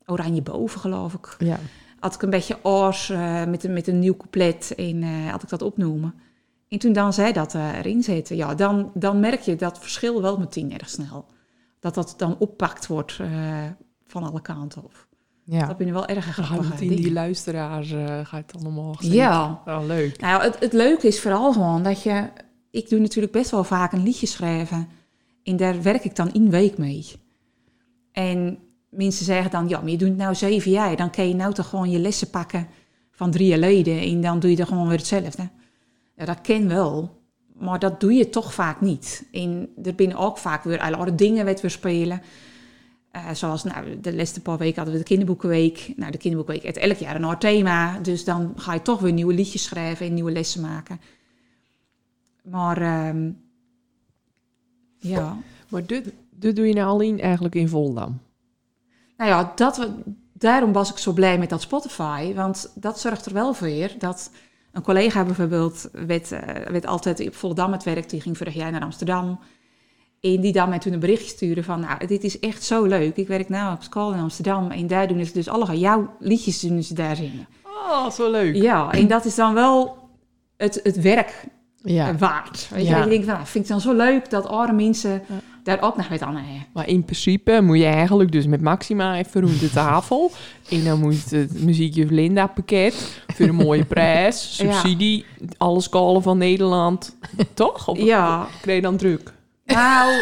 Oranje 0.07 0.42
Boven, 0.42 0.81
geloof 0.81 1.14
ik. 1.14 1.35
Ja. 1.38 1.59
had 2.01 2.14
ik 2.14 2.22
een 2.22 2.31
beetje 2.31 2.57
oors 2.62 3.11
eh, 3.11 3.44
met, 3.44 3.64
een, 3.64 3.72
met 3.72 3.87
een 3.87 3.98
nieuw 3.98 4.16
couplet 4.16 4.72
en 4.77 5.03
eh, 5.03 5.31
had 5.31 5.42
ik 5.42 5.48
dat 5.48 5.62
opnoemen. 5.62 6.14
En 6.68 6.78
toen 6.78 6.92
dan 6.92 7.12
zij 7.12 7.33
dat 7.33 7.54
eh, 7.54 7.78
erin 7.78 8.02
zette, 8.02 8.37
ja, 8.37 8.54
dan, 8.54 8.90
dan 8.94 9.20
merk 9.20 9.40
je 9.40 9.57
dat 9.57 9.78
verschil 9.78 10.22
wel 10.22 10.38
meteen 10.38 10.72
erg 10.78 10.88
snel. 10.88 11.26
Dat 11.81 11.94
dat 11.94 12.14
dan 12.16 12.37
oppakt 12.38 12.87
wordt 12.87 13.18
eh, 13.20 13.64
van 14.07 14.22
alle 14.22 14.40
kanten 14.40 14.85
op. 14.85 15.07
ja. 15.44 15.66
Dat 15.66 15.76
vind 15.76 15.88
ik 15.88 15.94
wel 15.94 16.07
erg 16.07 16.24
grappig. 16.24 16.70
het 16.70 16.81
in 16.81 16.96
die 16.96 17.12
luisteraars 17.12 17.92
eh, 17.92 18.18
gaat 18.22 18.52
dan 18.52 18.66
omhoog. 18.66 19.02
Ja. 19.02 19.62
Oh, 19.66 19.81
leuk. 19.87 20.20
Nou, 20.20 20.42
het, 20.42 20.59
het 20.59 20.72
leuke 20.72 21.07
is 21.07 21.20
vooral 21.20 21.52
gewoon 21.52 21.83
dat 21.83 22.02
je... 22.02 22.28
Ik 22.70 22.88
doe 22.88 23.00
natuurlijk 23.00 23.33
best 23.33 23.50
wel 23.50 23.64
vaak 23.64 23.92
een 23.92 24.02
liedje 24.02 24.26
schrijven. 24.26 24.88
En 25.42 25.57
daar 25.57 25.83
werk 25.83 26.04
ik 26.04 26.16
dan 26.16 26.31
een 26.33 26.50
week 26.50 26.78
mee. 26.78 27.07
En 28.12 28.59
mensen 28.88 29.24
zeggen 29.24 29.50
dan, 29.50 29.68
ja, 29.68 29.81
maar 29.81 29.90
je 29.90 29.96
doet 29.96 30.09
het 30.09 30.16
nou 30.16 30.35
zeven 30.35 30.70
jaar. 30.70 30.96
Dan 30.96 31.11
kan 31.11 31.28
je 31.28 31.35
nou 31.35 31.54
toch 31.54 31.68
gewoon 31.68 31.90
je 31.90 31.98
lessen 31.98 32.31
pakken 32.31 32.68
van 33.11 33.31
drie 33.31 33.46
jaar 33.46 33.59
geleden. 33.59 34.00
En 34.00 34.20
dan 34.20 34.38
doe 34.38 34.50
je 34.50 34.57
er 34.57 34.66
gewoon 34.66 34.88
weer 34.88 34.98
hetzelfde. 34.98 35.48
Ja, 36.18 36.24
dat 36.24 36.40
ken 36.40 36.68
wel. 36.68 37.16
Maar 37.59 37.78
dat 37.78 38.00
doe 38.00 38.12
je 38.12 38.28
toch 38.28 38.54
vaak 38.54 38.81
niet. 38.81 39.28
En 39.33 39.68
er 39.83 39.94
binnen 39.94 40.16
ook 40.16 40.38
vaak 40.38 40.64
weer 40.64 40.81
allerlei 40.81 41.14
dingen 41.14 41.44
wat 41.44 41.61
we 41.61 41.68
spelen. 41.68 42.22
Eh, 43.11 43.31
zoals 43.33 43.64
nou, 43.64 44.00
de 44.00 44.16
laatste 44.16 44.42
paar 44.42 44.59
weken 44.59 44.76
hadden 44.76 44.94
we 44.94 45.00
de 45.00 45.07
kinderboekenweek. 45.07 45.92
Nou, 45.96 46.11
de 46.11 46.18
kinderboekenweek 46.18 46.64
heeft 46.64 46.87
elk 46.87 46.96
jaar 46.96 47.16
een 47.16 47.24
ander 47.24 47.38
thema. 47.38 47.98
Dus 47.98 48.24
dan 48.24 48.52
ga 48.57 48.74
je 48.74 48.83
toch 48.83 49.00
weer 49.00 49.12
nieuwe 49.12 49.35
liedjes 49.35 49.62
schrijven 49.62 50.07
en 50.07 50.14
nieuwe 50.14 50.33
lessen 50.33 50.61
maken. 50.61 51.00
Maar 52.42 52.83
ehm, 52.83 53.31
ja, 54.98 55.37
Maar 55.68 55.87
dit, 55.87 56.12
dit 56.31 56.57
doe 56.57 56.66
je 56.66 56.74
nou 56.74 56.88
alleen 56.88 57.20
eigenlijk 57.20 57.54
in 57.54 57.68
Voldam. 57.68 58.20
nou 59.16 59.31
ja, 59.31 59.52
dat 59.54 59.90
daarom 60.33 60.72
was 60.72 60.90
ik 60.90 60.98
zo 60.98 61.12
blij 61.12 61.38
met 61.38 61.48
dat 61.48 61.62
Spotify. 61.62 62.35
Want 62.35 62.72
dat 62.74 63.00
zorgt 63.00 63.26
er 63.26 63.33
wel 63.33 63.54
voor 63.54 63.90
dat 63.98 64.31
een 64.72 64.83
collega 64.83 65.24
bijvoorbeeld 65.24 65.88
werd, 65.92 66.33
eh, 66.33 66.40
werd 66.70 66.87
altijd 66.87 67.26
op 67.26 67.35
Volendam 67.35 67.72
het 67.72 67.85
werk. 67.85 68.11
Die 68.11 68.20
ging 68.20 68.37
vorig 68.37 68.54
jaar 68.54 68.70
naar 68.72 68.81
Amsterdam. 68.83 69.38
En 70.20 70.40
die 70.40 70.52
dan 70.52 70.68
mij 70.68 70.78
toen 70.78 70.92
een 70.92 71.00
berichtje 71.00 71.28
stuurde 71.28 71.62
van, 71.62 71.81
nou, 71.81 72.07
dit 72.07 72.24
is 72.24 72.38
echt 72.40 72.64
zo 72.64 72.85
leuk. 72.85 73.16
Ik 73.16 73.28
werk 73.28 73.48
nou 73.48 73.74
op 73.74 73.83
school 73.83 74.12
in 74.12 74.20
Amsterdam 74.20 74.70
en 74.70 74.87
daar 74.87 75.09
doen 75.09 75.24
ze 75.24 75.33
dus 75.33 75.48
allemaal 75.48 75.76
jouw 75.76 76.11
liedjes 76.18 76.61
doen 76.61 76.83
ze 76.83 76.94
daar 76.94 77.16
zingen. 77.16 77.46
Oh, 77.64 78.11
zo 78.11 78.31
leuk. 78.31 78.54
Ja, 78.54 78.92
en 78.92 79.07
dat 79.07 79.24
is 79.24 79.35
dan 79.35 79.54
wel 79.54 79.96
het, 80.57 80.81
het 80.83 81.00
werk 81.00 81.44
Ja. 81.83 82.16
waard. 82.16 82.68
Weet 82.70 82.83
je, 82.83 82.88
Ja. 82.88 83.02
Je 83.04 83.11
denkt, 83.11 83.26
nou, 83.26 83.46
vind 83.46 83.64
ik 83.64 83.70
dan 83.70 83.81
zo 83.81 83.92
leuk 83.92 84.31
dat 84.31 84.46
andere 84.46 84.72
mensen 84.72 85.11
Ja. 85.11 85.22
Daar 85.68 85.83
ook 85.83 85.96
nog 85.96 86.09
wat 86.09 86.22
aan 86.22 86.37
hebben. 86.37 86.66
Maar 86.72 86.88
in 86.88 87.04
principe 87.04 87.61
moet 87.62 87.78
je 87.78 87.85
eigenlijk 87.85 88.33
dus 88.33 88.46
met 88.46 88.61
Maxima 88.61 89.16
even 89.16 89.40
rond 89.40 89.61
de 89.61 89.70
tafel. 89.70 90.31
En 90.70 90.85
dan 90.85 91.00
moet 91.00 91.31
het 91.31 91.62
muziekje 91.64 92.07
Linda 92.07 92.46
pakket 92.46 93.22
voor 93.35 93.46
een 93.46 93.54
mooie 93.54 93.85
prijs, 93.94 94.57
Ja. 94.59 94.72
subsidie, 94.72 95.24
alles 95.57 95.88
callen 95.88 96.22
van 96.22 96.38
Nederland. 96.38 97.16
Toch? 97.54 97.88
Of 97.88 97.98
Ja, 97.98 98.46
kreeg 98.61 98.76
je 98.76 98.83
dan 98.83 98.96
druk? 98.96 99.33
nou... 99.64 100.12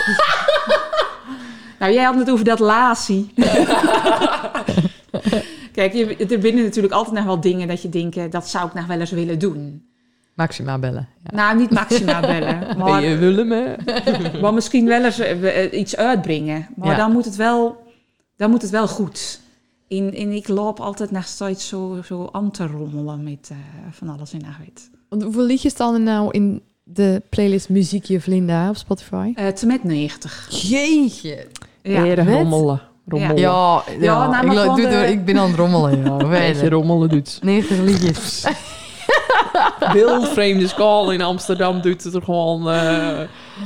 nou, 1.79 1.93
jij 1.93 2.05
had 2.05 2.15
het 2.15 2.31
over 2.31 2.45
dat 2.45 2.59
lazie. 2.59 3.31
Kijk, 5.73 5.93
je, 5.93 6.17
er 6.17 6.39
binnen 6.39 6.65
natuurlijk 6.65 6.95
altijd 6.95 7.15
nog 7.17 7.25
wel 7.25 7.41
dingen 7.41 7.69
dat 7.69 7.83
je 7.83 7.89
denkt, 7.89 8.17
eh, 8.17 8.25
dat 8.31 8.49
zou 8.49 8.67
ik 8.67 8.75
nog 8.75 8.87
wel 8.87 9.01
eens 9.01 9.11
willen 9.11 9.39
doen. 9.39 9.87
Maxima 10.37 10.79
bellen. 10.79 11.09
Ja. 11.25 11.37
Nou, 11.37 11.57
niet 11.59 11.71
Maxima 11.71 12.21
bellen, 12.33 12.79
maar, 12.79 13.03
je 13.03 13.17
Willem, 13.17 13.51
hè? 13.51 13.75
maar 14.43 14.55
misschien 14.55 14.87
wel 14.87 15.05
eens 15.05 15.19
eh, 15.19 15.65
eh, 15.65 15.73
iets 15.81 15.97
uitbrengen. 15.97 16.67
Maar 16.77 16.89
Ja. 16.91 16.97
dan, 16.97 17.13
moet 17.13 17.25
het 17.25 17.37
wel, 17.37 17.77
dan 18.37 18.51
moet 18.51 18.63
het 18.63 18.71
wel 18.71 18.89
goed. 18.89 19.41
En, 19.89 20.15
en 20.15 20.33
ik 20.33 20.49
loop 20.49 20.81
altijd 20.81 21.11
nog 21.11 21.25
steeds 21.25 21.69
zo, 21.69 21.99
zo 22.05 22.29
aan 22.33 22.51
te 22.51 22.67
rommelen 22.67 23.23
met 23.25 23.49
eh, 23.51 23.57
van 23.91 24.09
alles 24.09 24.33
in 24.33 24.45
weet. 24.65 24.91
Want 25.09 25.23
hoeveel 25.23 25.45
liedjes 25.45 25.73
staan 25.73 25.95
er 25.95 26.01
nou 26.01 26.29
in 26.31 26.63
de 26.85 27.23
playlist 27.29 27.69
Muziekje 27.69 28.21
Vlinda 28.21 28.69
op 28.69 28.77
Spotify? 28.77 29.33
Eh 29.35 29.49
te 29.49 29.67
met 29.67 29.85
90. 29.85 30.49
Jeetje. 30.51 31.47
Ja. 31.83 32.15
Rommelen. 32.15 32.81
Rommelen. 33.09 33.37
Ja, 33.37 33.83
ja, 34.01 34.43
nou, 34.43 34.61
ik, 34.71 34.77
doe, 34.77 34.89
de- 34.89 35.07
ben 35.25 35.39
aan 35.39 35.49
het 35.49 35.57
rommelen. 35.57 36.05
Ja. 36.05 36.17
Weet 36.29 36.47
je, 36.49 36.55
Verder. 36.55 36.73
rommelen 36.79 37.09
doet. 37.09 37.39
90 37.43 37.79
liedjes. 37.79 38.47
Wildvreemde 39.93 40.67
school 40.69 41.11
in 41.13 41.21
Amsterdam 41.23 41.81
doet 41.81 42.05
het 42.05 42.15
er 42.15 42.23
gewoon 42.23 42.71
eh, 42.71 43.21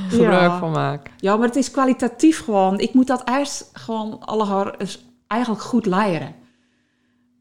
gebruik 0.08 0.50
Ja. 0.50 0.58
van 0.58 0.70
maken. 0.70 1.12
Ja, 1.16 1.36
maar 1.36 1.46
het 1.46 1.56
is 1.56 1.70
kwalitatief 1.70 2.44
gewoon. 2.44 2.78
Ik 2.80 2.94
moet 2.94 3.06
dat 3.06 3.22
eerst 3.28 3.70
gewoon 3.72 4.20
alle 4.24 4.74
eens 4.78 5.04
eigenlijk 5.26 5.62
goed 5.62 5.86
leren. 5.86 6.34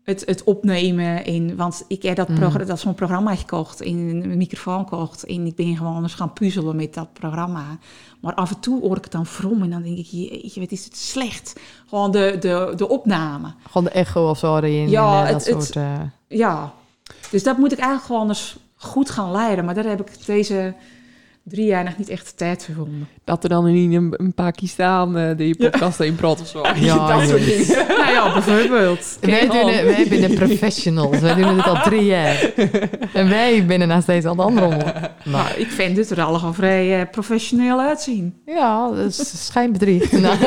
Het, 0.04 0.24
het 0.26 0.44
opnemen 0.44 1.26
in, 1.26 1.56
want 1.56 1.86
ik 1.88 2.02
heb 2.04 2.16
dat, 2.16 2.28
Mm. 2.30 2.66
dat 2.66 2.80
zo'n 2.80 2.94
programma 2.96 3.36
gekocht, 3.36 3.82
in 3.82 3.98
een 4.24 4.38
microfoon 4.38 4.80
gekocht 4.88 5.26
en 5.26 5.46
ik 5.46 5.56
ben 5.56 5.78
gewoon 5.78 6.04
eens 6.04 6.14
gaan 6.14 6.34
puzzelen 6.34 6.76
met 6.76 6.94
dat 6.94 7.14
programma. 7.14 7.64
Maar 8.22 8.34
af 8.34 8.50
en 8.50 8.60
toe 8.60 8.82
hoor 8.82 8.98
ik 8.98 9.04
het 9.04 9.12
dan 9.12 9.26
vrom 9.26 9.62
en 9.64 9.70
dan 9.70 9.82
denk 9.82 9.98
ik, 9.98 10.06
jeetje, 10.06 10.60
wat 10.60 10.72
is 10.72 10.86
het 10.86 10.98
slecht. 10.98 11.60
Gewoon 11.88 12.12
de, 12.12 12.36
de, 12.40 12.74
de 12.76 12.88
opname. 12.90 13.54
Gewoon 13.68 13.84
de 13.84 13.90
echo 13.90 14.30
of 14.30 14.38
zo 14.38 14.56
erin. 14.58 14.90
Ja, 14.90 15.20
en, 15.22 15.26
eh, 15.26 15.32
dat 15.32 15.46
het- 15.46 15.64
soort... 15.64 15.76
eh, 15.76 16.00
Ja, 16.28 16.74
dus 17.32 17.44
dat 17.44 17.58
moet 17.58 17.72
ik 17.72 17.78
eigenlijk 17.80 18.08
gewoon 18.08 18.28
eens 18.28 18.58
goed 18.80 19.10
gaan 19.10 19.32
leren. 19.32 19.66
Maar 19.66 19.76
daar 19.76 19.86
heb 19.86 20.00
ik 20.00 20.26
deze 20.26 20.74
drie 21.44 21.66
jaar 21.66 21.84
nog 21.84 21.98
niet 21.98 22.10
echt 22.10 22.26
de 22.30 22.36
tijd 22.36 22.66
voor 22.66 22.76
gevonden. 22.76 23.08
Dat 23.24 23.44
er 23.44 23.50
dan 23.50 23.68
in 23.68 23.94
een, 23.94 24.14
een 24.18 24.34
Pakistan 24.34 25.18
eh 25.18 25.38
die 25.38 25.58
podcast 25.58 25.98
heen 25.98 26.16
praat 26.16 26.42
of 26.42 26.48
zo. 26.48 26.62
Ja, 26.76 27.18
dat 27.18 27.30
soort 27.30 27.46
ja. 27.46 27.58
dingen. 27.58 27.88
nou 27.88 28.12
ja, 28.12 28.34
bijvoorbeeld. 28.34 29.18
wij, 29.22 29.48
doen 29.48 29.62
al. 29.62 29.70
het, 29.70 29.84
wij 29.84 30.06
zijn 30.20 30.32
de 30.32 30.38
professionals. 30.38 31.20
Wij 31.20 31.34
doen 31.34 31.58
het 31.58 31.66
al 31.66 31.82
drie 31.82 32.06
jaar. 32.06 32.52
En 33.14 33.30
wij 33.30 33.66
binnen 33.66 33.88
nog 33.88 34.02
steeds 34.02 34.26
aan 34.26 34.40
het 34.40 34.48
aanrommelen. 34.48 35.12
Maar 35.26 35.58
ik 35.58 35.68
vind 35.68 35.96
dit 35.96 36.10
er 36.10 36.22
allemaal 36.22 36.54
vrij 36.54 37.00
eh, 37.02 37.10
professioneel 37.12 37.80
uitzien. 37.80 38.42
Ja, 38.46 38.90
dat 38.92 39.06
is 39.06 39.46
schijnbedriegt. 39.46 40.12
Nou, 40.12 40.38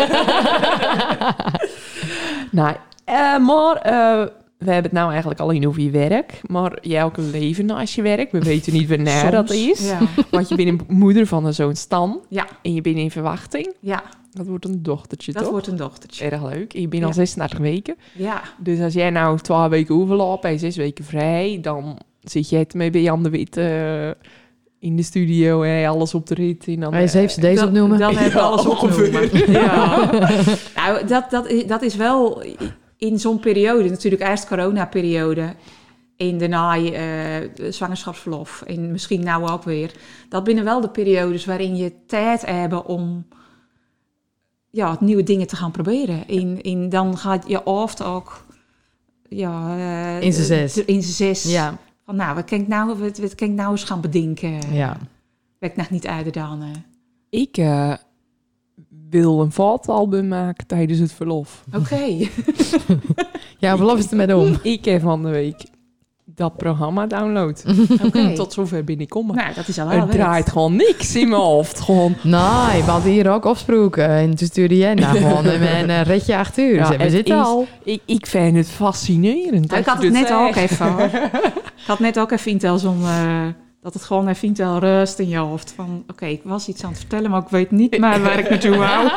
Nou, 2.50 2.76
eh, 3.04 3.38
maar 3.38 3.76
eh, 3.76 4.26
we 4.64 4.72
hebben 4.72 4.90
het 4.90 4.92
nou 5.00 5.10
eigenlijk 5.10 5.40
alleen 5.40 5.66
over 5.68 5.82
je 5.82 5.90
werk. 5.90 6.40
Maar 6.46 6.78
jij 6.80 7.04
ook 7.04 7.16
een 7.16 7.30
leven 7.30 7.66
naast 7.66 7.94
je 7.94 8.02
werk. 8.02 8.32
We 8.32 8.38
weten 8.38 8.72
niet 8.72 8.88
wanneer 8.88 9.30
dat 9.30 9.50
is. 9.50 9.88
Ja, 9.90 9.98
Want 10.30 10.48
je 10.48 10.54
bent 10.54 10.68
een 10.68 10.80
moeder 10.96 11.26
van 11.26 11.44
een 11.46 11.54
zoon 11.54 11.76
Stan. 11.76 12.20
Ja. 12.28 12.46
En 12.62 12.74
je 12.74 12.80
bent 12.80 12.96
in 12.96 13.10
verwachting. 13.10 13.74
ja 13.80 14.02
Dat 14.30 14.46
wordt 14.46 14.64
een 14.64 14.82
dochtertje, 14.82 15.32
dat 15.32 15.42
toch? 15.42 15.50
wordt 15.52 15.66
een 15.66 15.76
dochtertje. 15.76 16.24
Erg 16.24 16.42
leuk. 16.44 16.74
En 16.74 16.80
je 16.80 16.88
bent 16.88 17.02
al 17.02 17.08
Ja. 17.08 17.14
36 17.14 17.58
weken. 17.58 17.94
Ja, 18.12 18.42
Dus 18.58 18.80
als 18.80 18.92
jij 18.94 19.10
nou 19.10 19.38
12 19.38 19.68
weken 19.70 19.94
overloopt 19.94 20.44
en 20.44 20.58
6 20.58 20.76
weken 20.76 21.04
vrij... 21.04 21.58
dan 21.62 21.98
zit 22.22 22.48
jij 22.48 22.64
ermee 22.70 22.90
bij 22.90 23.02
Jan 23.02 23.22
de 23.22 23.30
Wit 23.30 23.56
eh, 23.56 24.06
in 24.78 24.96
de 24.96 25.02
studio... 25.02 25.62
en 25.62 25.88
alles 25.88 26.14
op 26.14 26.26
de 26.26 26.34
rit. 26.34 26.66
En 26.66 26.80
dan, 26.80 26.90
Wij 26.90 27.04
eh, 27.04 27.14
even 27.14 27.40
deze 27.40 27.54
dan, 27.60 27.68
opnoemen. 27.68 27.98
dan 27.98 28.16
heb 28.16 28.32
je 28.32 28.38
Ja, 28.38 28.44
alles 28.44 28.66
opgenomen. 28.66 29.50
Ja. 29.52 30.10
nou, 30.76 31.06
dat, 31.06 31.30
dat, 31.30 31.46
is, 31.48 31.66
dat 31.66 31.82
is 31.82 31.96
wel 31.96 32.42
in 33.02 33.18
zo'n 33.18 33.40
periode, 33.40 33.90
natuurlijk 33.90 34.22
eerst 34.22 34.46
corona-periode... 34.46 35.54
en 36.16 36.38
daarna 36.38 36.76
eh, 36.76 37.70
zwangerschapsverlof 37.70 38.62
en 38.66 38.90
misschien 38.90 39.22
nou 39.24 39.48
ook 39.50 39.62
weer. 39.62 39.92
Dat 40.28 40.44
binnen 40.44 40.64
wel 40.64 40.80
de 40.80 40.88
periodes 40.88 41.44
waarin 41.44 41.76
je 41.76 41.92
tijd 42.06 42.46
hebt 42.46 42.84
om 42.86 43.26
ja, 44.70 44.96
nieuwe 45.00 45.22
dingen 45.22 45.46
te 45.46 45.56
gaan 45.56 45.70
proberen. 45.70 46.28
En, 46.28 46.60
en 46.62 46.88
dan 46.88 47.18
gaat 47.18 47.44
je 47.48 47.60
hoofd 47.64 48.02
ook... 48.02 48.44
Ja, 49.28 49.76
eh, 49.76 50.22
In 50.26 50.32
z'n 50.32 50.42
zes. 50.42 50.84
In 50.84 51.02
z'n 51.02 51.12
zes. 51.12 51.42
Ja, 51.52 51.78
Van, 52.04 52.16
nou, 52.16 52.34
wat 52.34 52.44
kan 52.44 52.60
ik 52.60 52.68
nou, 52.68 52.98
wat, 52.98 53.18
wat 53.18 53.34
kan 53.34 53.48
ik 53.48 53.54
nou 53.54 53.70
eens 53.70 53.84
gaan 53.84 54.00
bedenken? 54.00 54.72
ja. 54.72 54.96
Ik 55.60 55.76
nog 55.76 55.90
niet 55.90 56.06
uit 56.06 56.34
dan. 56.34 56.62
eh. 56.62 56.68
Ik 57.40 57.56
eh, 57.56 57.94
wil 59.20 59.40
een 59.40 59.52
vatalbum 59.52 60.28
maken 60.28 60.66
tijdens 60.66 60.98
het 60.98 61.12
verlof. 61.12 61.64
Oké. 61.76 62.04
Ja, 63.58 63.76
beloof 63.76 63.98
is 63.98 64.04
het 64.04 64.12
met 64.12 64.32
om. 64.34 64.56
Ik 64.62 64.84
heb 64.84 65.00
van 65.02 65.22
de 65.22 65.28
week 65.30 65.62
dat 66.24 66.56
programma 66.56 67.06
download. 67.06 67.64
Oké. 68.04 68.34
Tot 68.34 68.52
zover 68.52 68.84
ben 68.84 69.00
ik 69.00 69.08
komen. 69.08 69.34
Nou, 69.36 69.54
dat 69.54 69.68
is 69.68 69.78
al 69.78 69.90
er 69.90 69.96
wel 69.96 70.06
draait 70.08 70.50
gewoon 70.50 70.76
niks 70.76 71.16
in 71.16 71.28
mijn 71.28 71.40
hoofd. 71.40 71.80
Gewoon, 71.80 72.14
Nee, 72.22 72.82
we 72.84 72.90
hadden 72.90 73.12
hier 73.12 73.30
ook 73.30 73.44
afgesproken. 73.46 74.08
En 74.08 74.34
toen 74.34 74.46
stuurde 74.46 74.76
jij 74.76 74.94
nou 74.94 75.16
gewoon 75.18 75.44
met 75.44 75.54
een 75.60 75.90
eh, 75.90 76.02
redje 76.02 76.36
acht 76.36 76.58
uur. 76.58 76.74
Ja, 76.74 76.88
Dus 76.88 76.96
we 76.96 77.02
het 77.02 77.12
zitten 77.12 77.36
is- 77.38 77.44
al. 77.44 77.66
ik, 77.84 78.02
ik 78.06 78.26
vind 78.26 78.56
het 78.56 78.68
fascinerend. 78.68 79.70
Ja, 79.70 79.76
ik 79.78 79.84
dat 79.84 79.94
had 79.94 80.02
je 80.02 80.10
het 80.10 80.20
net 80.28 80.32
ook 80.32 80.56
even 80.56 80.86
hoor. 80.92 81.02
Ik 81.02 81.86
had 81.86 81.98
net 81.98 82.18
ook 82.18 82.30
even 82.30 82.50
Intel 82.50 82.78
zo'n... 82.78 83.02
eh, 83.02 83.46
dat 83.82 83.94
het 83.94 84.02
gewoon 84.02 84.28
even 84.28 84.48
Intel 84.48 84.78
rust 84.78 85.18
in 85.18 85.28
je 85.28 85.36
hoofd. 85.36 85.72
Van, 85.72 86.04
oké, 86.10 86.26
ik 86.26 86.40
was 86.44 86.68
iets 86.68 86.84
aan 86.84 86.90
het 86.90 86.98
vertellen, 86.98 87.30
maar 87.30 87.42
ik 87.42 87.48
weet 87.48 87.70
niet 87.70 87.90
meer 87.98 88.22
waar 88.22 88.38
ik 88.38 88.50
naartoe 88.50 88.76
wou. 88.76 89.08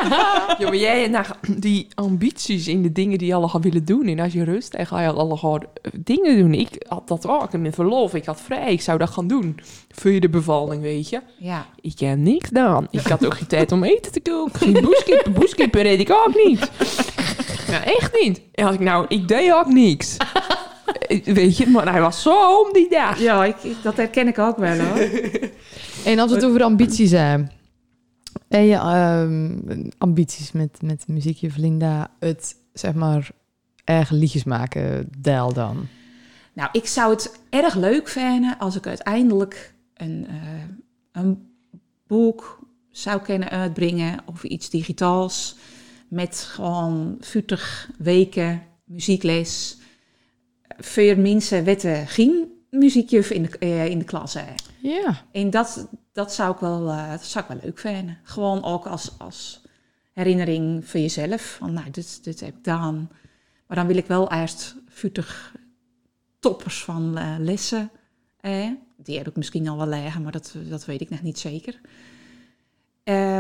Ja, 0.58 0.68
maar 0.68 0.76
jij 0.76 1.08
nou, 1.08 1.26
die 1.58 1.88
ambities 1.94 2.68
in 2.68 2.82
de 2.82 2.92
dingen 2.92 3.18
die 3.18 3.28
je 3.28 3.34
allemaal 3.34 3.62
willen 3.62 3.86
doen. 3.86 4.08
En 4.08 4.20
als 4.20 4.34
je 4.34 4.44
rust 4.44 4.74
en 4.74 4.88
ga 4.88 5.02
je 5.02 5.12
allemaal 5.12 5.58
eh, 5.58 5.92
dingen 5.96 6.38
doen. 6.38 6.54
Ik 6.54 6.86
had 6.88 7.08
dat 7.08 7.28
ook 7.28 7.54
in 7.54 7.62
mijn 7.62 7.74
verlof. 7.74 8.14
Ik 8.14 8.26
had 8.26 8.42
vrij. 8.42 8.72
Ik 8.72 8.82
zou 8.82 8.98
dat 8.98 9.10
gaan 9.10 9.28
doen. 9.28 9.60
Voor 9.92 10.12
je 10.12 10.20
de 10.20 10.30
bevalling, 10.30 10.82
weet 10.82 11.10
je. 11.10 11.22
Ja. 11.40 11.66
Ik 11.82 12.00
heb 12.00 12.18
niks 12.18 12.48
gedaan. 12.48 12.88
Ik 12.92 13.08
had 13.08 13.26
ook 13.26 13.38
geen 13.38 13.48
tijd 13.48 13.72
om 13.72 13.84
eten 13.84 14.12
te 14.12 14.20
koken. 14.20 14.60
Geen 14.74 14.82
boeskippen. 14.82 15.34
Boeskippen 15.34 15.82
reed 15.82 16.00
ik 16.00 16.12
ook 16.12 16.46
niet. 16.46 16.70
Nou, 17.68 17.84
echt 17.84 18.20
niet. 18.22 18.42
En 18.54 18.66
als 18.66 18.76
ik 18.76 18.82
nou, 18.82 19.06
ik 19.08 19.28
deed 19.28 19.54
ook 19.54 19.68
niks. 19.68 20.18
Eh, 21.08 21.24
Weet 21.24 21.58
je, 21.58 21.68
maar 21.68 21.92
hij 21.92 22.02
was 22.02 22.22
zo 22.22 22.60
om 22.62 22.74
die 22.74 22.90
dag. 22.90 23.20
Ja, 23.20 23.46
ik, 23.46 23.64
ik- 23.64 23.84
dat 23.84 23.98
herken 23.98 24.28
ik 24.28 24.40
ook 24.40 24.58
wel 24.58 24.78
hoor. 24.80 24.98
En 26.06 26.20
als 26.20 26.30
we 26.30 26.36
het 26.36 26.46
over 26.46 26.64
ambities 26.64 27.12
hebben. 27.12 27.52
En 28.48 28.64
je 28.66 28.76
ehm, 28.76 29.90
ambities 29.98 30.52
met, 30.52 30.82
met 30.82 31.08
muziekje 31.08 31.52
Vlinda. 31.52 32.12
Het, 32.20 32.56
zeg 32.74 32.94
maar, 32.94 33.30
eigen 33.84 34.18
liedjes 34.18 34.44
maken, 34.44 35.10
deel 35.18 35.54
dan. 35.54 35.88
Nou, 36.54 36.70
ik 36.72 36.88
zou 36.88 37.12
het 37.14 37.40
erg 37.50 37.76
leuk 37.76 38.08
vinden 38.08 38.58
als 38.58 38.76
ik 38.76 38.88
uiteindelijk 38.88 39.74
een, 39.94 40.26
eh, 40.30 40.36
een 41.12 41.48
boek 42.08 42.60
zou 42.92 43.22
kunnen 43.22 43.50
uitbrengen 43.50 44.20
of 44.26 44.44
iets 44.44 44.70
digitaals. 44.70 45.56
met 46.08 46.38
gewoon 46.52 47.18
40 47.20 47.90
weken 47.98 48.62
muziekles. 48.84 49.78
Veel 50.78 51.16
mensen 51.16 51.64
wetten 51.64 52.08
geen 52.08 52.56
muziekjuf 52.70 53.30
in 53.30 53.42
de, 53.44 53.58
eh, 53.58 53.86
in 53.86 54.00
de 54.00 54.06
klas. 54.06 54.38
Ja. 54.82 55.22
En 55.32 55.50
dat, 55.50 55.88
dat, 56.14 56.34
zou 56.34 56.54
ik 56.54 56.60
wel, 56.60 56.90
eh, 56.90 57.10
dat 57.10 57.24
zou 57.24 57.46
ik 57.46 57.52
wel 57.52 57.60
leuk 57.64 57.80
vinden. 57.80 58.18
Gewoon 58.24 58.64
ook 58.64 58.86
als, 58.86 59.12
als 59.18 59.62
herinnering 60.14 60.86
voor 60.86 61.00
jezelf. 61.00 61.42
Van 61.42 61.74
nou, 61.74 61.90
dit, 61.92 62.24
dit 62.24 62.40
heb 62.40 62.50
ik 62.50 62.56
gedaan. 62.56 63.10
Maar 63.68 63.78
dan 63.78 63.88
wil 63.88 63.98
ik 63.98 64.06
wel 64.06 64.32
eerst 64.32 64.76
40 64.88 65.56
toppers 66.40 66.84
van 66.84 67.18
eh, 67.18 67.36
lessen. 67.40 67.92
Die 68.98 69.18
heb 69.18 69.28
ik 69.28 69.36
misschien 69.36 69.68
al 69.68 69.78
wel 69.78 69.88
liggen, 69.88 70.22
maar 70.22 70.32
dat, 70.32 70.56
dat 70.70 70.86
weet 70.86 71.02
ik 71.02 71.10
nog 71.10 71.22
niet 71.22 71.40
zeker. 71.40 71.80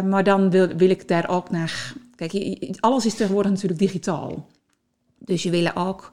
Maar 0.03 0.23
dan 0.23 0.49
wil, 0.49 0.67
wil 0.67 0.89
ik 0.89 1.07
daar 1.07 1.29
ook 1.29 1.49
naar... 1.49 1.93
Kijk, 2.15 2.33
alles 2.79 3.05
is 3.05 3.15
tegenwoordig 3.15 3.51
natuurlijk 3.51 3.79
digitaal. 3.79 4.47
Dus 5.17 5.43
je 5.43 5.49
wil 5.49 5.75
ook 5.75 6.09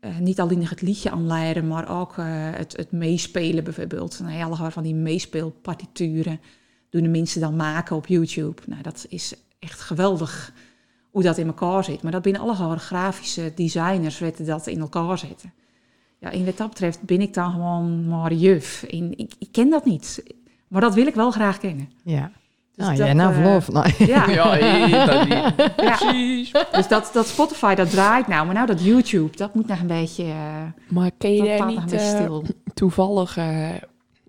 eh, 0.00 0.18
niet 0.18 0.40
alleen 0.40 0.66
het 0.66 0.82
liedje 0.82 1.10
aanleiden, 1.10 1.68
maar 1.68 2.00
ook 2.00 2.18
eh, 2.18 2.26
het, 2.30 2.76
het 2.76 2.92
meespelen 2.92 3.64
bijvoorbeeld. 3.64 4.20
Nou, 4.22 4.42
alle 4.42 4.70
van 4.70 4.82
die 4.82 4.94
meespeelpartituren 4.94 6.40
doen 6.90 7.02
de 7.02 7.08
mensen 7.08 7.40
dan 7.40 7.56
maken 7.56 7.96
op 7.96 8.06
YouTube. 8.06 8.62
Nou, 8.66 8.82
dat 8.82 9.06
is 9.08 9.34
echt 9.58 9.80
geweldig 9.80 10.52
hoe 11.10 11.22
dat 11.22 11.38
in 11.38 11.46
elkaar 11.46 11.84
zit. 11.84 12.02
Maar 12.02 12.12
dat 12.12 12.22
binnen 12.22 12.42
alle 12.42 12.78
grafische 12.78 13.52
designers 13.54 14.18
weten 14.18 14.46
dat 14.46 14.66
in 14.66 14.80
elkaar 14.80 15.18
zetten. 15.18 15.52
Ja, 16.18 16.32
en 16.32 16.44
wat 16.44 16.56
dat 16.56 16.68
betreft 16.68 17.02
ben 17.02 17.20
ik 17.20 17.34
dan 17.34 17.50
gewoon 17.52 18.08
maar 18.08 18.32
juf. 18.32 18.82
Ik, 18.82 19.34
ik 19.38 19.48
ken 19.52 19.70
dat 19.70 19.84
niet. 19.84 20.22
Maar 20.68 20.80
dat 20.80 20.94
wil 20.94 21.06
ik 21.06 21.14
wel 21.14 21.30
graag 21.30 21.58
kennen. 21.58 21.90
Ja. 22.04 22.32
Dus 22.80 22.88
nou, 22.88 22.98
dat, 22.98 23.06
jij 23.06 23.14
nou 23.16 23.30
eh, 23.34 23.36
verlof. 23.42 23.68
Nou, 23.70 23.90
Ja, 24.12 24.30
Ja, 24.30 25.24
ja. 25.24 25.50
Precies. 25.76 26.52
dus 26.72 26.88
dat, 26.88 27.10
dat 27.12 27.26
Spotify, 27.26 27.74
dat 27.74 27.90
draait 27.90 28.26
nou. 28.26 28.44
Maar 28.46 28.54
nou 28.54 28.66
dat 28.66 28.84
YouTube, 28.84 29.36
dat 29.36 29.54
moet 29.54 29.66
nog 29.66 29.80
een 29.80 29.86
beetje... 29.86 30.22
eh 30.22 30.30
Maar 30.88 31.10
ken 31.18 31.34
je 31.34 31.56
daar 31.58 31.66
niet 31.66 31.92
eh, 31.92 32.00
stil. 32.08 32.44
toevallig... 32.74 33.38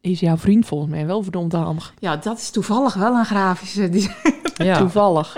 is 0.02 0.20
jouw 0.20 0.38
vriend 0.38 0.66
volgens 0.66 0.92
mij 0.92 1.06
wel 1.06 1.24
verdomd 1.24 1.54
handig. 1.54 1.94
Ja, 2.00 2.16
dat 2.18 2.38
is 2.38 2.50
toevallig 2.50 2.94
wel 2.94 3.16
een 3.16 3.26
grafische 3.26 3.90
design. 3.90 4.42
ja. 4.64 4.78
Toevallig. 4.78 5.38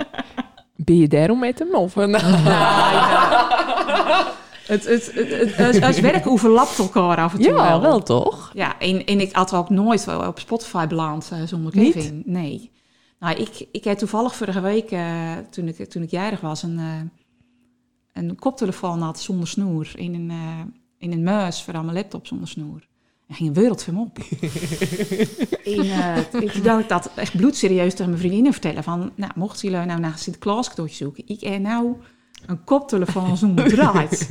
Ben 0.75 0.97
je 0.97 1.07
daarom 1.07 1.39
met 1.39 1.59
hem? 1.59 1.75
Of 1.75 1.95
een... 1.95 2.15
Het, 4.67 4.85
het, 4.85 5.11
het, 5.13 5.29
het, 5.29 5.55
het, 5.55 5.85
het 5.85 5.99
werk 5.99 6.27
overlapt 6.27 6.79
elkaar 6.79 7.17
af 7.17 7.33
en 7.33 7.39
toe 7.41 7.53
Ja, 7.53 7.69
wel. 7.69 7.81
wel 7.81 8.03
toch? 8.03 8.51
Ja, 8.53 8.79
en, 8.79 9.05
en 9.05 9.19
ik 9.19 9.35
had 9.35 9.53
ook 9.53 9.69
nooit 9.69 10.05
wel 10.05 10.27
op 10.27 10.39
Spotify 10.39 10.87
beland 10.87 11.31
zonder 11.45 11.75
Niet? 11.75 11.93
Kevin. 11.93 12.21
Nee. 12.25 12.71
Nou, 13.23 13.37
ik, 13.37 13.67
ik 13.71 13.83
heb 13.83 13.97
toevallig 13.97 14.35
vorige 14.35 14.61
week, 14.61 14.91
eh, 14.91 15.37
toen, 15.49 15.67
ik, 15.67 15.89
toen 15.89 16.03
ik 16.03 16.09
jarig 16.09 16.41
was, 16.41 16.63
een, 16.63 16.79
eh, 16.79 17.01
een 18.13 18.35
koptelefoon 18.35 19.01
had 19.01 19.19
zonder 19.19 19.47
snoer 19.47 19.91
in 19.95 20.13
een, 20.13 20.29
eh, 20.29 20.59
in 20.97 21.11
een 21.11 21.23
muis 21.23 21.61
voor 21.63 21.73
aan 21.73 21.85
mijn 21.85 21.97
laptop 21.97 22.27
zonder 22.27 22.47
snoer. 22.47 22.87
Er 23.27 23.35
ging 23.35 23.49
een 23.49 23.55
wereldfilm 23.55 23.99
op. 23.99 24.17
en 25.77 25.79
eh, 25.79 26.41
ik 26.41 26.63
dacht 26.63 26.89
dat 26.89 27.11
echt 27.15 27.37
bloedserieus 27.37 27.91
tegen 27.91 28.07
mijn 28.07 28.19
vriendinnen 28.19 28.51
vertellen. 28.51 28.83
Van, 28.83 29.11
nou, 29.15 29.31
mochten 29.35 29.69
jullie 29.69 29.85
nou 29.85 29.99
naar 29.99 30.17
Sinterklaas 30.17 30.69
cadeautje 30.69 30.95
zoeken? 30.95 31.23
Ik 31.27 31.41
heb 31.41 31.61
nou 31.61 31.95
een 32.45 32.63
koptelefoon 32.63 33.37
zonder 33.37 33.67
draad. 33.73 34.27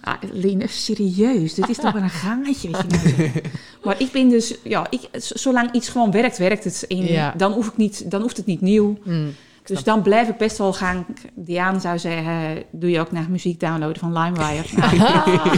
Ah, 0.00 0.14
Lien, 0.32 0.62
serieus, 0.68 1.54
dit 1.54 1.68
is 1.68 1.76
toch 1.76 1.92
wel 1.92 2.02
een 2.02 2.10
gaatje. 2.10 2.44
Weet 2.44 2.62
je 2.62 2.68
nou. 2.68 3.30
Maar 3.84 3.94
ik 4.00 4.12
ben 4.12 4.28
dus, 4.28 4.54
ja, 4.62 4.86
ik, 4.90 5.00
zolang 5.12 5.72
iets 5.72 5.88
gewoon 5.88 6.10
werkt, 6.10 6.38
werkt 6.38 6.64
het. 6.64 6.86
En 6.86 6.96
Ja. 7.12 7.34
dan, 7.36 7.52
hoef 7.52 7.66
ik 7.66 7.76
niet, 7.76 8.10
dan 8.10 8.20
hoeft 8.20 8.36
het 8.36 8.46
niet 8.46 8.60
nieuw. 8.60 8.98
Mm. 9.04 9.34
Dus 9.64 9.84
dan 9.84 10.02
blijf 10.02 10.28
ik 10.28 10.36
best 10.36 10.58
wel 10.58 10.72
gaan. 10.72 11.06
Diane 11.34 11.80
zou 11.80 11.98
zeggen, 11.98 12.62
doe 12.70 12.90
je 12.90 13.00
ook 13.00 13.12
naar 13.12 13.26
muziek 13.30 13.60
downloaden 13.60 13.98
van 13.98 14.12
LimeWire. 14.12 14.64
Nou, 14.96 15.48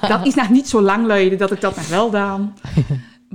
dat 0.18 0.26
is 0.26 0.34
nog 0.34 0.50
niet 0.50 0.68
zo 0.68 0.80
lang 0.80 1.00
geleden 1.00 1.38
dat 1.38 1.50
ik 1.52 1.60
dat 1.60 1.76
nog 1.76 1.88
wel 1.88 2.06
gedaan. 2.06 2.54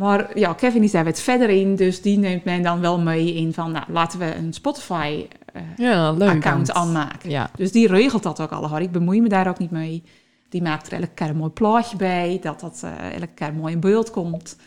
Maar 0.02 0.40
ja, 0.40 0.54
Kevin 0.54 0.84
is 0.84 0.92
daar 0.92 1.04
wat 1.06 1.20
verder 1.20 1.50
in. 1.50 1.76
Dus 1.76 2.02
die 2.02 2.18
neemt 2.18 2.44
mij 2.44 2.62
dan 2.62 2.80
wel 2.80 3.00
mee 3.00 3.34
in 3.34 3.54
van, 3.54 3.72
nou, 3.72 3.86
laten 3.92 4.20
we 4.20 4.36
een 4.36 4.54
Spotify-account 4.54 5.78
Ja, 5.78 6.12
leuk. 6.12 6.70
aanmaken. 6.70 7.30
Ja. 7.30 7.50
Dus 7.56 7.72
die 7.72 7.88
regelt 7.88 8.24
dat 8.24 8.42
ook 8.42 8.52
allemaal. 8.52 8.80
Ik 8.80 8.92
bemoei 8.92 9.22
me 9.22 9.30
daar 9.30 9.48
ook 9.48 9.60
niet 9.60 9.72
mee. 9.72 10.04
Die 10.50 10.62
maakt 10.62 10.88
er 10.88 10.94
elke 10.94 11.14
keer 11.14 11.30
een 11.30 11.36
mooi 11.36 11.52
plaatje 11.52 11.98
bij, 11.98 12.40
dat 12.42 12.60
dat 12.60 12.82
eh, 12.84 13.14
elke 13.14 13.28
keer 13.28 13.54
mooi 13.54 13.74
in 13.74 13.80
beeld 13.80 14.12
komt. 14.12 14.58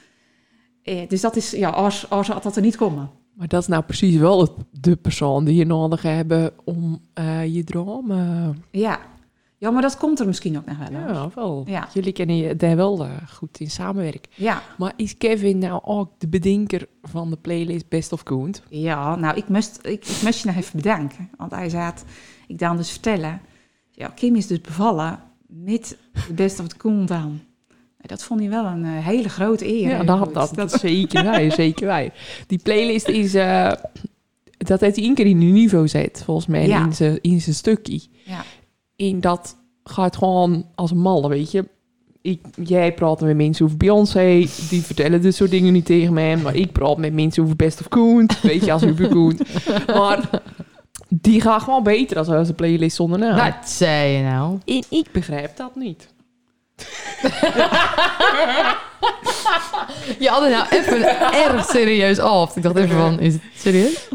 Eh, 0.82 1.09
dus 1.09 1.20
dat 1.20 1.37
is, 1.37 1.51
ja, 1.51 1.68
als, 1.68 2.11
als 2.11 2.26
dat 2.26 2.57
er 2.57 2.62
niet 2.62 2.76
komen. 2.76 3.11
Maar 3.32 3.49
dat 3.49 3.62
is 3.62 3.68
nou 3.68 3.82
precies 3.82 4.16
wel 4.16 4.41
het, 4.41 4.53
de 4.70 4.97
persoon 4.97 5.45
die 5.45 5.55
je 5.55 5.66
nodig 5.66 6.03
hebben 6.03 6.53
om 6.64 7.01
eh, 7.14 7.55
je 7.55 7.64
dromen... 7.64 8.62
Ja. 8.70 8.99
Ja, 9.64 9.70
maar 9.70 9.82
dat 9.82 9.96
komt 9.96 10.20
er 10.20 10.26
misschien 10.26 10.56
ook 10.56 10.64
nog 10.66 10.76
wel. 10.78 11.00
hoor. 11.00 11.14
Ja, 11.14 11.30
wel. 11.34 11.62
Ja. 11.66 11.88
Jullie 11.92 12.12
kennen 12.12 12.36
je 12.36 12.56
daar 12.56 12.76
wel 12.76 13.04
eh, 13.04 13.10
goed 13.32 13.60
in 13.60 13.70
samenwerken. 13.70 14.30
Ja. 14.34 14.62
Maar 14.78 14.92
is 14.96 15.16
Kevin 15.16 15.58
nou 15.58 15.80
ook 15.84 16.10
de 16.18 16.28
bedenker 16.28 16.86
van 17.02 17.30
de 17.30 17.36
playlist 17.36 17.88
Best 17.88 18.12
of 18.12 18.22
Koent? 18.22 18.62
ja, 18.68 19.16
nou, 19.16 19.36
ik 19.36 19.48
moest, 19.48 19.78
ik, 19.82 20.06
ik 20.06 20.20
moest 20.22 20.40
je 20.42 20.46
nog 20.46 20.56
even 20.56 20.76
bedanken. 20.76 21.30
Want 21.36 21.50
hij 21.50 21.68
zei, 21.68 21.92
ik 22.46 22.58
dan 22.58 22.76
dus 22.76 22.90
vertellen. 22.90 23.40
Ja, 23.90 24.08
Kim 24.08 24.36
is 24.36 24.46
dus 24.46 24.60
bevallen 24.60 25.20
met 25.46 25.96
de 26.28 26.32
best 26.34 26.60
of 26.60 26.76
komt 26.76 27.10
aan. 27.10 27.42
Dat 28.00 28.22
vond 28.22 28.40
hij 28.40 28.48
wel 28.48 28.64
een 28.64 28.84
eh, 28.84 29.06
hele 29.06 29.28
grote 29.28 29.66
eer. 29.66 29.88
Ja, 29.88 30.02
dat, 30.04 30.18
goed. 30.18 30.34
dat, 30.34 30.54
dat 30.54 30.72
zeker 30.72 31.24
wij, 31.30 31.50
zeker 31.50 31.86
wij. 31.86 32.12
Die 32.46 32.58
playlist 32.62 33.08
is... 33.08 33.34
eh, 33.34 33.72
dat 34.58 34.80
heeft 34.80 34.96
keer 34.96 35.26
in 35.26 35.40
een 35.40 35.52
niveau 35.52 35.88
zet, 35.88 36.22
volgens 36.24 36.46
mij, 36.46 36.66
Ja. 36.66 36.84
in 36.84 36.92
zijn 36.94 37.18
in 37.20 37.40
zijn 37.40 37.54
stukje. 37.54 38.00
Ja. 38.24 38.44
En 38.97 39.20
dat 39.20 39.57
gaat 39.84 40.16
gewoon 40.16 40.66
als 40.74 40.90
een 40.90 40.99
malle, 40.99 41.28
weet 41.28 41.51
je. 41.51 41.68
Ik, 42.22 42.40
jij 42.62 42.95
praat 42.95 43.20
met 43.20 43.36
mensen 43.36 43.64
over 43.64 43.76
Beyoncé, 43.76 44.47
die 44.68 44.82
vertellen 44.82 45.22
dit 45.22 45.34
soort 45.34 45.51
dingen 45.51 45.72
niet 45.72 45.86
tegen 45.86 46.12
mij. 46.12 46.36
Maar 46.36 46.55
ik 46.55 46.72
praat 46.72 46.97
met 46.97 47.12
mensen 47.12 47.42
over 47.42 47.57
Best 47.57 47.80
of 47.80 47.88
Koen, 47.88 48.28
weet 48.42 48.64
je, 48.64 48.72
als 48.72 48.82
Uber 48.92 49.09
Koen. 49.09 49.38
Maar 49.86 50.30
die 51.09 51.40
gaat 51.40 51.62
gewoon 51.62 51.82
beter 51.82 52.18
als 52.18 52.28
als 52.28 52.49
een 52.49 52.55
playlist 52.55 52.97
zonder 52.97 53.18
naam. 53.18 53.36
Wat 53.36 53.68
zei 53.68 54.11
je 54.11 54.22
nou? 54.22 54.59
En 54.64 54.84
ik 54.88 55.07
begrijp 55.12 55.57
dat 55.57 55.76
niet. 55.76 56.09
Je 60.18 60.28
had 60.28 60.42
het 60.42 60.51
nou 60.51 60.66
even 60.70 61.05
erg 61.32 61.64
serieus 61.64 62.18
af. 62.18 62.57
Ik 62.57 62.62
dacht 62.62 62.76
even 62.76 62.97
van, 62.97 63.20
is 63.20 63.32
het 63.32 63.42
serieus? 63.57 64.09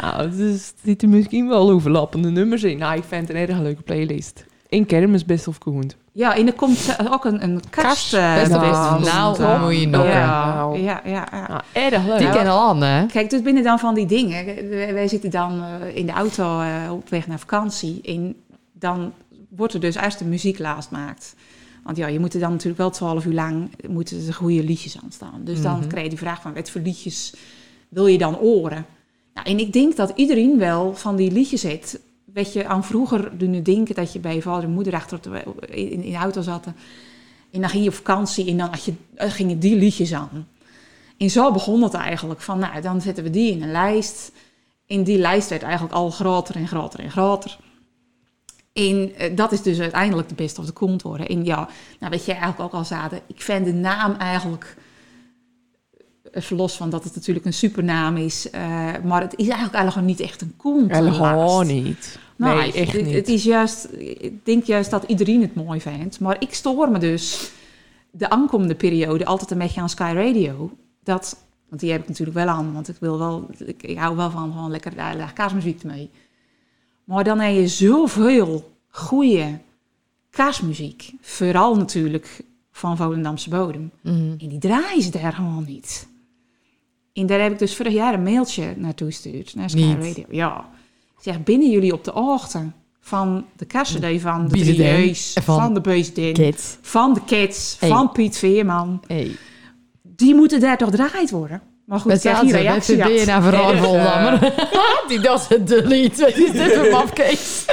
Nou, 0.00 0.28
is- 0.28 0.68
er 0.68 0.74
zitten 0.84 1.08
misschien 1.08 1.48
wel 1.48 1.70
overlappende 1.70 2.30
nummers 2.30 2.62
in. 2.62 2.78
Nou, 2.78 2.96
ik 2.96 3.04
vind 3.04 3.28
het 3.28 3.36
een 3.36 3.48
erg 3.48 3.58
leuke 3.58 3.82
playlist. 3.82 4.44
In 4.68 4.86
kermis 4.86 5.24
Best 5.24 5.48
of 5.48 5.58
Koen. 5.58 5.90
Ja, 6.12 6.36
en 6.36 6.46
er 6.46 6.52
komt 6.52 6.96
eh, 6.98 7.12
ook 7.12 7.24
een, 7.24 7.42
een 7.42 7.60
kast. 7.70 8.14
eh, 8.14 8.34
Best 8.34 8.50
best 8.50 8.62
of 8.62 8.88
Koen. 8.94 9.02
Nou, 9.04 9.60
moet 9.60 9.80
je 9.80 9.86
nog, 9.88 10.04
Ja, 10.04 10.54
Nou. 10.54 10.78
ja, 10.78 11.00
ja, 11.04 11.26
ja. 11.32 11.46
Nou, 11.48 11.60
erg 11.72 12.06
leuk. 12.06 12.18
Die 12.18 12.30
kennen 12.30 12.52
al 12.52 12.68
aan, 12.68 12.82
hè? 12.82 13.06
Kijk, 13.06 13.30
dus 13.30 13.42
binnen 13.42 13.62
dan 13.62 13.78
van 13.78 13.94
die 13.94 14.06
dingen. 14.06 14.44
Wij 14.68 14.94
wij 14.94 15.08
zitten 15.08 15.30
dan 15.30 15.62
eh, 15.62 15.96
in 15.96 16.06
de 16.06 16.12
auto 16.12 16.60
eh, 16.60 16.92
op 16.92 17.08
weg 17.08 17.26
naar 17.26 17.38
vakantie. 17.38 18.00
En 18.02 18.34
dan 18.72 19.12
wordt 19.48 19.74
er 19.74 19.80
dus 19.80 19.94
eerst 19.94 20.18
de 20.18 20.24
muziek 20.24 20.58
laatst 20.58 20.88
gemaakt. 20.88 21.34
Want 21.84 21.96
ja, 21.96 22.06
je 22.06 22.20
moet 22.20 22.34
er 22.34 22.40
dan 22.40 22.50
natuurlijk 22.50 22.78
wel 22.78 22.90
twaalf 22.90 23.24
uur 23.24 23.32
lang 23.34 23.70
moeten 23.88 24.26
er 24.26 24.34
goede 24.34 24.64
liedjes 24.64 24.96
aan 25.02 25.10
staan. 25.12 25.40
Dus 25.44 25.62
dan 25.62 25.78
Mhm. 25.78 25.88
krijg 25.88 26.02
je 26.04 26.08
die 26.10 26.18
vraag 26.18 26.42
van 26.42 26.54
wat 26.54 26.70
voor 26.70 26.80
liedjes 26.80 27.34
wil 27.88 28.06
je 28.06 28.18
dan 28.18 28.38
oren? 28.38 28.86
Nou, 29.34 29.46
en 29.48 29.58
ik 29.58 29.72
denk 29.72 29.96
dat 29.96 30.12
iedereen 30.14 30.58
wel 30.58 30.94
van 30.94 31.16
die 31.16 31.30
liedjes 31.30 31.62
heeft. 31.62 31.98
Weet 32.24 32.52
je, 32.52 32.66
aan 32.66 32.84
vroeger 32.84 33.38
doen 33.38 33.62
denken 33.62 33.94
dat 33.94 34.12
je 34.12 34.18
bij 34.18 34.34
je 34.34 34.42
vader 34.42 34.64
en 34.64 34.70
moeder 34.70 34.94
achter 34.94 35.20
de, 35.22 35.42
in, 35.66 36.02
in 36.02 36.10
de 36.10 36.16
auto 36.16 36.42
zat. 36.42 36.66
En 37.50 37.60
dan 37.60 37.70
ging 37.70 37.82
je 37.82 37.88
op 37.88 37.94
vakantie 37.94 38.46
en 38.46 38.56
dan 38.56 38.70
je, 38.84 38.94
eh, 39.14 39.30
gingen 39.30 39.58
die 39.58 39.76
liedjes 39.76 40.12
aan. 40.12 40.48
En 41.18 41.30
zo 41.30 41.52
begon 41.52 41.82
het 41.82 41.94
eigenlijk. 41.94 42.40
Van, 42.40 42.58
nou, 42.58 42.80
dan 42.80 43.00
zetten 43.00 43.24
we 43.24 43.30
die 43.30 43.52
in 43.52 43.62
een 43.62 43.70
lijst. 43.70 44.32
En 44.86 45.04
die 45.04 45.18
lijst 45.18 45.48
werd 45.48 45.62
eigenlijk 45.62 45.94
al 45.94 46.10
groter 46.10 46.56
en 46.56 46.68
groter 46.68 47.00
en 47.00 47.10
groter. 47.10 47.58
En 48.72 49.16
eh, 49.16 49.36
dat 49.36 49.52
is 49.52 49.62
dus 49.62 49.80
uiteindelijk 49.80 50.28
de 50.28 50.34
beste 50.34 50.60
of 50.60 50.66
de 50.66 50.72
kont 50.72 51.02
worden. 51.02 51.28
En 51.28 51.44
ja, 51.44 51.68
nou 51.98 52.10
weet 52.10 52.24
je 52.24 52.32
eigenlijk 52.32 52.60
ook 52.60 52.72
al 52.72 52.84
zaten. 52.84 53.20
Ik 53.26 53.40
vind 53.40 53.64
de 53.64 53.72
naam 53.72 54.14
eigenlijk... 54.14 54.76
Even 56.34 56.56
los 56.56 56.76
van 56.76 56.90
dat 56.90 57.04
het 57.04 57.14
natuurlijk 57.14 57.46
een 57.46 57.52
supernaam 57.52 58.16
is. 58.16 58.50
eh, 58.50 58.92
maar 59.04 59.20
het 59.20 59.32
is 59.36 59.46
eigenlijk, 59.46 59.74
eigenlijk 59.74 60.06
niet 60.06 60.20
echt 60.20 60.40
een 60.40 60.54
kont. 60.56 60.90
Helemaal 60.90 61.60
helaas. 61.60 61.66
niet. 61.66 62.18
Nou, 62.36 62.58
nee, 62.58 62.72
echt 62.72 62.92
het, 62.92 63.04
niet. 63.04 63.14
Het 63.14 63.28
is 63.28 63.44
juist, 63.44 63.88
ik 63.98 64.44
denk 64.44 64.64
juist 64.64 64.90
dat 64.90 65.04
iedereen 65.06 65.40
het 65.40 65.54
mooi 65.54 65.80
vindt. 65.80 66.20
Maar 66.20 66.36
ik 66.38 66.54
stoor 66.54 66.90
me 66.90 66.98
dus 66.98 67.50
de 68.10 68.30
aankomende 68.30 68.74
periode 68.74 69.24
altijd 69.24 69.50
een 69.50 69.58
beetje 69.58 69.80
aan 69.80 69.88
Sky 69.88 70.12
Radio. 70.14 70.70
Dat, 71.02 71.36
want 71.68 71.80
die 71.80 71.90
heb 71.92 72.02
ik 72.02 72.08
natuurlijk 72.08 72.36
wel 72.36 72.48
aan, 72.48 72.72
want 72.72 72.88
ik 72.88 72.96
wil 73.00 73.18
wel, 73.18 73.48
ik, 73.58 73.82
ik 73.82 73.98
hou 73.98 74.16
wel 74.16 74.30
van 74.30 74.52
gewoon 74.52 74.70
lekker 74.70 74.94
daar 74.94 75.16
leg 75.16 75.32
kaasmuziek 75.32 75.82
mee. 75.82 76.10
Maar 77.04 77.24
dan 77.24 77.40
heb 77.40 77.54
je 77.54 77.68
zoveel 77.68 78.72
goede 78.88 79.58
kaasmuziek. 80.30 81.12
Vooral 81.20 81.76
natuurlijk 81.76 82.44
van 82.72 82.96
Volendamse 82.96 83.50
bodem. 83.50 83.90
Mhm. 84.00 84.34
En 84.38 84.48
die 84.48 84.58
draaien 84.58 85.02
ze 85.02 85.10
daar 85.10 85.32
gewoon 85.32 85.64
niet. 85.66 86.06
En 87.14 87.26
daar 87.26 87.40
heb 87.40 87.52
ik 87.52 87.58
dus 87.58 87.76
vorig 87.76 87.92
jaar 87.92 88.14
een 88.14 88.22
mailtje 88.22 88.74
naartoe 88.76 89.06
gestuurd, 89.06 89.54
naar 89.54 89.70
Sky 89.70 89.80
Niet? 89.82 89.96
Radio. 89.96 90.24
Ja. 90.30 90.64
Ik 91.16 91.22
zeg, 91.32 91.42
binnen 91.42 91.70
jullie 91.70 91.92
op 91.92 92.04
de 92.04 92.10
hoogte 92.10 92.58
van 93.00 93.44
de 93.56 93.64
kerstcd 93.64 94.20
van 94.20 94.48
de. 94.48 94.58
Drieërs, 94.58 95.32
Van 95.32 95.60
van, 95.60 95.74
de 95.74 95.80
Beesdin, 95.80 96.32
Kids. 96.32 96.76
van 96.82 97.14
de 97.14 97.20
Kids, 97.26 97.76
Hey. 97.80 97.88
van 97.88 98.12
Piet 98.12 98.38
Veerman. 98.38 99.02
Hey. 99.06 99.30
Die 100.02 100.34
moeten 100.34 100.60
daar 100.60 100.78
toch 100.78 100.90
draaid 100.90 101.30
worden? 101.30 101.62
Maar 101.84 102.00
goed, 102.00 102.12
ik 102.12 102.20
krijg 102.20 102.40
hier 102.40 102.52
reactie. 102.56 102.96
met 102.96 103.24
BNA 103.24 103.32
had. 103.34 103.42
vooral 103.42 103.70
dus, 103.70 103.80
Voldammer. 103.80 104.52
Die 105.08 105.20
dat 105.20 105.48
het 105.48 105.66
delete. 105.68 106.20
Wat 106.24 106.36
is 106.36 106.52
dit 106.52 106.72
voor 106.74 106.90
mafkees? 106.90 107.64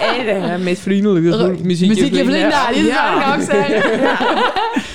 En 0.00 0.42
eh, 0.52 0.58
met 0.64 0.78
vriendelijke 0.78 1.62
muziekje. 1.62 1.94
Muziekje 1.94 2.24
Vlinda. 2.24 2.68
Die 2.72 2.80
is 2.80 2.86
Ja. 2.86 3.34
ook 3.34 3.40
zeggen. 3.42 3.82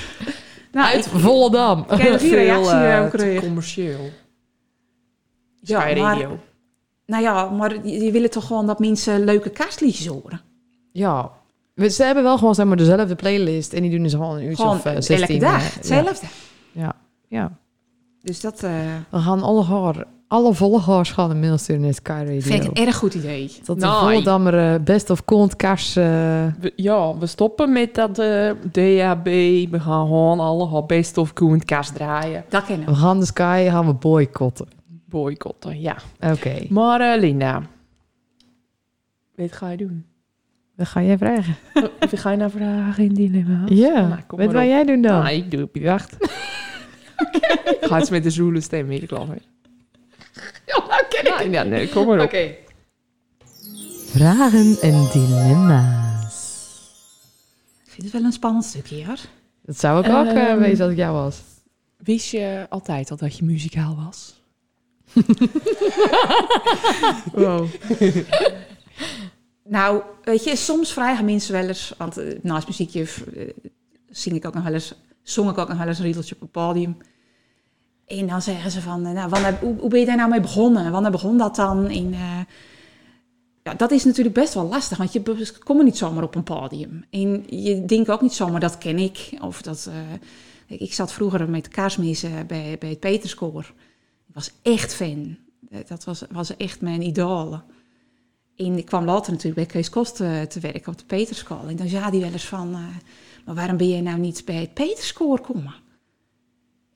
Nou, 0.76 0.94
Uit 0.94 1.06
ik- 1.06 1.12
Volendam. 1.12 1.80
ik 1.80 1.88
heb 1.98 2.20
reactie 2.20 2.72
eh, 2.72 3.04
te 3.04 3.10
gekregen. 3.10 3.42
commercieel. 3.42 4.10
Ja, 5.60 5.94
maar-. 5.94 6.28
Nou 7.06 7.22
ja, 7.22 7.50
maar 7.50 7.86
je, 7.86 8.04
je 8.04 8.10
wil 8.12 8.28
toch 8.28 8.46
gewoon 8.46 8.66
dat 8.66 8.78
mensen 8.78 9.24
leuke 9.24 9.50
kerstliedjes 9.50 10.06
horen? 10.06 10.40
Ja. 10.92 11.30
We- 11.74 11.88
Ze 11.90 12.02
hebben 12.04 12.22
wel 12.22 12.38
gewoon 12.38 12.54
zeg 12.54 12.66
maar, 12.66 12.76
dezelfde 12.76 13.14
playlist. 13.14 13.72
En 13.72 13.82
die 13.82 13.90
doen 13.90 14.02
dus 14.02 14.12
gewoon 14.12 14.36
een 14.36 14.42
uurtje 14.42 14.56
Gewoon 14.62 14.76
of 14.76 14.84
uh, 14.84 14.90
elke 14.92 15.02
16. 15.04 15.38
dag, 15.40 15.68
eh, 15.68 15.74
hetzelfde. 15.74 16.26
Ja. 16.72 16.94
ja. 17.28 17.52
Dus 18.22 18.40
dat 18.40 18.62
eh, 18.62 18.70
We 19.10 19.18
gaan 19.18 19.42
alle 19.42 19.62
haar, 19.64 20.04
alle 20.28 20.54
volgers 20.54 21.10
gaan 21.10 21.30
een 21.30 21.40
mail 21.40 21.58
sturen 21.58 21.82
naar 21.82 21.94
Sky 21.94 22.10
Radio. 22.24 22.40
vind 22.40 22.64
ik 22.64 22.70
een 22.78 22.86
erg 22.86 22.96
goed 22.96 23.14
idee. 23.14 23.52
Dat 23.64 23.80
de 23.80 23.86
Nee. 23.86 23.94
Voldammer 24.14 24.72
eh, 24.74 24.80
best 24.80 25.10
of 25.10 25.24
kont 25.24 25.56
kars... 25.56 25.96
eh, 25.96 26.46
ja, 26.76 27.16
we 27.18 27.26
stoppen 27.26 27.72
met 27.72 27.94
dat 27.94 28.18
eh, 28.18 28.50
DAB. 28.72 29.24
We 29.70 29.80
gaan 29.80 30.06
gewoon 30.06 30.40
alle 30.40 30.66
best 30.86 31.18
of 31.18 31.32
kast 31.64 31.94
draaien. 31.94 32.44
Dat 32.48 32.64
kennen 32.64 32.86
we 32.86 32.92
we. 32.92 32.98
gaan 32.98 33.18
de 33.20 33.26
Sky 33.26 33.66
gaan 33.70 33.86
we 33.86 33.92
boycotten. 33.92 34.66
Boycotten, 35.08 35.80
ja. 35.80 35.96
Oké. 36.20 36.54
Maar 36.68 37.00
eh, 37.00 37.20
Linda, 37.20 37.62
wat 39.36 39.52
ga 39.52 39.70
je 39.70 39.76
doen? 39.76 40.04
Wat 40.76 40.86
ga 40.88 41.02
jij 41.02 41.18
vragen? 41.18 41.56
Of 42.00 42.10
ga 42.16 42.30
je 42.30 42.36
naar 42.36 42.50
vragen 42.50 43.04
in 43.04 43.14
dilemma's? 43.14 43.70
Ja. 43.70 43.92
Nou, 44.08 44.20
kom 44.26 44.38
Wat 44.38 44.46
maar 44.46 44.56
wil 44.56 44.68
jij 44.68 44.84
doen 44.84 45.02
dan? 45.02 45.22
Nou, 45.22 45.34
ik 45.34 45.50
doe 45.50 45.62
op 45.62 45.74
je 45.76 45.84
wacht. 45.84 46.16
Ga 47.80 47.98
eens 47.98 48.10
met 48.10 48.22
de 48.22 48.30
zoele 48.30 48.60
stem 48.60 48.86
weer 48.86 49.02
oké. 49.06 49.38
Nou, 51.28 51.50
ja, 51.50 51.62
nee, 51.62 51.88
kom 51.88 52.06
maar 52.06 52.18
op. 52.18 52.24
Oké. 52.24 52.54
Vragen 54.06 54.76
en 54.80 55.08
dilemma's. 55.12 56.34
Ik 57.84 57.90
vind 57.90 58.02
het 58.02 58.12
wel 58.12 58.24
een 58.24 58.32
spannend 58.32 58.64
stukje, 58.64 59.04
hoor. 59.06 59.18
Dat 59.62 59.78
zou 59.78 60.06
ik 60.06 60.12
ook 60.12 60.26
eh, 60.26 60.48
Ehm, 60.48 60.58
wezen 60.58 60.84
als 60.84 60.92
ik 60.92 60.98
jou 60.98 61.12
was. 61.14 61.40
Wist 61.96 62.30
je 62.30 62.66
altijd 62.68 63.10
al 63.10 63.16
dat 63.16 63.36
je 63.36 63.44
muzikaal 63.44 63.96
was? 64.04 64.34
Wow. 67.32 67.66
Nou, 69.68 70.02
weet 70.22 70.44
je, 70.44 70.56
soms 70.56 70.92
vragen 70.92 71.24
mensen 71.24 71.52
wel 71.52 71.68
eens... 71.68 71.94
Want 71.98 72.16
eh, 72.16 72.38
naast 72.42 72.66
muziekje 72.66 73.00
eh, 73.00 73.48
zing 74.10 74.36
ik 74.36 74.44
ook 74.44 74.54
nog 74.54 74.62
wel 74.62 74.72
eens... 74.72 74.94
Zong 75.22 75.50
ik 75.50 75.58
ook 75.58 75.68
nog 75.68 75.78
wel 75.78 75.86
eens 75.86 75.98
een 75.98 76.04
riedeltje 76.04 76.34
op 76.34 76.40
het 76.40 76.50
podium. 76.50 76.96
En 78.06 78.26
dan 78.26 78.42
zeggen 78.42 78.70
ze 78.70 78.80
van... 78.80 79.06
eh, 79.06 79.12
Nou, 79.12 79.54
hoe, 79.60 79.78
hoe 79.78 79.90
ben 79.90 80.00
je 80.00 80.06
daar 80.06 80.16
nou 80.16 80.30
mee 80.30 80.40
begonnen? 80.40 80.90
Wanneer 80.92 81.10
begon 81.10 81.38
dat 81.38 81.56
dan? 81.56 81.88
Eh, 81.88 82.40
ja, 83.62 83.74
dat 83.74 83.90
is 83.90 84.04
natuurlijk 84.04 84.34
best 84.34 84.54
wel 84.54 84.68
lastig. 84.68 84.98
Want 84.98 85.12
je 85.12 85.22
komt 85.64 85.82
niet 85.84 85.96
zomaar 85.96 86.22
op 86.22 86.34
een 86.34 86.42
podium. 86.42 87.04
En 87.10 87.44
je 87.48 87.84
denkt 87.84 88.10
ook 88.10 88.20
niet 88.22 88.34
zomaar, 88.34 88.60
dat 88.60 88.78
ken 88.78 88.98
ik. 88.98 89.30
Of 89.40 89.62
dat... 89.62 89.90
eh, 89.90 90.78
ik, 90.80 90.92
zat 90.94 91.12
vroeger 91.12 91.50
met 91.50 91.68
kaarsmissen 91.68 92.46
bij, 92.46 92.76
bij 92.78 92.88
het 92.88 93.00
Peterskoor. 93.00 93.72
Ik 94.28 94.34
was 94.34 94.50
echt 94.62 94.94
fan. 94.94 95.36
Dat 95.86 96.04
was, 96.04 96.22
was 96.30 96.56
echt 96.56 96.80
mijn 96.80 97.02
idool. 97.02 97.60
En 98.56 98.78
ik 98.78 98.84
kwam 98.84 99.04
later 99.04 99.32
natuurlijk 99.32 99.56
bij 99.56 99.66
Kees 99.80 99.88
Kost 99.90 100.16
te 100.16 100.58
werken 100.60 100.92
op 100.92 100.98
de 100.98 101.04
Peterskool. 101.04 101.68
En 101.68 101.76
dan 101.76 101.88
zei 101.88 102.02
hij 102.02 102.20
wel 102.20 102.32
eens 102.32 102.44
van, 102.46 102.70
maar 102.70 103.54
waarom 103.54 103.76
ben 103.76 103.88
je 103.88 104.02
nou 104.02 104.18
niet 104.18 104.42
bij 104.44 104.54
het 104.60 104.74
Peterskoor 104.74 105.40
komen? 105.40 105.74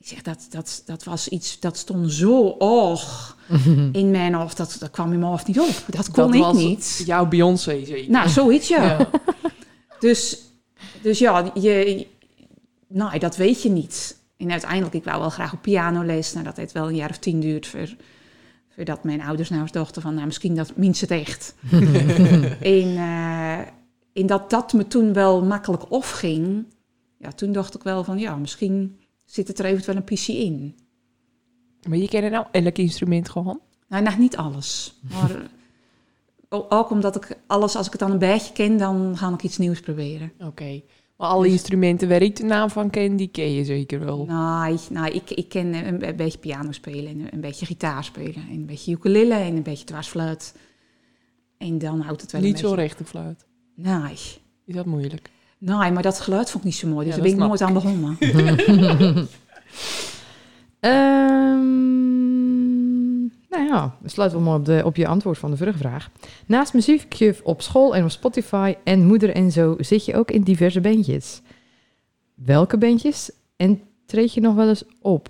Ik 0.00 0.06
zeg, 0.06 0.22
dat, 0.22 0.46
dat, 0.50 0.82
dat 0.86 1.04
was 1.04 1.28
iets, 1.28 1.60
dat 1.60 1.76
stond 1.76 2.12
zo 2.12 2.54
hoog 2.58 3.36
in 3.92 4.10
mijn 4.10 4.34
hoofd. 4.34 4.56
Dat, 4.56 4.76
dat 4.78 4.90
kwam 4.90 5.12
in 5.12 5.18
mijn 5.18 5.30
hoofd 5.30 5.46
niet 5.46 5.60
op. 5.60 5.84
Dat 5.86 6.10
kon 6.10 6.26
dat 6.26 6.34
ik 6.34 6.40
was 6.40 6.56
niet. 6.56 7.02
Jouw 7.06 7.26
Beyoncé, 7.26 7.84
zeker? 7.84 8.10
Nou, 8.10 8.28
zoiets 8.28 8.68
ja. 8.68 8.84
Ja. 8.84 9.10
Dus, 9.98 10.38
dus 11.02 11.18
ja, 11.18 11.50
je, 11.54 12.06
nou, 12.88 13.18
dat 13.18 13.36
weet 13.36 13.62
je 13.62 13.70
niet. 13.70 14.18
En 14.36 14.50
uiteindelijk, 14.50 14.94
ik 14.94 15.04
wou 15.04 15.20
wel 15.20 15.30
graag 15.30 15.52
op 15.52 15.62
pianoles. 15.62 16.32
Nou, 16.32 16.44
dat 16.44 16.56
heeft 16.56 16.72
wel 16.72 16.88
een 16.88 16.94
jaar 16.94 17.10
of 17.10 17.18
tien 17.18 17.40
duurt 17.40 17.66
voor, 17.66 17.96
voordat 18.74 19.04
mijn 19.04 19.22
ouders 19.22 19.48
nou 19.48 19.62
eens 19.62 19.72
dachten 19.72 20.02
van, 20.02 20.14
nou, 20.14 20.26
misschien 20.26 20.54
dat 20.54 20.76
minst 20.76 21.00
het 21.00 21.10
echt. 21.10 21.54
en, 22.60 22.96
eh, 22.96 23.58
en 24.12 24.26
dat 24.26 24.50
dat 24.50 24.72
me 24.72 24.86
toen 24.86 25.12
wel 25.12 25.44
makkelijk 25.44 25.90
opging, 25.90 26.64
ja, 27.18 27.32
toen 27.32 27.52
dacht 27.52 27.74
ik 27.74 27.82
wel 27.82 28.04
van, 28.04 28.18
ja, 28.18 28.36
misschien 28.36 28.98
zit 29.30 29.48
het 29.48 29.58
er 29.58 29.64
eventueel 29.64 29.96
een 29.96 30.04
PC 30.04 30.26
in. 30.26 30.74
Maar 31.88 31.98
je 31.98 32.08
kent 32.08 32.30
nou 32.30 32.46
elk 32.50 32.78
instrument 32.78 33.28
gewoon? 33.28 33.60
Nou, 33.88 34.02
nog 34.02 34.18
niet 34.18 34.36
alles. 34.36 34.98
Maar 35.10 35.30
eh, 36.48 36.60
ook 36.68 36.90
omdat 36.90 37.16
ik 37.16 37.38
alles, 37.46 37.76
als 37.76 37.86
ik 37.86 37.92
het 37.92 38.00
dan 38.00 38.10
een 38.10 38.18
beetje 38.18 38.52
ken, 38.52 38.76
dan 38.76 39.16
ga 39.16 39.32
ik 39.32 39.42
iets 39.42 39.58
nieuws 39.58 39.80
proberen. 39.80 40.32
Oké. 40.38 40.82
Maar 41.16 41.28
alle 41.28 41.42
Dus- 41.42 41.52
instrumenten 41.52 42.08
waar 42.08 42.22
ik 42.22 42.36
de 42.36 42.44
naam 42.44 42.70
van 42.70 42.90
ken, 42.90 43.16
die 43.16 43.28
ken 43.28 43.52
je 43.52 43.64
zeker 43.64 44.04
wel. 44.04 44.24
Nou, 44.26 45.10
ik, 45.12 45.30
ik 45.30 45.48
ken 45.48 45.74
een, 45.74 46.08
een 46.08 46.16
beetje 46.16 46.38
piano 46.38 46.72
spelen 46.72 47.06
en 47.06 47.32
een 47.34 47.40
beetje 47.40 47.66
gitaar 47.66 48.04
spelen. 48.04 48.34
En 48.48 48.54
een 48.54 48.66
beetje 48.66 48.92
ukulele 48.92 49.34
en 49.34 49.56
een 49.56 49.62
beetje 49.62 49.84
dwarsfluit. 49.84 50.54
En 51.58 51.78
dan 51.78 52.00
houdt 52.00 52.20
het 52.20 52.32
wel 52.32 52.40
Niet 52.40 52.62
een 52.62 52.68
zo 52.68 52.74
rechte 52.74 53.04
fluit. 53.04 53.46
Nee. 53.74 54.12
Is 54.64 54.74
dat 54.74 54.86
moeilijk? 54.86 55.30
Nee, 55.60 55.90
maar 55.92 56.02
dat 56.02 56.20
geluid 56.20 56.50
vond 56.50 56.64
ik 56.64 56.70
niet 56.70 56.78
zo 56.78 56.88
mooi. 56.88 57.06
Dus 57.06 57.14
Ja, 57.16 57.20
daar 57.22 57.30
ben 57.30 57.40
ik 57.42 57.46
nooit 57.48 57.60
aan 57.60 57.72
begonnen. 57.72 58.16
Ehm, 61.50 63.20
nou 63.48 63.66
ja, 63.68 63.96
we 64.00 64.08
sluiten 64.08 64.38
wel 64.38 64.46
mooi 64.48 64.58
op, 64.60 64.64
de, 64.66 64.82
op 64.84 64.96
je 64.96 65.06
antwoord 65.06 65.38
van 65.38 65.50
de 65.50 65.56
vorige 65.56 65.78
vraag. 65.78 66.10
Naast 66.46 66.74
muziekjuf 66.74 67.40
op 67.44 67.62
school 67.62 67.94
en 67.94 68.04
op 68.04 68.10
Spotify 68.10 68.74
en 68.84 69.06
moeder 69.06 69.30
en 69.34 69.52
zo 69.52 69.74
zit 69.78 70.04
je 70.04 70.14
ook 70.16 70.30
in 70.30 70.42
diverse 70.42 70.80
bandjes. 70.80 71.40
Welke 72.34 72.78
bandjes? 72.78 73.30
En 73.56 73.80
treed 74.06 74.34
je 74.34 74.40
nog 74.40 74.54
wel 74.54 74.68
eens 74.68 74.84
op? 75.00 75.28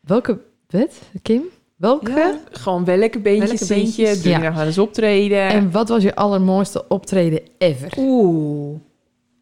Welke, 0.00 0.40
wat, 0.70 1.00
Kim? 1.22 1.42
Welke? 1.76 2.10
Ja. 2.10 2.38
Gewoon 2.50 2.84
welke 2.84 3.18
beentjes 3.18 3.58
Welke 3.60 3.74
beentjes? 3.74 4.22
Doe 4.22 4.32
je 4.32 4.38
Ja. 4.38 4.44
nog 4.48 4.56
wel 4.56 4.66
eens 4.66 4.78
optreden? 4.78 5.48
En 5.48 5.70
wat 5.70 5.88
was 5.88 6.02
je 6.02 6.14
allermooiste 6.14 6.88
optreden 6.88 7.40
ever? 7.58 7.92
Oeh, 7.98 8.78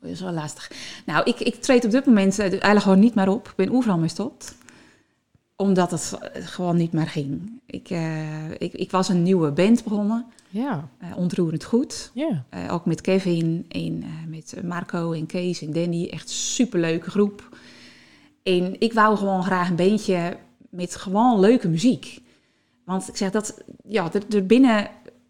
dat 0.07 0.15
is 0.15 0.21
wel 0.21 0.33
lastig. 0.33 0.71
Nou, 1.07 1.25
ik, 1.25 1.41
ik 1.41 1.55
treed 1.55 1.85
op 1.85 1.91
dit 1.91 2.07
moment 2.07 2.39
eh, 2.39 2.51
eigenlijk 2.51 2.81
gewoon 2.81 2.99
niet 3.01 3.15
meer 3.15 3.29
op. 3.29 3.49
Ik 3.49 3.57
ben 3.57 3.73
overal 3.73 3.97
mee 3.97 4.09
gestopt. 4.09 4.57
Omdat 5.57 5.91
het 5.91 6.19
eh, 6.21 6.47
gewoon 6.47 6.77
niet 6.77 6.93
meer 6.93 7.07
ging. 7.07 7.61
Ik, 7.67 7.91
eh, 7.91 8.51
ik, 8.51 8.73
ik 8.73 8.91
was 8.91 9.09
een 9.09 9.23
nieuwe 9.23 9.51
band 9.51 9.85
begonnen. 9.85 10.27
Ja. 10.49 10.89
ontroerend 11.17 11.65
goed. 11.65 12.11
Ja. 12.15 12.45
Ook 12.71 12.87
met 12.87 13.01
Kevin 13.01 13.67
en 13.69 14.05
met 14.29 14.55
Marco 14.65 15.13
en 15.13 15.27
Kees 15.27 15.63
en 15.63 15.73
Danny. 15.73 16.09
Echt 16.11 16.31
superleuke 16.31 17.11
groep. 17.11 17.57
En 18.43 18.81
ik 18.81 18.93
wou 18.93 19.17
gewoon 19.17 19.45
graag 19.45 19.69
een 19.69 19.77
bandje 19.77 20.37
met 20.71 20.97
gewoon 20.97 21.41
leuke 21.41 21.69
muziek. 21.69 22.21
Want 22.85 23.09
ik 23.09 23.17
zeg 23.17 23.31
dat, 23.31 23.63
ja, 23.85 24.13
er, 24.13 24.23
er 24.35 24.47
binnen 24.47 24.89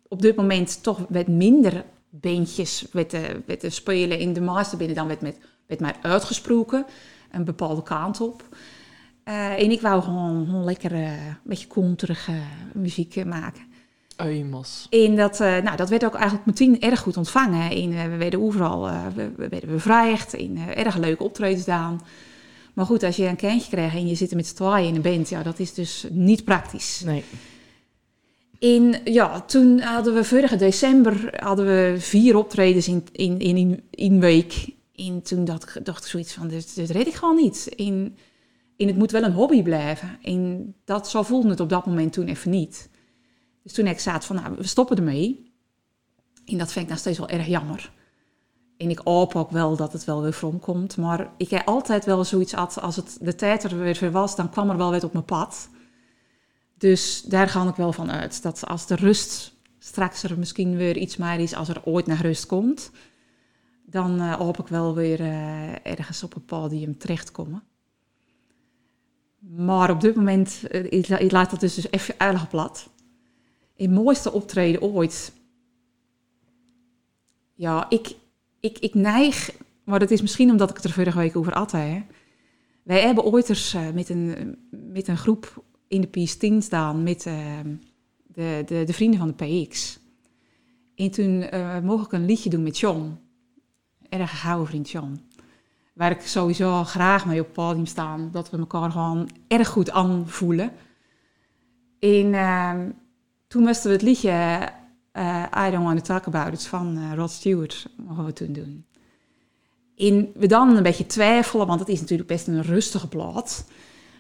op 0.08 0.22
dit 0.22 0.36
moment 0.36 0.82
toch 0.82 1.06
wat 1.08 1.26
minder 1.26 1.84
bandjes 2.20 2.86
werden, 2.92 3.42
werden 3.46 3.72
spelen 3.72 4.18
in 4.18 4.32
de 4.32 4.40
master 4.40 4.78
binnen 4.78 4.96
dan 4.96 5.06
werd 5.06 5.20
met, 5.20 5.38
werd 5.66 5.80
maar 5.80 5.96
uitgesproken. 6.02 6.86
Een 7.30 7.44
bepaalde 7.44 7.82
kant 7.82 8.20
op. 8.20 8.44
Eh, 9.24 9.62
en 9.62 9.70
ik 9.70 9.80
wou 9.80 10.02
gewoon, 10.02 10.46
gewoon 10.46 10.64
lekker 10.64 10.92
eh, 10.92 11.26
een 11.26 11.36
beetje 11.44 11.66
konterige 11.66 12.32
muziek 12.72 13.16
eh, 13.16 13.24
maken. 13.24 13.62
Eumos. 14.16 14.86
En 14.90 15.16
dat, 15.16 15.40
eh, 15.40 15.56
nou, 15.62 15.76
dat 15.76 15.88
werd 15.88 16.04
ook 16.04 16.14
eigenlijk 16.14 16.46
meteen 16.46 16.80
erg 16.80 17.00
goed 17.00 17.16
ontvangen. 17.16 17.70
En 17.70 17.92
eh, 17.92 18.04
we 18.04 18.16
werden 18.16 18.42
overal 18.42 18.88
eh, 18.88 19.06
we, 19.14 19.30
we 19.36 19.48
werden 19.48 19.70
bevraagd. 19.70 20.34
En 20.34 20.56
eh, 20.56 20.84
erg 20.84 20.96
leuke 20.96 21.22
optredens 21.22 21.64
gedaan. 21.64 22.00
Maar 22.74 22.86
goed, 22.86 23.02
als 23.02 23.16
je 23.16 23.26
een 23.26 23.36
kindje 23.36 23.70
krijgt 23.70 23.94
en 23.94 24.06
je 24.06 24.14
zit 24.14 24.30
er 24.30 24.36
met 24.36 24.46
z'n 24.46 24.54
tweeën 24.54 24.88
in 24.88 24.94
een 24.94 25.02
band, 25.02 25.28
ja, 25.28 25.42
dat 25.42 25.58
is 25.58 25.74
dus 25.74 26.06
niet 26.10 26.44
praktisch. 26.44 27.02
Nee. 27.04 27.24
Ja, 29.04 29.40
toen 29.40 29.80
hadden 29.80 30.14
we 30.14 30.24
vorige 30.24 30.56
december 30.56 31.42
hadden 31.42 31.66
we 31.66 31.94
vier 31.98 32.36
optredens 32.36 32.88
in, 32.88 33.04
in, 33.12 33.38
in, 33.38 33.82
in, 33.90 34.20
week. 34.20 34.74
En 34.94 35.22
toen 35.22 35.44
dacht, 35.44 35.84
dacht 35.84 36.04
ik 36.04 36.10
zoiets 36.10 36.32
van, 36.32 36.48
dit, 36.48 36.74
dit 36.74 36.90
red 36.90 37.06
ik 37.06 37.14
gewoon 37.14 37.36
niet. 37.36 37.74
En, 37.76 38.16
het 38.76 38.96
moet 38.96 39.10
wel 39.10 39.22
een 39.22 39.32
hobby 39.32 39.62
blijven. 39.62 40.18
En 40.22 40.74
dat, 40.84 41.08
zo 41.08 41.22
voelde 41.22 41.48
het 41.48 41.60
op 41.60 41.68
dat 41.68 41.86
moment 41.86 42.12
toen 42.12 42.26
even 42.26 42.50
niet. 42.50 42.88
Dus 43.62 43.72
toen 43.72 43.86
ik 43.86 43.98
zaad 43.98 44.24
van, 44.24 44.36
nou, 44.36 44.54
we 44.56 44.66
stoppen 44.66 44.96
ermee. 44.96 45.52
En 46.44 46.58
dat 46.58 46.72
vind 46.72 46.84
ik 46.84 46.90
nog 46.90 47.00
steeds 47.00 47.18
wel 47.18 47.28
erg 47.28 47.46
jammer. 47.46 47.92
En 48.76 48.90
ik 48.90 49.00
hoop 49.04 49.34
ook 49.34 49.50
wel 49.50 49.76
dat 49.76 49.92
het 49.92 50.04
wel 50.04 50.22
weer 50.22 50.38
komt. 50.60 50.96
Maar 50.96 51.30
ik 51.36 51.50
heb 51.50 51.66
altijd 51.66 52.04
wel 52.04 52.24
zoiets 52.24 52.52
had, 52.52 52.80
als 52.80 52.96
het 52.96 53.18
de 53.20 53.34
tijd 53.34 53.64
er 53.64 53.78
weer 53.78 54.10
was, 54.10 54.36
dan 54.36 54.50
kwam 54.50 54.70
er 54.70 54.76
wel 54.76 54.90
weer 54.90 55.04
op 55.04 55.12
mijn 55.12 55.24
pad. 55.24 55.68
Dus 56.78 57.22
daar 57.22 57.48
ga 57.48 57.68
ik 57.68 57.74
wel 57.74 57.92
van 57.92 58.10
uit. 58.10 58.42
Dat 58.42 58.66
als 58.66 58.86
de 58.86 58.94
rust 58.94 59.54
straks 59.78 60.22
er 60.22 60.38
misschien 60.38 60.76
weer 60.76 60.96
iets 60.96 61.16
meer 61.16 61.38
is 61.38 61.54
als 61.54 61.68
er 61.68 61.84
ooit 61.84 62.06
naar 62.06 62.20
rust 62.20 62.46
komt, 62.46 62.90
dan 63.86 64.20
eh, 64.20 64.32
hoop 64.34 64.58
ik 64.58 64.66
wel 64.68 64.94
weer 64.94 65.20
eh, 65.20 65.86
ergens 65.86 66.22
op 66.22 66.34
het 66.34 66.46
podium 66.46 66.98
terechtkomen. 66.98 67.62
Maar 69.38 69.90
op 69.90 70.00
dit 70.00 70.14
moment, 70.14 70.66
eh, 70.70 70.84
ik, 70.84 71.08
la- 71.08 71.18
ik 71.18 71.30
laat 71.30 71.50
dat 71.50 71.60
dus, 71.60 71.74
dus 71.74 71.90
even 71.90 72.18
erg 72.18 72.48
plat. 72.48 72.88
Het 73.76 73.90
mooiste 73.90 74.32
optreden 74.32 74.82
ooit. 74.82 75.32
Ja, 77.54 77.90
ik, 77.90 78.14
ik, 78.60 78.78
ik 78.78 78.94
neig, 78.94 79.50
maar 79.84 79.98
dat 79.98 80.10
is 80.10 80.20
misschien 80.20 80.50
omdat 80.50 80.70
ik 80.70 80.76
het 80.76 80.84
er 80.84 80.92
vorige 80.92 81.18
week 81.18 81.36
over 81.36 81.54
had. 81.54 81.72
Hè. 81.72 82.04
Wij 82.82 83.00
hebben 83.00 83.24
ooit 83.24 83.48
eens 83.48 83.76
met, 83.94 84.08
een, 84.08 84.58
met 84.70 85.08
een 85.08 85.16
groep 85.16 85.64
in 85.88 86.00
de 86.00 86.08
PS10 86.08 86.58
staan 86.58 87.02
met 87.02 87.26
eh, 87.26 87.36
de, 88.26 88.62
de, 88.66 88.84
de 88.84 88.92
vrienden 88.92 89.18
van 89.18 89.34
de 89.36 89.64
PX. 89.64 89.98
En 90.94 91.10
toen 91.10 91.42
eh, 91.42 91.78
mocht 91.78 92.06
ik 92.06 92.12
een 92.12 92.26
liedje 92.26 92.50
doen 92.50 92.62
met 92.62 92.78
John. 92.78 93.18
Erg 94.08 94.30
gehouden 94.30 94.66
vriend 94.66 94.90
John. 94.90 95.20
Waar 95.94 96.10
ik 96.10 96.20
sowieso 96.20 96.84
graag 96.84 97.26
mee 97.26 97.40
op 97.40 97.46
het 97.46 97.54
podium 97.54 97.86
staan. 97.86 98.28
Dat 98.32 98.50
we 98.50 98.58
elkaar 98.58 98.90
gewoon 98.90 99.28
erg 99.48 99.68
goed 99.68 99.90
aanvoelen. 99.90 100.72
En 101.98 102.34
ehm, 102.34 102.90
toen 103.46 103.62
moesten 103.62 103.86
we 103.86 103.92
het 103.92 104.02
liedje 104.02 104.68
eh, 105.16 105.66
I 105.66 105.70
Don't 105.70 105.84
Want 105.84 105.98
To 105.98 106.04
Talk 106.04 106.26
About 106.26 106.52
It 106.52 106.66
van 106.66 106.96
eh, 106.96 107.12
Rod 107.14 107.30
Stewart 107.30 107.88
mogen 107.96 108.24
we 108.24 108.32
toen 108.32 108.52
doen. 108.52 108.84
En 109.96 110.30
we 110.34 110.46
dan 110.46 110.76
een 110.76 110.82
beetje 110.82 111.06
twijfelen, 111.06 111.66
want 111.66 111.80
het 111.80 111.88
is 111.88 112.00
natuurlijk 112.00 112.28
best 112.28 112.46
een 112.46 112.62
rustige 112.62 113.08
plaat. 113.08 113.66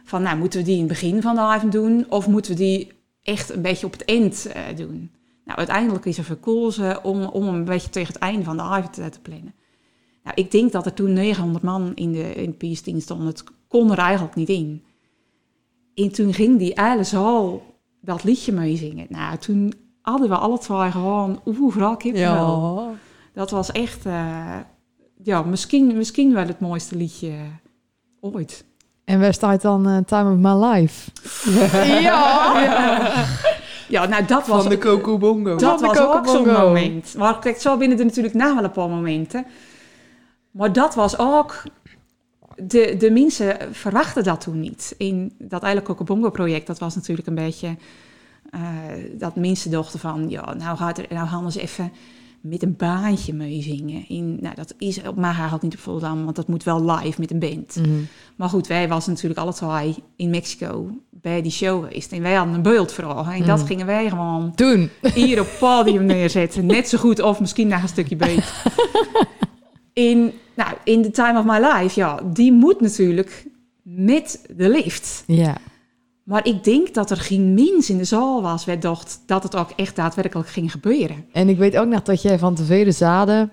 Van, 0.06 0.22
nou, 0.22 0.38
moeten 0.38 0.58
we 0.58 0.64
die 0.64 0.74
in 0.74 0.80
het 0.80 0.88
begin 0.88 1.22
van 1.22 1.34
de 1.34 1.40
avond 1.40 1.72
doen? 1.72 2.06
Of 2.08 2.28
moeten 2.28 2.52
we 2.52 2.58
die 2.58 2.92
echt 3.22 3.50
een 3.50 3.62
beetje 3.62 3.86
op 3.86 3.92
het 3.92 4.04
eind 4.04 4.46
eh, 4.46 4.62
doen? 4.76 5.10
Nou, 5.44 5.58
uiteindelijk 5.58 6.04
is 6.04 6.18
er 6.18 6.24
verkozen 6.24 7.04
om, 7.04 7.24
om 7.24 7.48
een 7.48 7.64
beetje 7.64 7.90
tegen 7.90 8.12
het 8.12 8.22
einde 8.22 8.44
van 8.44 8.56
de 8.56 8.62
eh, 8.62 9.06
te 9.06 9.20
plannen. 9.22 9.54
Nou, 10.22 10.36
ik 10.36 10.50
denk 10.50 10.72
dat 10.72 10.86
er 10.86 10.94
toen 10.94 11.12
900 11.12 11.64
man 11.64 11.92
in 11.94 12.12
de, 12.12 12.34
in 12.34 12.54
de 12.58 12.66
PS10 12.66 12.96
stonden. 12.96 13.26
Het 13.26 13.44
kon 13.68 13.92
er 13.92 13.98
eigenlijk 13.98 14.34
niet 14.34 14.48
in. 14.48 14.82
En 15.94 16.12
toen 16.12 16.34
ging 16.34 16.58
die 16.58 16.72
hele 16.74 17.04
zaal 17.04 17.62
dat 18.00 18.24
liedje 18.24 18.52
meezingen. 18.52 19.06
Nou, 19.08 19.38
toen 19.38 19.72
hadden 20.02 20.28
we 20.28 20.36
alle 20.36 20.58
twee 20.58 20.90
gewoon 20.90 21.40
overal 21.44 21.96
kippenvel. 21.96 22.80
Ja. 22.80 22.94
Dat 23.32 23.50
was 23.50 23.72
echt, 23.72 24.06
eh, 24.06 24.58
ja, 25.22 25.42
misschien, 25.42 25.96
misschien 25.96 26.34
wel 26.34 26.46
het 26.46 26.60
mooiste 26.60 26.96
liedje 26.96 27.32
ooit. 28.20 28.64
En 29.06 29.20
waar 29.20 29.34
staat 29.34 29.62
dan 29.62 29.88
eh, 29.88 29.96
Time 30.06 30.32
of 30.32 30.38
My 30.38 30.64
Life? 30.66 31.10
Ja, 32.02 32.52
ja 33.88 34.06
nou 34.06 34.24
dat 34.24 34.46
was, 34.46 34.62
Van 34.62 34.70
de 34.70 34.78
Coco 34.78 35.18
Bongo. 35.18 35.56
dat 35.56 35.80
Van 35.80 35.88
de 35.88 35.94
was 35.94 35.98
ook 35.98 36.12
Coco 36.12 36.32
zo'n 36.32 36.44
Bongo. 36.44 36.60
moment. 36.66 37.14
Maar 37.18 37.38
kijk, 37.38 37.60
zo 37.60 37.76
binnen 37.76 37.98
er 37.98 38.04
natuurlijk 38.04 38.34
na 38.34 38.54
wel 38.54 38.64
een 38.64 38.70
paar 38.70 38.88
momenten. 38.88 39.46
Maar 40.50 40.72
dat 40.72 40.94
was 40.94 41.18
ook... 41.18 41.62
De, 42.62 42.96
de 42.98 43.10
mensen 43.10 43.56
verwachten 43.70 44.24
dat 44.24 44.40
toen 44.40 44.60
niet. 44.60 44.94
In 44.98 45.32
dat 45.38 45.62
eigenlijk 45.62 45.98
Cocobongo-project, 45.98 46.66
dat 46.66 46.78
was 46.78 46.94
natuurlijk 46.94 47.28
een 47.28 47.34
beetje... 47.34 47.76
eh, 48.50 48.60
dat 49.12 49.36
mensen 49.36 49.70
dachten 49.70 49.98
van, 50.00 50.30
ja, 50.30 50.54
nou 50.54 50.76
gaat 50.76 50.98
er, 50.98 51.06
nou 51.08 51.28
gaan 51.28 51.52
ze 51.52 51.60
even 51.60 51.92
met 52.48 52.62
een 52.62 52.74
baantje 52.76 53.32
meezingen. 53.34 54.08
In, 54.08 54.38
nou, 54.40 54.54
dat 54.54 54.74
is 54.78 55.02
op 55.08 55.16
mij 55.16 55.30
eigenlijk 55.30 55.62
niet 55.62 55.74
op 55.74 55.80
Volendam, 55.80 56.24
want 56.24 56.36
dat 56.36 56.48
moet 56.48 56.64
wel 56.64 56.84
live 56.90 57.20
met 57.20 57.30
een 57.30 57.38
band. 57.38 57.76
Mhm. 57.76 57.88
Maar 58.36 58.48
goed, 58.48 58.66
wij 58.66 58.88
was 58.88 59.06
natuurlijk 59.06 59.40
alle 59.40 59.52
twee 59.54 59.94
in 60.16 60.30
Mexico 60.30 60.90
bij 61.10 61.42
die 61.42 61.50
show 61.52 61.84
geweest. 61.84 62.12
En 62.12 62.22
wij 62.22 62.34
hadden 62.34 62.54
een 62.54 62.62
beeldvraag. 62.62 63.38
En 63.38 63.46
dat 63.46 63.58
Mm. 63.60 63.66
gingen 63.66 63.86
wij 63.86 64.08
gewoon 64.08 64.54
Toen. 64.54 64.90
hier 65.14 65.40
op 65.40 65.46
het 65.46 65.58
podium 65.58 66.04
neerzetten. 66.04 66.66
Net 66.66 66.88
zo 66.88 66.98
goed 66.98 67.20
of 67.22 67.40
misschien 67.40 67.68
nog 67.68 67.82
een 67.82 67.88
stukje 67.88 68.16
beter. 68.16 68.62
In, 69.92 70.32
nou, 70.56 70.70
in 70.84 71.02
The 71.02 71.10
Time 71.10 71.38
of 71.38 71.44
My 71.44 71.66
Life, 71.66 72.00
ja, 72.00 72.20
die 72.32 72.52
moet 72.52 72.80
natuurlijk 72.80 73.46
met 73.82 74.46
de 74.56 74.68
lift. 74.68 75.24
Ja. 75.26 75.56
Maar 76.26 76.46
ik 76.46 76.64
denk 76.64 76.94
dat 76.94 77.10
er 77.10 77.16
geen 77.16 77.54
mens 77.54 77.90
in 77.90 77.98
de 77.98 78.04
zaal 78.04 78.42
was... 78.42 78.64
waar 78.64 78.80
dacht 78.80 79.22
dat 79.26 79.42
het 79.42 79.56
ook 79.56 79.70
echt 79.76 79.96
daadwerkelijk 79.96 80.48
ging 80.48 80.70
gebeuren. 80.70 81.24
En 81.32 81.48
ik 81.48 81.58
weet 81.58 81.76
ook 81.76 81.86
nog 81.88 82.02
dat 82.02 82.22
jij 82.22 82.38
van 82.38 82.54
tevreden 82.54 82.94
zaden... 82.94 83.52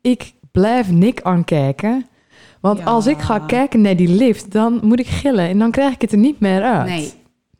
Ik 0.00 0.32
blijf 0.52 0.90
Nick 0.90 1.22
aankijken. 1.22 2.06
Want 2.60 2.78
Ja. 2.78 2.84
als 2.84 3.06
ik 3.06 3.18
ga 3.18 3.38
kijken 3.38 3.80
naar 3.80 3.96
die 3.96 4.08
lift, 4.08 4.52
dan 4.52 4.80
moet 4.82 5.00
ik 5.00 5.06
gillen. 5.06 5.48
En 5.48 5.58
dan 5.58 5.70
krijg 5.70 5.94
ik 5.94 6.00
het 6.00 6.12
er 6.12 6.18
niet 6.18 6.40
meer 6.40 6.62
uit. 6.62 6.88
Nee, 6.88 7.12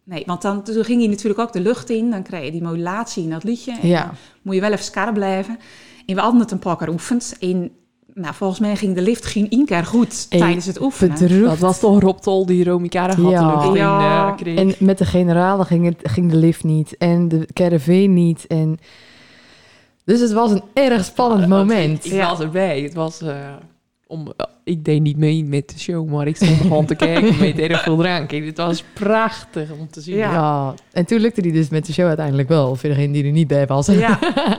nee 0.04 0.22
want 0.26 0.42
dan, 0.42 0.62
toen 0.62 0.84
ging 0.84 1.00
hij 1.00 1.08
natuurlijk 1.10 1.40
ook 1.40 1.52
de 1.52 1.60
lucht 1.60 1.90
in. 1.90 2.10
Dan 2.10 2.22
krijg 2.22 2.44
je 2.44 2.50
die 2.50 2.62
modulatie 2.62 3.22
in 3.22 3.30
dat 3.30 3.44
liedje. 3.44 3.72
En 3.82 3.88
Ja. 3.88 4.12
moet 4.42 4.54
je 4.54 4.60
wel 4.60 4.72
even 4.72 4.84
scherp 4.84 5.14
blijven. 5.14 5.58
En 6.06 6.14
we 6.14 6.20
hadden 6.20 6.40
het 6.40 6.50
een 6.50 6.58
paar 6.58 6.76
keer 6.76 6.88
oefend. 6.88 7.36
En 7.40 7.70
nou, 8.22 8.34
volgens 8.34 8.60
mij 8.60 8.76
ging 8.76 8.94
de 8.94 9.02
lift 9.02 9.24
geen 9.26 9.50
één 9.50 9.64
keer 9.64 9.84
goed 9.84 10.30
tijdens 10.30 10.66
het 10.66 10.80
oefenen. 10.80 11.42
Dat 11.44 11.58
was 11.58 11.80
toch 11.80 12.00
Rob 12.00 12.18
Tol 12.18 12.46
die 12.46 12.64
Romy 12.64 12.88
Kara 12.88 13.14
had 13.14 13.30
Ja. 13.30 13.40
de 13.50 13.54
lucht 13.56 13.66
in 13.68 13.74
Ja. 13.74 14.28
eh, 14.28 14.36
kreeg. 14.36 14.58
En 14.58 14.74
met 14.78 14.98
de 14.98 15.04
generalen 15.04 15.66
ging, 15.66 15.84
het, 15.84 15.96
ging 16.02 16.30
de 16.30 16.36
lift 16.36 16.64
niet. 16.64 16.96
En 16.96 17.28
de 17.28 17.48
caravan 17.52 18.12
niet. 18.12 18.46
En... 18.46 18.78
Dus 20.04 20.20
het 20.20 20.32
was 20.32 20.50
een 20.50 20.62
erg 20.72 21.04
spannend 21.04 21.48
moment. 21.48 22.04
Ik 22.04 22.22
was 22.22 22.40
erbij. 22.40 22.80
Het 22.80 22.94
was... 22.94 23.20
eh, 23.20 23.36
om, 24.08 24.32
ik 24.64 24.84
deed 24.84 25.00
niet 25.02 25.16
mee 25.16 25.44
met 25.44 25.68
de 25.68 25.78
show, 25.78 26.08
maar 26.10 26.26
ik 26.26 26.36
stond 26.36 26.60
gewoon 26.60 26.86
te 26.86 26.94
kijken 27.06 27.38
met 27.38 27.58
erg 27.58 27.82
veel 27.82 27.96
drank. 27.96 28.32
En 28.32 28.46
het 28.46 28.56
was 28.56 28.84
prachtig 28.94 29.70
om 29.78 29.88
te 29.90 30.00
zien. 30.00 30.16
Ja. 30.16 30.32
Ja. 30.32 30.74
En 30.92 31.04
toen 31.04 31.18
lukte 31.18 31.42
die 31.42 31.52
dus 31.52 31.68
met 31.68 31.86
de 31.86 31.92
show 31.92 32.06
uiteindelijk 32.06 32.48
wel. 32.48 32.74
Voor 32.76 32.88
degene 32.88 33.12
die 33.12 33.24
er 33.24 33.30
niet 33.30 33.48
bij 33.48 33.66
was. 33.66 33.86
Ja. 33.86 34.18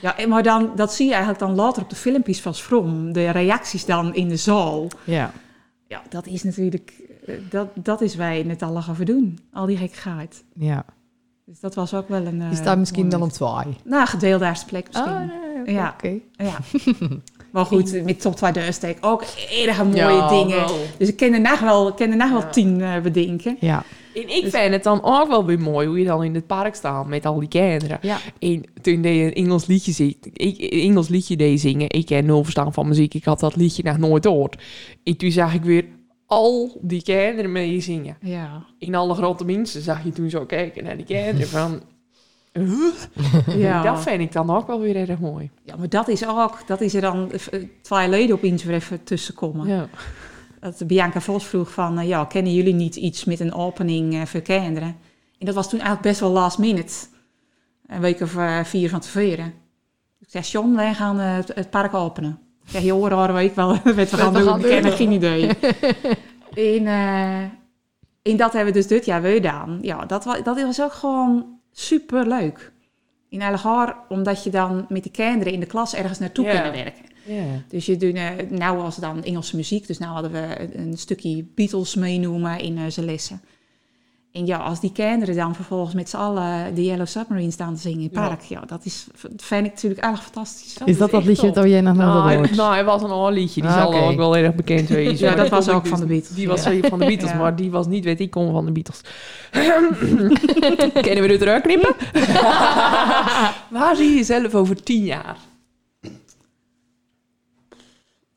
ja, 0.00 0.14
maar 0.28 0.42
dan, 0.42 0.70
dat 0.76 0.94
zie 0.94 1.06
je 1.06 1.10
eigenlijk 1.14 1.40
dan 1.42 1.54
later 1.54 1.82
op 1.82 1.90
de 1.90 1.96
filmpjes 1.96 2.40
van 2.40 2.54
From. 2.54 3.12
De 3.12 3.30
reacties 3.30 3.84
dan 3.84 4.14
in 4.14 4.28
de 4.28 4.36
zaal. 4.36 4.88
Ja. 5.04 5.32
Ja, 5.88 6.02
dat 6.08 6.26
is 6.26 6.42
natuurlijk... 6.42 6.92
eh, 7.26 7.34
Dat, 7.50 7.68
dat 7.74 8.00
is 8.00 8.14
wij 8.14 8.42
net 8.42 8.62
alle 8.62 8.82
gaan 8.82 8.96
doen. 9.04 9.38
Al 9.52 9.66
die 9.66 9.76
gekkigheid. 9.76 10.44
ja. 10.54 10.84
Dus 11.46 11.60
dat 11.60 11.74
was 11.74 11.94
ook 11.94 12.08
wel 12.08 12.26
een... 12.26 12.40
Eh, 12.42 12.52
staat 12.54 12.78
misschien 12.78 13.08
dan 13.08 13.18
moment. 13.20 13.40
op 13.40 13.62
twee. 13.62 13.76
Nou, 13.84 14.06
gedeelde 14.06 14.52
plek 14.66 14.86
misschien. 14.86 15.12
Oh, 15.12 15.18
nee. 15.64 15.74
Ja. 15.74 15.94
oké. 15.96 16.12
Ja. 16.32 16.56
maar 17.52 17.64
goed, 17.66 18.04
met 18.04 18.20
top 18.20 18.36
2000 18.36 18.74
steek 18.76 18.98
ook 19.00 19.22
erg 19.66 19.84
mooie 19.84 19.96
Ja, 19.96 20.28
dingen. 20.28 20.66
Dus 20.98 21.08
ik 21.08 21.16
ken 21.16 21.32
er 21.32 21.40
nog 21.40 21.60
wel, 21.60 21.92
ken 21.94 22.10
er 22.10 22.16
nog 22.16 22.30
wel 22.30 22.40
Ja. 22.40 22.48
tien 22.50 22.80
eh, 22.80 23.00
bedenken. 23.00 23.56
Ja. 23.60 23.82
En 24.22 24.36
ik 24.36 24.50
vind 24.50 24.72
het 24.72 24.82
dan 24.82 25.02
ook 25.02 25.28
wel 25.28 25.44
weer 25.44 25.60
mooi 25.60 25.86
hoe 25.86 25.98
je 25.98 26.04
dan 26.04 26.24
in 26.24 26.34
het 26.34 26.46
park 26.46 26.74
staat 26.74 27.06
met 27.06 27.26
al 27.26 27.38
die 27.38 27.48
kinderen. 27.48 27.98
Ja. 28.02 28.18
En 28.38 28.62
toen 28.82 29.02
deed 29.02 29.16
je 29.16 29.24
een 29.24 29.44
Engels 29.44 29.66
liedje, 29.66 30.14
ik, 30.32 30.58
Engels 30.58 31.08
liedje 31.08 31.36
deed 31.36 31.60
zingen. 31.60 31.90
Ik 31.90 32.06
ken 32.06 32.26
nul 32.26 32.42
verstaan 32.42 32.72
van 32.72 32.88
muziek. 32.88 33.14
Ik 33.14 33.24
had 33.24 33.40
dat 33.40 33.56
liedje 33.56 33.82
nog 33.82 33.98
nooit 33.98 34.26
gehoord. 34.26 34.62
En 35.04 35.16
toen 35.16 35.30
zag 35.30 35.54
ik 35.54 35.62
weer 35.62 35.84
al 36.26 36.78
die 36.80 37.02
kinderen 37.02 37.52
mee 37.52 37.80
zingen. 37.80 38.16
Ja. 38.20 38.64
In 38.78 38.94
alle 38.94 39.14
grote 39.14 39.44
mensen 39.44 39.82
zag 39.82 40.04
je 40.04 40.10
toen 40.12 40.30
zo 40.30 40.44
kijken 40.44 40.84
naar 40.84 40.96
die 40.96 41.06
kinderen 41.06 41.48
van... 41.58 41.80
huh? 42.52 43.56
Ja. 43.56 43.82
Dat 43.82 44.02
vind 44.02 44.20
ik 44.20 44.32
dan 44.32 44.50
ook 44.50 44.66
wel 44.66 44.80
weer 44.80 44.96
erg 44.96 45.18
mooi. 45.18 45.50
ja, 45.64 45.76
maar 45.76 45.88
dat 45.88 46.08
is 46.08 46.26
ook, 46.26 46.62
dat 46.66 46.80
is 46.80 46.94
er 46.94 47.00
dan 47.00 47.32
eh, 47.32 47.60
twee 47.82 48.08
leden 48.08 48.36
op 48.36 48.42
eens 48.42 48.64
weer 48.64 48.74
even 48.74 49.02
tussenkomen. 49.02 49.68
Ja. 49.68 49.88
Dat 50.60 50.86
Bianca 50.86 51.20
Vos 51.20 51.46
vroeg 51.46 51.70
van, 51.72 51.98
eh, 51.98 52.08
ja, 52.08 52.24
kennen 52.24 52.54
jullie 52.54 52.74
niet 52.74 52.96
iets 52.96 53.24
met 53.24 53.40
een 53.40 53.54
opening 53.54 54.14
eh, 54.14 54.22
voor 54.26 54.40
kinderen? 54.40 54.96
En 55.38 55.46
dat 55.46 55.54
was 55.54 55.68
toen 55.68 55.78
eigenlijk 55.78 56.08
best 56.08 56.20
wel 56.20 56.30
last 56.30 56.58
minute. 56.58 56.94
Een 57.86 58.00
week 58.00 58.20
of 58.20 58.36
eh, 58.36 58.64
vier 58.64 58.88
van 58.90 59.00
tevoren. 59.00 59.54
Ik 60.20 60.26
zei, 60.28 60.44
John, 60.44 60.74
wij 60.74 60.94
gaan 60.94 61.18
het, 61.18 61.70
park 61.70 61.94
openen. 61.94 62.38
Ik 62.64 62.70
zeg, 62.70 62.82
joh, 62.82 62.98
horen 63.12 63.34
weet 63.34 63.48
ik 63.50 63.54
wel 63.56 63.68
wat 63.84 63.94
we 63.94 64.06
gaan 64.06 64.32
doen. 64.32 64.42
gaan 64.42 64.64
Ik 64.64 64.84
heb 64.84 64.92
geen 64.94 65.12
idee. 65.12 65.46
en, 66.76 66.86
eh, 66.86 67.38
en 68.22 68.36
dat 68.36 68.52
hebben 68.52 68.72
we 68.72 68.78
dus 68.78 68.86
dit 68.86 69.04
jaar 69.04 69.22
weer 69.22 69.34
gedaan. 69.34 69.78
Ja, 69.82 70.04
dat, 70.06 70.24
wa- 70.24 70.40
dat 70.40 70.60
was 70.62 70.82
ook 70.82 70.92
gewoon 70.92 71.46
super 71.72 72.26
leuk. 72.28 72.72
In 73.28 73.42
Allegaar, 73.42 73.96
omdat 74.08 74.44
je 74.44 74.50
dan 74.50 74.86
met 74.88 75.02
de 75.04 75.10
kinderen 75.10 75.52
in 75.52 75.60
de 75.60 75.66
klas 75.66 75.94
ergens 75.94 76.18
naartoe 76.18 76.44
Ja. 76.44 76.50
kunnen 76.52 76.72
werken. 76.84 77.04
Ja. 77.24 77.42
Dus 77.68 77.86
je 77.86 77.96
doet, 77.96 78.14
eh, 78.14 78.28
nou 78.48 78.76
was 78.76 78.96
het 78.96 79.04
dan 79.04 79.24
Engelse 79.24 79.56
muziek, 79.56 79.86
dus 79.86 79.98
nou 79.98 80.12
hadden 80.12 80.32
we 80.32 80.60
een- 80.60 80.80
een 80.80 80.98
stukje 80.98 81.44
Beatles 81.54 81.94
meenoemen 81.94 82.58
in 82.60 82.76
eh, 82.78 82.82
zijn 82.88 83.06
lessen. 83.06 83.40
En 84.32 84.46
ja, 84.46 84.56
als 84.56 84.80
die 84.80 84.92
kinderen 84.92 85.34
dan 85.36 85.54
vervolgens 85.54 85.94
met 85.94 86.08
z'n 86.08 86.16
allen 86.16 86.74
de 86.74 86.84
Yellow 86.84 87.06
Submarine 87.06 87.50
staan 87.50 87.74
te 87.74 87.80
zingen 87.80 87.98
in 87.98 88.04
het 88.04 88.12
park, 88.12 88.42
ja, 88.42 88.60
dat 88.66 88.84
is, 88.84 89.06
vind 89.36 89.66
ik 89.66 89.72
natuurlijk 89.72 90.00
erg 90.04 90.22
fantastisch. 90.22 90.76
Is 90.84 90.98
dat 90.98 91.10
dat 91.10 91.24
liedje 91.24 91.46
top. 91.46 91.54
dat 91.54 91.64
jij 91.64 91.80
nog 91.80 91.96
nooit 91.96 92.08
had 92.10 92.24
Nou, 92.34 92.54
nou, 92.54 92.72
hij 92.72 92.84
was 92.84 93.02
een 93.02 93.10
oud 93.10 93.32
liedje. 93.32 93.60
Die 93.60 93.70
Ah, 93.70 93.76
zal 93.76 93.94
ook 94.08 94.16
wel 94.16 94.36
erg 94.36 94.54
bekend 94.54 94.88
wezen. 94.98 95.28
Ja, 95.28 95.34
dat 95.34 95.48
was 95.48 95.68
ook 95.68 95.86
van 95.86 96.00
de 96.00 96.06
Beatles. 96.06 96.36
Die 96.36 96.48
was 96.48 96.62
van 96.62 96.98
de 96.98 97.06
Beatles, 97.06 97.30
Ja. 97.30 97.36
maar 97.36 97.56
die 97.56 97.70
was 97.70 97.86
niet, 97.86 98.04
weet 98.04 98.20
ik, 98.20 98.30
kom 98.30 98.52
van 98.52 98.64
de 98.66 98.72
Beatles. 98.72 99.00
Kennen 101.02 101.22
we 101.22 101.28
dit 101.28 101.40
eruit 101.42 101.62
knippen? 101.62 101.94
Waar 103.70 103.96
zie 103.96 104.08
je 104.10 104.14
jezelf 104.16 104.54
over 104.54 104.82
tien 104.82 105.04
jaar? 105.04 105.36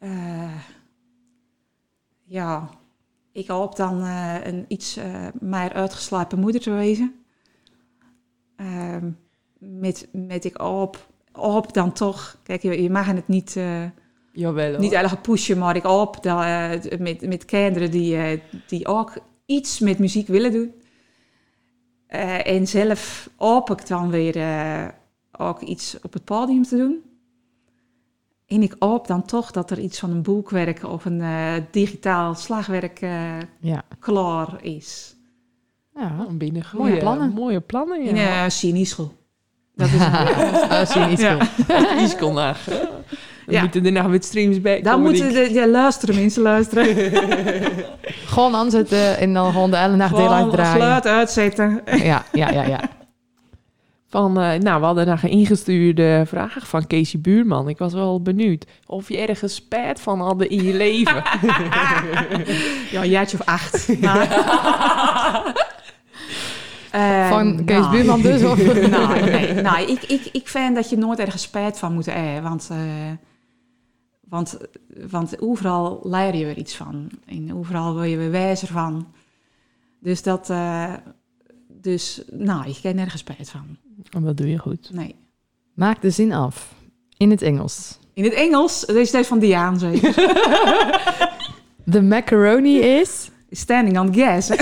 Eh, 0.04 0.56
ja, 2.24 2.70
ik 3.32 3.48
hoop 3.48 3.76
dan 3.76 4.02
eh, 4.02 4.36
een 4.44 4.66
iets 4.68 4.98
eh 4.98 5.28
meer 5.40 5.74
uitgeslapen 5.74 6.40
moeder 6.40 6.62
te 6.62 6.72
wezen. 6.72 7.14
Ehm, 8.56 9.12
met, 9.58 10.08
met 10.12 10.46
ik 10.46 10.62
op, 10.62 11.08
op 11.34 11.74
dan 11.74 11.94
toch. 11.94 12.38
Kijk, 12.44 12.62
je, 12.62 12.82
je 12.82 12.90
mag 12.90 13.06
het 13.06 13.28
niet, 13.28 13.60
Jawel 14.32 14.72
hoor. 14.72 14.80
niet 14.80 14.92
erg 14.92 15.22
pushen, 15.22 15.58
maar 15.58 15.76
ik 15.76 15.86
op 15.86 16.26
eh, 16.26 16.72
met, 17.00 17.28
met 17.28 17.46
kinderen 17.46 17.92
die, 17.92 18.42
die 18.68 18.88
ook 18.88 19.14
iets 19.46 19.80
met 19.80 20.00
muziek 20.00 20.28
willen 20.28 20.52
doen. 20.52 20.74
En 22.44 22.68
zelf 22.68 23.30
op 23.38 23.70
ik 23.70 23.88
dan 23.88 24.10
weer 24.10 24.36
ook 25.32 25.62
iets 25.62 25.98
op 26.02 26.14
het 26.14 26.24
podium 26.24 26.64
te 26.64 26.78
doen. 26.78 27.13
En 28.54 28.62
ik 28.62 28.76
hoop 28.80 29.08
dan 29.08 29.26
toch 29.26 29.52
dat 29.52 29.72
er 29.72 29.80
iets 29.80 30.00
van 30.00 30.12
een 30.12 30.22
boekwerk 30.22 30.84
of 30.84 31.06
een 31.06 31.22
eh, 31.22 31.54
digitaal 31.72 32.36
slagwerk 32.36 33.02
eh, 33.02 33.12
Ja. 33.60 33.84
klaar 34.00 34.48
is. 34.62 35.16
Ja. 35.96 36.12
Oh, 36.20 36.30
binnen 36.32 36.64
Mooie 36.78 36.98
plannen. 36.98 37.30
Mooie 37.34 37.60
plannen, 37.62 38.02
In 38.02 38.16
ja. 38.16 38.44
uh, 38.44 38.50
Sinischool. 38.50 39.14
Dat 39.76 39.88
is 39.88 39.94
een, 40.96 41.10
niet 41.10 41.20
Ja. 41.20 41.38
kon 42.20 42.34
naar. 42.42 42.58
Dan 43.46 43.56
Ja. 43.56 43.62
moeten 43.62 43.86
er 43.86 43.92
nog 43.92 44.08
met 44.08 44.26
streams 44.26 44.62
bij 44.62 44.82
daar 44.82 44.94
komen, 44.94 45.10
moeten 45.12 45.34
de, 45.34 45.54
ja, 45.54 45.68
luisteren 45.68 46.16
mensen, 46.16 46.42
luisteren. 46.42 46.86
Gewoon 48.34 48.56
aanzetten 48.56 49.18
en 49.18 49.34
dan 49.34 49.52
gewoon 49.52 49.72
de 49.72 49.78
hele 49.78 49.96
nacht 49.96 50.16
deel 50.16 50.28
Gewoon 50.28 50.52
draaien. 50.52 50.72
geluid 50.82 51.08
uitzetten. 51.08 51.82
Ja, 51.86 52.24
ja, 52.32 52.52
ja, 52.52 52.64
ja. 52.64 52.80
Van, 54.14 54.40
eh, 54.40 54.60
nou, 54.60 54.80
we 54.80 54.86
hadden 54.86 55.08
nog 55.08 55.24
een 55.24 55.30
ingestuurde 55.30 56.24
vraag 56.28 56.68
van 56.68 56.88
Casey 56.88 57.20
Buurman. 57.20 57.70
Ik 57.70 57.78
was 57.78 57.94
wel 57.94 58.22
benieuwd 58.22 58.66
of 58.86 59.10
je 59.10 59.18
ergens 59.18 59.56
spijt 59.56 60.02
van 60.02 60.20
hadden 60.20 60.50
in 60.50 60.64
je 60.64 60.74
leven. 60.74 61.16
Ja, 62.92 63.02
een 63.02 63.10
jaartje 63.10 63.40
of 63.40 63.46
acht. 63.46 64.00
Maar, 64.02 64.28
Eh, 66.92 67.30
Van 67.30 67.66
Kees 67.66 67.80
nou. 67.80 67.92
Buurman 67.92 68.22
dus? 68.22 68.44
Of? 68.44 68.74
nou, 68.90 69.22
nee, 69.22 69.54
nou, 69.54 69.92
ik, 69.92 70.04
ik, 70.04 70.30
ik 70.32 70.48
vind 70.48 70.76
dat 70.76 70.90
je 70.90 70.98
nooit 70.98 71.20
ergens 71.20 71.42
spijt 71.42 71.80
van 71.80 71.94
moet 71.94 72.06
hebben. 72.06 72.44
Want, 72.44 72.70
eh, 72.72 73.12
want, 74.30 74.58
want 75.10 75.42
overal 75.42 76.00
leer 76.04 76.36
je 76.36 76.46
weer 76.46 76.58
iets 76.58 76.76
van. 76.76 77.10
En 77.26 77.56
overal 77.56 77.94
wil 77.94 78.04
je 78.04 78.18
weer 78.18 78.32
wijzer 78.32 78.68
van. 78.68 79.08
Dus 80.00 80.24
dat... 80.24 80.54
dus, 81.68 82.22
nou, 82.32 82.70
ik 82.70 82.78
heb 82.78 82.96
nergens 82.96 83.22
spijt 83.22 83.50
van. 83.50 83.78
En 84.12 84.24
dat 84.24 84.38
doe 84.38 84.50
je 84.50 84.58
goed. 84.58 84.90
Nee. 84.94 85.16
Maak 85.74 86.02
de 86.02 86.10
zin 86.10 86.34
af. 86.34 86.74
In 87.18 87.30
het 87.32 87.42
Engels. 87.42 88.00
In 88.14 88.24
het 88.24 88.34
Engels, 88.34 88.80
deze 88.86 89.00
is 89.00 89.12
deze 89.12 89.28
van 89.28 89.40
Diaan 89.40 89.80
zeker. 89.80 90.14
The 91.92 92.02
macaroni 92.02 92.80
is... 92.80 93.32
Standing 93.52 94.00
on 94.00 94.14
gas. 94.16 94.48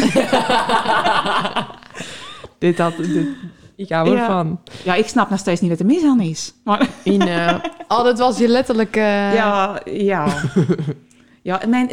Dit 2.57 2.77
had... 2.77 2.97
Dit, 2.97 3.27
ik 3.75 3.89
hou 3.89 4.09
Ja. 4.09 4.19
ervan. 4.21 4.59
Ja, 4.83 4.95
ik 4.95 5.07
snap 5.07 5.29
nog 5.29 5.39
steeds 5.39 5.61
niet 5.61 5.69
wat 5.69 5.79
er 5.79 5.85
mis 5.85 6.03
aan 6.03 6.21
is. 6.21 6.53
Maar 6.63 6.89
In, 7.03 7.21
eh, 7.21 7.55
Oh, 7.87 8.03
dat 8.03 8.19
was 8.19 8.37
je 8.37 8.47
letterlijk... 8.47 8.95
eh, 8.95 9.33
ja, 9.33 9.81
ja. 9.85 10.27
Ja, 11.43 11.61
mijn, 11.67 11.89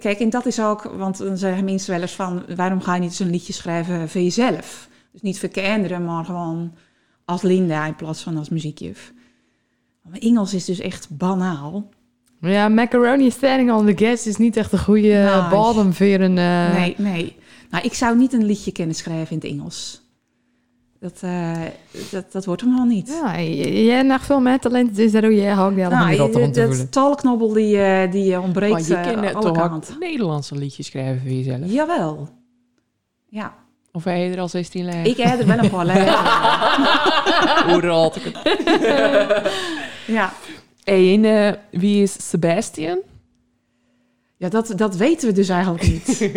kijk, 0.00 0.18
en 0.20 0.30
dat 0.30 0.46
is 0.46 0.60
ook, 0.60 0.82
want 0.82 1.18
dan 1.18 1.36
zeggen 1.36 1.64
mensen 1.64 1.92
wel 1.92 2.00
eens 2.00 2.12
van, 2.12 2.42
waarom 2.56 2.80
ga 2.80 2.94
je 2.94 3.00
niet 3.00 3.14
zo'n 3.14 3.30
liedje 3.30 3.52
schrijven 3.52 4.08
voor 4.08 4.20
jezelf? 4.20 4.88
Dus 5.16 5.24
niet 5.24 5.38
voor 5.40 5.48
kinderen, 5.48 6.04
maar 6.04 6.24
gewoon 6.24 6.72
als 7.24 7.42
Linda 7.42 7.86
in 7.86 7.96
plaats 7.96 8.22
van 8.22 8.36
als 8.36 8.48
muziekjuf. 8.48 9.12
Maar 10.02 10.18
Engels 10.18 10.54
is 10.54 10.64
dus 10.64 10.80
echt 10.80 11.16
banaal. 11.16 11.88
Ja, 12.40 12.68
macaroni 12.68 13.30
standing 13.30 13.72
on 13.72 13.86
the 13.86 14.04
gas 14.04 14.26
is 14.26 14.36
niet 14.36 14.56
echt 14.56 14.72
een 14.72 14.78
goede 14.78 15.46
bodem 15.50 15.92
voor 15.92 16.06
een... 16.06 16.38
eh, 16.38 16.74
Nee, 16.74 16.94
nee. 16.98 17.36
Nou, 17.70 17.84
ik 17.84 17.94
zou 17.94 18.16
niet 18.16 18.32
een 18.32 18.44
liedje 18.44 18.72
kunnen 18.72 18.94
schrijven 18.94 19.30
in 19.30 19.36
het 19.36 19.58
Engels. 19.58 20.02
Dat, 21.00 21.18
eh, 21.20 21.62
dat, 22.10 22.32
dat 22.32 22.44
wordt 22.44 22.62
hem 22.62 22.78
al 22.78 22.84
niet. 22.84 23.08
Ja, 23.08 23.40
jij 23.40 24.02
nog 24.02 24.22
veel 24.22 24.40
meer 24.40 24.58
talent, 24.58 24.96
dus 24.96 25.12
daar 25.12 25.22
doe 25.22 25.34
je 25.34 25.50
ook 25.50 25.56
allemaal 25.58 25.86
niet 25.86 25.96
nou, 25.96 26.16
rotten 26.16 26.42
om 26.42 26.52
te 26.52 26.60
voelen. 26.60 26.78
dat 26.78 26.92
talknobbel 26.92 27.52
die, 27.52 27.78
eh, 27.78 28.10
die 28.12 28.40
ontbreekt 28.40 28.86
je 28.86 28.94
eh, 28.94 29.32
kan 29.32 29.42
toch 29.42 29.72
ook 29.72 29.98
Nederlandse 30.00 30.54
liedjes 30.54 30.86
schrijven 30.86 31.20
voor 31.20 31.30
jezelf? 31.30 31.70
Jawel. 31.72 32.28
Ja, 33.28 33.54
Of 33.96 34.04
heb 34.04 34.16
je 34.16 34.30
er 34.30 34.40
al 34.40 34.48
16 34.48 34.84
lijn? 34.84 35.04
ik 35.04 35.16
heb 35.16 35.40
er 35.40 35.46
wel 35.46 35.58
een 35.58 35.70
paar 35.70 35.86
lezen. 35.86 36.14
Hoe 37.72 37.80
raad 37.80 38.16
ik 38.16 38.22
het? 38.24 39.52
Ja, 40.16 40.32
En 40.84 41.24
eh, 41.24 41.52
wie 41.70 42.02
is 42.02 42.28
Sebastian? 42.28 42.98
ja 44.36 44.48
dat, 44.48 44.72
dat 44.76 44.96
weten 44.96 45.28
we 45.28 45.34
dus 45.34 45.48
eigenlijk 45.48 45.82
niet. 45.82 46.30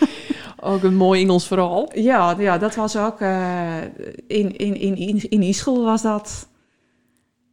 Ook 0.60 0.82
een 0.82 0.96
mooi 0.96 1.22
Engels 1.22 1.46
verhaal. 1.46 1.90
ja, 1.98 2.36
ja, 2.38 2.58
dat 2.58 2.74
was 2.74 2.96
ook 2.96 3.20
eh, 3.20 3.76
in, 4.26 4.56
in, 4.56 4.76
in, 4.76 4.96
in, 4.96 5.30
in 5.30 5.42
Ischel 5.42 5.84
was 5.84 6.02
dat. 6.02 6.48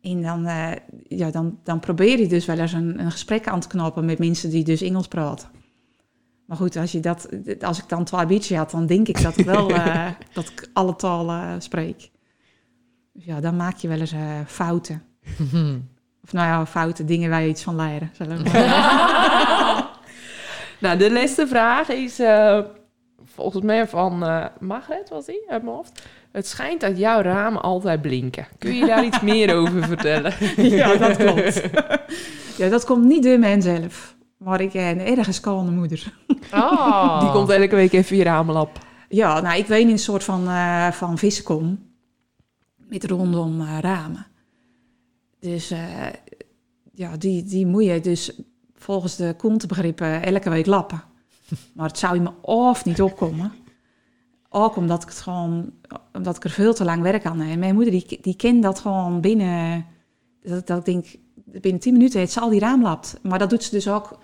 En 0.01 0.21
dan, 0.21 0.45
eh, 0.45 0.71
ja, 1.07 1.31
dan, 1.31 1.57
dan 1.63 1.79
probeer 1.79 2.19
je 2.19 2.27
dus 2.27 2.45
wel 2.45 2.57
eens 2.57 2.73
een, 2.73 2.99
een 2.99 3.11
gesprek 3.11 3.47
aan 3.47 3.59
te 3.59 3.67
knopen 3.67 4.05
met 4.05 4.19
mensen 4.19 4.49
die 4.49 4.63
dus 4.63 4.81
Engels 4.81 5.07
praten. 5.07 5.58
Maar 6.49 6.57
goed, 6.57 6.75
als, 6.75 6.91
je 6.91 6.99
dat, 6.99 7.29
als 7.61 7.77
ik 7.77 7.89
dan 7.89 8.03
twee 8.03 8.25
biertjes 8.25 8.57
had, 8.57 8.71
dan 8.71 8.85
denk 8.85 9.07
ik 9.07 9.21
dat 9.21 9.37
ik 9.37 9.45
wel 9.45 9.69
eh, 9.73 10.07
dat 10.33 10.47
ik 10.47 10.69
alle 10.73 10.95
talen 10.95 11.61
spreek. 11.61 12.09
Dus 13.13 13.25
ja, 13.25 13.39
dan 13.39 13.55
maak 13.55 13.77
je 13.77 13.87
wel 13.87 13.99
eens 13.99 14.11
eh, 14.11 14.39
fouten. 14.47 15.03
Of 16.23 16.33
nou 16.33 16.47
ja, 16.47 16.65
fouten, 16.65 17.05
dingen 17.05 17.29
waar 17.29 17.41
je 17.41 17.47
iets 17.47 17.63
van 17.63 17.75
leren. 17.75 18.11
Nou, 20.79 20.97
de 20.97 21.11
laatste 21.11 21.47
vraag 21.47 21.89
is 21.89 22.19
eh, 22.19 22.59
volgens 23.23 23.63
mij 23.63 23.87
van 23.87 24.23
eh 24.23 24.45
Margret, 24.59 25.09
was 25.09 25.25
die, 25.25 25.43
uit 25.47 25.63
mijn 25.63 25.75
hoofd. 25.75 26.01
Het 26.31 26.47
schijnt 26.47 26.81
dat 26.81 26.97
jouw 26.97 27.21
ramen 27.21 27.61
altijd 27.61 28.01
blinken. 28.01 28.47
Kun 28.57 28.75
je 28.75 28.85
daar 28.85 29.05
iets 29.05 29.21
meer 29.21 29.55
over 29.55 29.83
vertellen? 29.83 30.33
ja, 30.77 30.95
dat 30.95 31.17
klopt. 31.17 31.61
ja, 32.57 32.69
dat 32.69 32.85
komt 32.85 33.05
niet 33.05 33.23
door 33.23 33.39
mij 33.39 33.61
zelf. 33.61 34.17
Maar 34.39 34.61
ik 34.61 34.73
heb 34.73 34.99
een 34.99 35.17
erg 35.17 35.39
kalme 35.39 35.71
moeder. 35.71 36.13
Oh. 36.53 37.19
Die 37.21 37.31
komt 37.31 37.49
elke 37.49 37.75
week 37.75 37.93
even 37.93 38.17
je 38.17 38.23
ramelap. 38.23 38.85
Ja, 39.09 39.39
nou, 39.39 39.57
ik 39.57 39.65
weet 39.65 39.81
in 39.81 39.89
een 39.89 39.99
soort 39.99 40.23
van, 40.23 40.47
eh 40.47 40.91
van 40.91 41.17
vissenkom. 41.17 41.79
Met 42.75 43.05
rondom 43.05 43.61
eh, 43.61 43.77
ramen. 43.79 44.27
Dus 45.39 45.71
eh, 45.71 46.07
ja, 46.93 47.17
die, 47.17 47.43
die 47.43 47.65
moet 47.65 47.83
je 47.83 47.99
dus 47.99 48.31
volgens 48.75 49.15
de 49.15 49.35
kontebegrippen 49.37 50.23
elke 50.23 50.49
week 50.49 50.65
lappen. 50.65 51.03
Maar 51.75 51.87
het 51.87 51.97
zou 51.97 52.15
in 52.15 52.23
me 52.23 52.31
of 52.41 52.85
niet 52.85 53.01
opkomen. 53.01 53.53
Ook 54.49 54.75
omdat 54.75 55.03
ik 55.03 55.09
het 55.09 55.19
gewoon, 55.19 55.73
omdat 56.13 56.35
ik 56.35 56.43
er 56.43 56.49
veel 56.49 56.73
te 56.73 56.83
lang 56.83 57.01
werk 57.01 57.25
aan 57.25 57.39
heb. 57.39 57.59
Mijn 57.59 57.75
moeder 57.75 57.91
die, 57.91 58.17
die 58.21 58.35
kent 58.35 58.63
dat 58.63 58.79
gewoon 58.79 59.21
binnen, 59.21 59.85
dat, 60.43 60.67
dat 60.67 60.77
ik 60.77 60.85
denk, 60.85 61.05
binnen 61.45 61.81
10 61.81 61.93
minuten 61.93 62.19
heeft 62.19 62.31
ze 62.31 62.39
al 62.39 62.49
die 62.49 62.59
raam 62.59 62.81
lapt. 62.81 63.19
Maar 63.21 63.39
dat 63.39 63.49
doet 63.49 63.63
ze 63.63 63.71
dus 63.71 63.87
ook. 63.87 64.19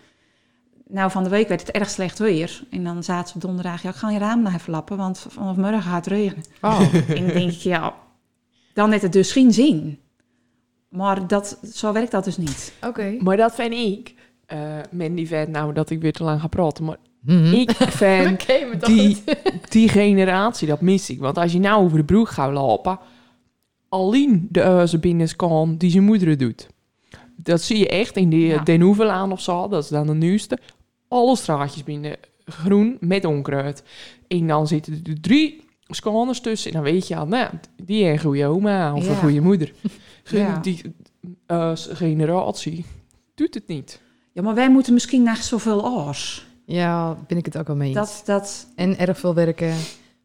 Nou, 0.89 1.11
van 1.11 1.23
de 1.23 1.29
week 1.29 1.47
werd 1.47 1.61
het 1.61 1.71
erg 1.71 1.89
slecht 1.89 2.19
weer. 2.19 2.63
En 2.69 2.83
dan 2.83 3.03
zaten 3.03 3.27
ze 3.29 3.35
op 3.35 3.41
donderdag, 3.41 3.81
ja, 3.81 3.89
ik 3.89 3.95
ga 3.95 4.09
je 4.11 4.19
raam 4.19 4.41
nog 4.41 4.53
even 4.53 4.71
lappen, 4.71 4.97
want 4.97 5.25
vanaf 5.29 5.55
morgen 5.55 5.81
gaat 5.81 6.05
het 6.05 6.13
regenen. 6.13 6.43
Oh. 6.61 6.79
en 7.17 7.25
dan 7.25 7.33
denk 7.33 7.51
ik, 7.51 7.59
ja, 7.59 7.93
dan 8.73 8.91
heeft 8.91 9.03
het 9.03 9.13
dus 9.13 9.31
geen 9.31 9.53
zin. 9.53 9.99
Maar 10.89 11.27
dat, 11.27 11.59
zo 11.73 11.93
werkt 11.93 12.11
dat 12.11 12.23
dus 12.23 12.37
niet. 12.37 12.73
Oké. 12.87 13.15
Maar 13.19 13.37
dat 13.37 13.55
vind 13.55 13.73
ik, 13.73 14.13
eh 14.45 14.59
Mandy 14.91 15.25
vindt 15.25 15.51
nou 15.51 15.73
dat 15.73 15.89
ik 15.89 16.01
weer 16.01 16.13
te 16.13 16.23
lang 16.23 16.41
ga 16.41 16.47
praten, 16.47 16.85
maar 16.85 16.97
Mhm. 17.25 17.53
ik 17.53 17.71
vind 18.01 18.85
die, 18.85 19.23
die 19.69 19.89
generatie, 19.89 20.67
dat 20.67 20.81
mis 20.81 21.09
ik. 21.09 21.19
Want 21.19 21.37
als 21.37 21.51
je 21.51 21.59
nou 21.59 21.83
over 21.83 21.97
de 21.97 22.03
broek 22.03 22.29
gaat 22.29 22.51
lopen, 22.51 22.99
alleen 23.89 24.47
de 24.51 24.61
huizen 24.61 24.99
binnenkomen 24.99 25.77
die 25.77 25.91
zijn 25.91 26.03
moeder 26.03 26.37
doet. 26.37 26.67
Dat 27.35 27.61
zie 27.61 27.77
je 27.77 27.87
echt 27.89 28.17
in 28.17 28.29
die 28.29 28.47
Ja. 28.47 28.63
Den 28.63 28.81
Hoevelaan 28.81 29.31
of 29.31 29.41
zo, 29.41 29.67
dat 29.67 29.83
is 29.83 29.89
dan 29.89 30.07
de 30.07 30.13
nieuwste. 30.13 30.59
Alle 31.07 31.35
straatjes 31.35 31.83
binnen 31.83 32.17
groen 32.45 32.97
met 32.99 33.25
onkruid. 33.25 33.83
En 34.27 34.47
dan 34.47 34.67
zitten 34.67 35.01
er 35.03 35.21
drie 35.21 35.63
scanners 35.87 36.41
tussen. 36.41 36.71
En 36.71 36.75
dan 36.75 36.91
weet 36.91 37.07
je 37.07 37.15
al, 37.15 37.27
nou, 37.27 37.49
die 37.83 38.03
heeft 38.03 38.23
een 38.23 38.29
goede 38.29 38.45
oma 38.45 38.93
of 38.93 39.07
een 39.07 39.15
goede 39.15 39.41
moeder. 39.41 39.73
Ja. 40.29 40.57
Die 40.57 40.95
eh, 41.45 41.71
generatie 41.75 42.85
doet 43.35 43.53
het 43.53 43.67
niet. 43.67 44.01
Ja, 44.31 44.41
maar 44.41 44.55
wij 44.55 44.69
moeten 44.69 44.93
misschien 44.93 45.23
naar 45.23 45.37
zoveel 45.37 45.85
oors. 45.85 46.47
Ja, 46.65 47.17
ben 47.27 47.37
ik 47.37 47.45
het 47.45 47.57
ook 47.57 47.67
wel 47.67 47.75
mee. 47.75 47.93
Dat, 47.93 48.21
dat, 48.25 48.67
En 48.75 48.97
erg 48.97 49.19
veel 49.19 49.33
werken. 49.33 49.73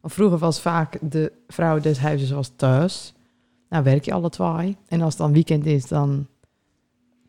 Want 0.00 0.14
vroeger 0.14 0.38
was 0.38 0.61
vaak 0.61 0.98
de 1.00 1.32
vrouw 1.48 1.80
des 1.80 1.98
huizes 1.98 2.30
was 2.30 2.52
thuis. 2.56 3.14
Nou 3.68 3.84
werk 3.84 4.04
je 4.04 4.12
alle 4.12 4.30
twee. 4.30 4.76
En 4.88 5.00
als 5.00 5.12
het 5.12 5.22
dan 5.22 5.32
weekend 5.32 5.66
is, 5.66 5.86
dan 5.86 6.26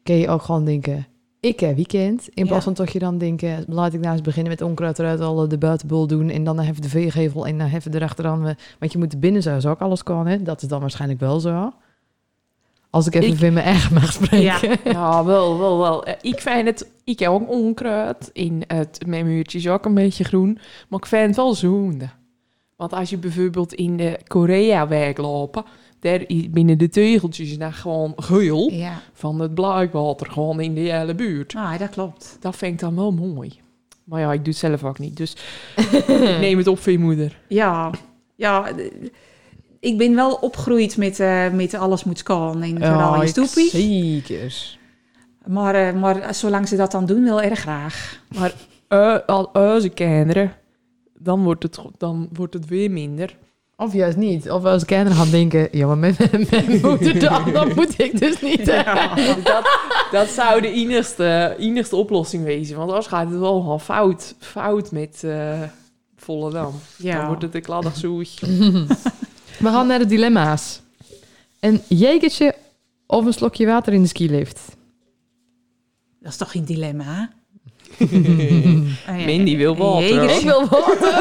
kun 0.04 0.16
je 0.16 0.28
ook 0.30 0.41
gewoon 0.41 0.66
denken... 0.66 1.06
Ik 1.39 1.60
heb 1.60 1.76
weekend. 1.76 2.28
In 2.28 2.47
plaats 2.47 2.66
Ja. 2.66 2.72
van 2.72 2.74
toch 2.86 2.89
je 2.93 2.99
dan 2.99 3.18
denken... 3.18 3.64
Laat 3.68 3.93
ik 3.93 3.99
nou 3.99 4.12
eens 4.14 4.22
beginnen 4.22 4.52
met 4.52 4.62
onkruid 4.62 4.99
eruit 4.99 5.20
alle 5.22 5.47
de 5.47 5.58
buitenboel 5.58 6.08
doen. 6.08 6.30
En 6.30 6.43
dan 6.43 6.60
even 6.60 6.82
de 6.82 6.89
veegevel 6.89 7.47
en 7.47 7.58
dan 7.58 7.68
even 7.68 7.93
erachteraan. 7.95 8.43
we- 8.43 8.56
Want 8.80 8.91
je 8.91 8.97
moet 8.97 9.20
binnen 9.20 9.41
zo 9.62 9.70
ook 9.70 9.80
alles 9.82 10.04
kan. 10.04 10.28
Hè? 10.28 10.41
Dat 10.43 10.62
is 10.62 10.68
dan 10.68 10.80
waarschijnlijk 10.82 11.20
wel 11.20 11.39
zo. 11.39 11.72
Als 12.89 13.08
ik 13.08 13.16
even 13.16 13.34
Ik- 13.34 13.39
in 13.41 13.54
mijn 13.54 13.66
eigen 13.66 13.93
mag 13.93 14.12
spreken. 14.12 14.78
Ja, 14.91 15.26
wel, 15.26 15.58
wel, 15.60 15.78
wel. 15.78 16.06
Eh, 16.06 16.14
Ik 16.22 16.41
vind 16.41 16.68
het... 16.68 16.91
Ik 17.04 17.20
heb 17.20 17.30
ook 17.30 17.49
onkruid. 17.49 18.30
In 18.34 18.64
het, 18.68 19.06
mijn 19.06 19.26
muurtje 19.26 19.58
is 19.58 19.68
ook 19.70 19.86
een 19.86 19.93
beetje 19.93 20.24
groen. 20.24 20.58
Maar 20.89 20.99
ik 20.99 21.06
vind 21.06 21.28
het 21.28 21.36
wel 21.36 21.54
zonde. 21.54 22.10
Want 22.76 22.93
als 22.93 23.10
je 23.10 23.18
bijvoorbeeld 23.18 23.74
in 23.74 23.97
de 23.97 24.20
Korea-wijk 24.28 25.18
lopen... 25.18 25.64
daar 26.02 26.26
binnen 26.49 26.78
de 26.78 26.89
tegeltjes 26.89 27.58
nou 27.58 27.74
gewoon 27.74 28.14
geul 28.16 28.72
Ja, 28.72 29.02
van 29.14 29.39
het 29.39 29.54
blijkwater 29.54 30.32
gewoon 30.32 30.60
in 30.60 30.74
de 30.74 30.80
hele 30.80 31.16
buurt. 31.16 31.56
ah, 31.56 31.80
dat 31.80 31.89
klopt. 31.89 32.38
Dat 32.39 32.56
vind 32.56 32.74
ik 32.74 32.80
dan 32.80 32.95
wel 32.95 33.12
mooi. 33.12 33.60
Maar 34.04 34.20
ja, 34.20 34.34
ik 34.34 34.39
doe 34.39 34.54
het 34.54 34.58
zelf 34.58 34.84
ook 34.84 34.99
niet. 34.99 35.18
Dus 35.18 35.36
ik 36.08 36.39
neem 36.39 36.58
het 36.58 36.68
op 36.68 36.80
voor 36.80 36.91
je 36.91 36.99
moeder. 36.99 37.39
Ja, 37.47 37.91
ja. 38.36 38.72
Ik 39.80 39.97
ben 39.97 40.16
wel 40.16 40.34
opgegroeid 40.34 40.97
met, 40.97 41.20
eh, 41.20 41.52
met 41.52 41.74
alles 41.74 42.04
moet 42.04 42.24
kan 42.24 42.62
en 42.62 42.78
vooral 42.78 43.16
je 43.16 43.22
ik 43.22 43.28
stoepie. 43.28 43.70
Zeker. 43.70 44.78
Maar, 45.47 45.76
eh, 45.76 45.93
maar 45.93 46.36
zolang 46.36 46.68
ze 46.68 46.76
dat 46.76 46.91
dan 46.91 47.06
doen, 47.06 47.24
wel 47.24 47.41
erg 47.41 47.60
graag. 47.60 48.24
Maar 48.38 48.54
eh, 48.88 49.18
al 49.26 49.52
kinderen, 49.93 50.54
dan 51.18 51.43
wordt, 51.43 51.64
het, 51.64 51.80
dan 51.97 52.30
wordt 52.34 52.54
het 52.54 52.66
weer 52.66 52.91
minder. 52.91 53.38
Of 53.82 53.93
juist 53.93 54.17
niet. 54.17 54.51
Of 54.51 54.65
als 54.65 54.86
kinderen 54.86 55.17
gaan 55.17 55.29
denken, 55.29 55.67
ja, 55.71 55.88
maar 55.88 55.97
met 55.97 56.17
mijn 56.49 56.79
moeder 56.84 57.19
dan, 57.19 57.51
dan 57.51 57.71
moet 57.75 57.99
ik 57.99 58.19
dus 58.19 58.41
niet. 58.41 58.65
dat, 59.43 59.69
dat 60.11 60.29
zou 60.29 60.61
de 60.61 60.71
enigste, 60.71 61.55
enigste 61.59 61.95
oplossing 61.95 62.43
wezen. 62.43 62.77
Want 62.77 62.89
anders 62.89 63.07
gaat 63.07 63.29
het 63.29 63.39
wel 63.39 63.61
gewoon 63.61 63.79
fout, 63.79 64.36
fout 64.39 64.91
met 64.91 65.23
eh 65.23 65.61
Volendam. 66.15 66.73
Ja. 66.97 67.17
Dan 67.17 67.27
wordt 67.27 67.41
het 67.41 67.55
een 67.55 67.61
kladdig 67.61 67.97
zoetje. 67.97 68.47
We 69.59 69.67
gaan 69.67 69.88
naar 69.88 69.99
de 69.99 70.05
dilemma's. 70.05 70.82
Een 71.59 71.82
jegertje 71.88 72.55
of 73.07 73.25
een 73.25 73.34
slokje 73.34 73.65
water 73.65 73.93
in 73.93 74.01
de 74.01 74.07
skilift? 74.07 74.61
Dat 76.19 76.32
is 76.32 76.38
toch 76.38 76.51
geen 76.51 76.65
dilemma? 76.65 77.32
Ah, 77.99 78.07
ja. 79.19 79.25
Mindy 79.25 79.57
wil 79.57 79.77
water. 79.77 80.29
Hoor. 80.29 80.43
wil 80.43 80.67
water. 80.67 81.19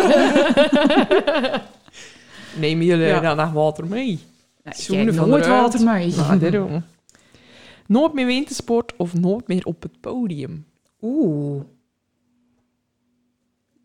Nemen 2.61 2.87
jullie 2.87 3.07
Ja. 3.07 3.21
dan 3.21 3.37
nog 3.37 3.53
water 3.53 3.87
mee? 3.87 4.19
Nou, 4.65 4.77
ik 4.77 4.83
Zoenen 4.83 5.15
van 5.15 5.29
nooit 5.29 5.43
de 5.45 5.49
ruit. 5.51 5.63
water 5.63 5.85
mee. 5.85 6.15
Nou, 6.15 6.39
daarom. 6.39 6.83
Nooit 7.87 8.13
meer 8.13 8.27
wintersport 8.27 8.97
of 8.97 9.15
nooit 9.15 9.49
meer 9.49 9.65
op 9.65 9.83
het 9.83 10.01
podium. 10.01 10.67
Oeh. 11.01 11.63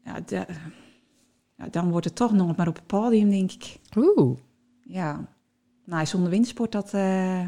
Ja, 0.03 0.19
ja, 1.57 1.67
dan 1.71 1.89
wordt 1.91 2.05
het 2.05 2.15
toch 2.15 2.31
nog 2.33 2.55
maar 2.55 2.67
op 2.67 2.75
het 2.75 2.85
podium, 2.87 3.29
denk 3.29 3.51
ik. 3.51 3.75
Oeh, 3.95 4.37
Ja. 4.83 5.25
Nou, 5.85 6.05
zonder 6.05 6.29
wintersport, 6.29 6.71
dat, 6.71 6.93
eh, 6.93 7.41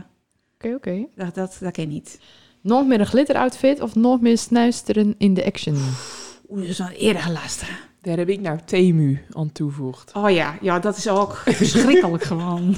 oké, 0.55 0.73
oké. 0.75 1.05
dat, 1.15 1.35
dat, 1.35 1.57
dat 1.61 1.71
ken 1.71 1.83
ik 1.83 1.89
niet. 1.89 2.19
Nooit 2.61 2.87
meer 2.87 2.99
een 2.99 3.05
glitteroutfit 3.05 3.81
of 3.81 3.95
nooit 3.95 4.21
meer 4.21 4.37
snuisteren 4.37 5.15
in 5.17 5.33
de 5.33 5.45
action? 5.45 5.75
Oeh, 6.49 6.59
dat 6.61 6.69
is 6.69 6.77
wel 6.77 6.87
eerder 6.89 7.21
geluisterd. 7.21 7.71
Daar 8.07 8.17
heb 8.17 8.29
ik 8.29 8.41
nou 8.41 8.59
Temu 8.65 9.21
aan 9.31 9.51
toegevoegd. 9.51 10.11
Oh 10.15 10.29
ja, 10.29 10.55
ja, 10.61 10.79
dat 10.79 10.97
is 10.97 11.07
ook 11.09 11.33
verschrikkelijk 11.45 12.23
gewoon. 12.33 12.75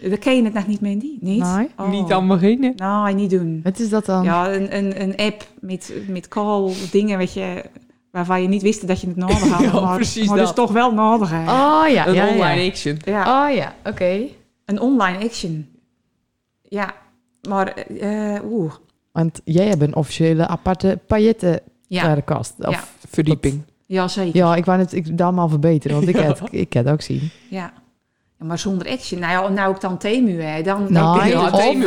Dat 0.00 0.18
ken 0.18 0.36
je 0.36 0.42
het 0.44 0.52
nog 0.52 0.66
niet, 0.66 0.80
Mandy? 0.80 1.16
Niet? 1.20 1.42
Nee. 1.42 1.68
Oh. 1.76 1.90
Niet 1.90 2.12
aan 2.12 2.28
beginnen. 2.28 2.72
Nou, 2.76 3.14
niet 3.14 3.30
doen. 3.30 3.60
Wat 3.62 3.78
is 3.78 3.88
dat 3.88 4.06
dan? 4.06 4.24
Ja, 4.24 4.52
een, 4.52 4.76
een, 4.76 5.02
een 5.02 5.16
app 5.16 5.46
met, 5.60 5.92
met 6.08 6.28
call 6.28 6.72
dingen 6.90 7.18
weet 7.18 7.32
je, 7.32 7.64
waarvan 8.10 8.42
je 8.42 8.48
niet 8.48 8.62
wist 8.62 8.86
dat 8.86 9.00
je 9.00 9.06
het 9.06 9.16
nodig 9.16 9.48
had. 9.48 9.60
Ja, 9.72 9.80
maar, 9.80 9.96
precies 9.96 10.28
maar 10.28 10.36
dus 10.36 10.46
dat. 10.46 10.56
toch 10.56 10.72
wel 10.72 10.92
nodig 10.92 11.30
hebt. 11.30 11.48
Oh 11.50 11.84
ja, 11.88 12.06
Een 12.06 12.14
ja, 12.14 12.28
online 12.28 12.60
ja. 12.62 12.68
action. 12.68 12.98
Ja, 13.04 13.46
Oh 13.48 13.54
ja, 13.54 13.74
oké. 13.84 14.20
een 14.64 14.80
online 14.80 15.24
action. 15.24 15.68
Ja, 16.62 16.94
maar 17.48 17.66
eh 17.76 18.44
oeh. 18.44 18.72
Want 19.12 19.40
jij 19.44 19.66
hebt 19.66 19.82
een 19.82 19.96
officiële 19.96 20.46
aparte 20.46 20.98
paillettenkast. 21.06 21.72
Ja. 21.86 22.16
Of- 22.58 22.70
Ja. 22.70 22.84
Verdieping. 23.08 23.62
Ja, 23.86 24.08
zeker. 24.08 24.36
Ja, 24.36 24.56
ik 24.56 24.64
wou 24.64 24.78
het 24.78 24.92
ik 24.92 25.18
daar 25.18 25.34
maar 25.34 25.48
verbeteren, 25.48 25.96
want 25.96 26.08
ik 26.08 26.16
heb 26.24 26.40
ik 26.50 26.72
heb 26.72 26.84
het 26.84 26.92
ook 26.94 27.00
zien. 27.02 27.30
Ja. 27.50 27.72
Ja, 28.38 28.46
maar 28.46 28.58
zonder 28.58 28.88
action. 28.88 29.20
Nou 29.20 29.32
ja, 29.32 29.48
nou 29.52 29.74
ik 29.74 29.80
dan 29.80 29.98
Temu, 29.98 30.40
hè, 30.40 30.62
dan... 30.62 30.86
Nou, 30.92 31.18
dan, 31.18 31.28
ja, 31.28 31.50
of 31.50 31.60
Temu. 31.60 31.84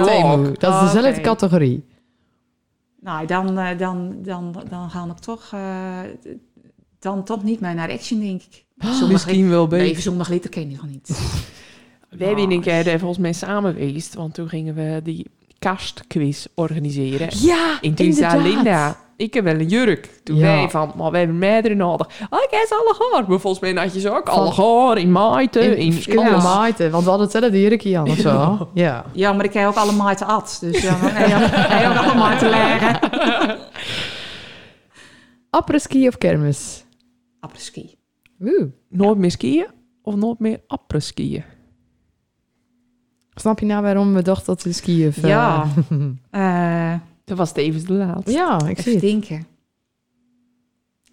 Dat 0.58 0.74
is 0.74 0.80
Oh, 0.80 0.93
dezelfde 0.93 1.22
categorie. 1.22 1.86
Nou, 3.02 3.26
dan, 3.28 3.58
eh, 3.58 3.78
dan, 3.78 4.16
dan, 4.24 4.56
dan 4.70 4.89
ga 4.89 5.06
ik 5.06 5.18
toch... 5.20 5.50
eh, 5.54 6.00
dan 7.00 7.24
toch 7.24 7.43
niet 7.43 7.60
meer 7.60 7.76
naar 7.76 7.91
action, 7.91 8.20
denk 8.20 8.41
ik. 8.41 8.66
Misschien 9.12 9.50
wel 9.50 9.60
glitter- 9.66 9.78
Nee, 9.78 9.88
beter. 9.88 10.02
zonder 10.02 10.26
glitter 10.26 10.50
ken 10.50 10.70
je 10.70 10.76
nog 10.76 10.88
niet. 10.88 11.08
We 12.18 12.26
hebben 12.26 12.52
een 12.52 12.62
keer 12.62 12.84
daar 12.84 13.00
volgens 13.00 13.20
mij 13.20 13.34
samen 13.34 13.74
geweest. 13.74 14.14
Want 14.14 14.34
toen 14.34 14.50
gingen 14.50 14.76
we 14.76 15.00
die 15.04 15.26
kastquiz 15.60 16.45
organiseren. 16.56 17.28
Ja, 17.39 17.78
En 17.82 17.93
toen 17.93 18.14
zei 18.14 18.41
Linda, 18.43 18.98
ik 19.18 19.34
heb 19.34 19.43
wel 19.43 19.53
een 19.53 19.68
jurk. 19.68 20.09
Toen 20.24 20.36
Ja. 20.36 20.41
wij 20.41 20.70
van, 20.70 20.91
maar 20.95 21.11
we 21.11 21.18
hebben 21.18 21.38
meerdere 21.38 21.76
nodig. 21.76 22.07
Oh, 22.30 22.39
ik 22.39 22.47
heb 22.49 22.68
alle 22.70 23.11
haar. 23.11 23.30
Maar 23.30 23.39
volgens 23.39 23.61
mij 23.74 23.84
had 23.84 23.93
je 23.93 23.99
ze 23.99 24.11
ook 24.11 24.28
alle 24.30 24.51
haar 24.86 24.97
in 24.97 25.11
maaiten. 25.11 25.78
In 25.78 25.93
In, 26.07 26.22
maten, 26.41 26.91
want 26.91 27.03
we 27.03 27.09
hadden 27.09 27.28
hetzelfde 27.28 27.61
jurkje 27.61 27.97
aan 27.97 28.09
of 28.09 28.18
zo. 28.18 28.70
Ja. 28.74 29.05
Ja, 29.13 29.34
maar 29.34 29.45
ik 29.45 29.53
heb 29.53 29.68
ook 29.68 29.76
alle 29.76 29.91
maarten 29.91 30.28
at. 30.28 30.57
Dus 30.61 30.82
ja, 30.82 30.95
je 31.80 31.88
ook 31.89 31.95
alle 32.05 32.15
maarten 32.15 32.49
leggen. 32.49 32.99
Apres-ski 35.49 36.07
of 36.07 36.18
kermis? 36.18 36.86
Apres-ski. 37.39 37.95
Oeh. 38.41 38.63
Nooit 38.89 39.18
meer 39.18 39.32
skiën 39.32 39.68
of 40.01 40.15
nooit 40.15 40.39
meer 40.39 40.59
après-skiën. 40.68 41.43
Snap 43.34 43.59
je 43.59 43.65
nou 43.65 43.82
waarom 43.84 44.13
we 44.13 44.22
dachten 44.22 44.45
dat 44.45 44.63
we 44.63 44.72
skiën? 44.74 45.13
Eh, 45.22 45.30
Ja. 45.30 45.68
Eh, 46.32 46.93
Dat 47.28 47.38
was 47.38 47.51
tevens 47.51 47.84
de 47.84 47.93
laatste. 47.93 48.32
ja, 48.32 48.55
ik 48.67 48.80
zie 48.80 48.91
even 48.91 48.91
het. 48.91 49.01
denken. 49.01 49.47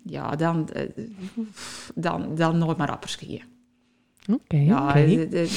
Ja, 0.05 0.37
dan, 0.37 0.69
eh, 0.69 0.89
dan, 1.95 2.35
dan 2.35 2.59
nooit 2.59 2.77
maar 2.77 2.91
apres-skiën. 2.91 3.43
Oké. 4.33 4.57
Ja, 4.57 4.89
oké. 4.89 4.99
eh, 5.01 5.49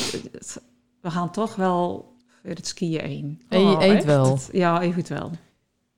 we 1.02 1.12
gaan 1.12 1.32
toch 1.32 1.56
wel 1.56 2.14
voor 2.42 2.50
het 2.50 2.68
skiën 2.68 3.00
heen. 3.02 3.42
En 3.50 3.60
je 3.60 3.76
Oh, 3.76 3.84
eet 3.84 3.92
echt? 3.94 4.06
wel. 4.06 4.40
Ja, 4.52 4.82
eventueel. 4.82 5.32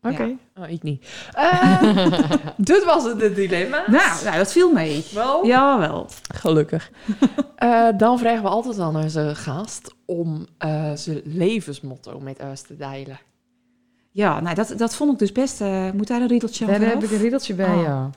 Oké. 0.01 0.35
Oh, 0.55 0.69
ik 0.69 0.83
niet. 0.83 1.05
Eh, 1.33 1.81
dit 2.57 2.83
was 2.85 3.03
het, 3.03 3.35
dilemma. 3.35 3.83
Nou, 3.87 4.23
nou, 4.23 4.37
dat 4.37 4.51
viel 4.51 4.71
mee. 4.71 5.05
Wel? 5.13 5.45
Ja, 5.45 5.79
wel. 5.79 6.07
Gelukkig. 6.33 6.91
Eh, 7.59 7.87
dan 7.97 8.19
vragen 8.19 8.41
we 8.43 8.49
altijd 8.49 8.79
aan 8.79 8.95
onze 8.95 9.31
gast 9.35 9.95
om 10.05 10.45
eh, 10.57 10.91
zijn 10.95 11.21
levensmotto 11.23 12.19
met 12.19 12.39
ons 12.39 12.61
te 12.61 12.75
delen. 12.75 13.19
Ja, 14.11 14.39
nou, 14.39 14.55
dat, 14.55 14.73
dat 14.77 14.95
vond 14.95 15.11
ik 15.13 15.19
dus 15.19 15.31
best... 15.31 15.61
eh, 15.61 15.91
moet 15.91 16.07
daar 16.07 16.21
een 16.21 16.27
riedeltje 16.27 16.65
aan 16.65 16.71
Daar 16.79 16.89
heb 16.89 17.03
ik 17.03 17.11
een 17.11 17.17
riedeltje 17.17 17.53
bij, 17.53 17.75
Oh. 17.75 17.81
ja. 17.81 18.09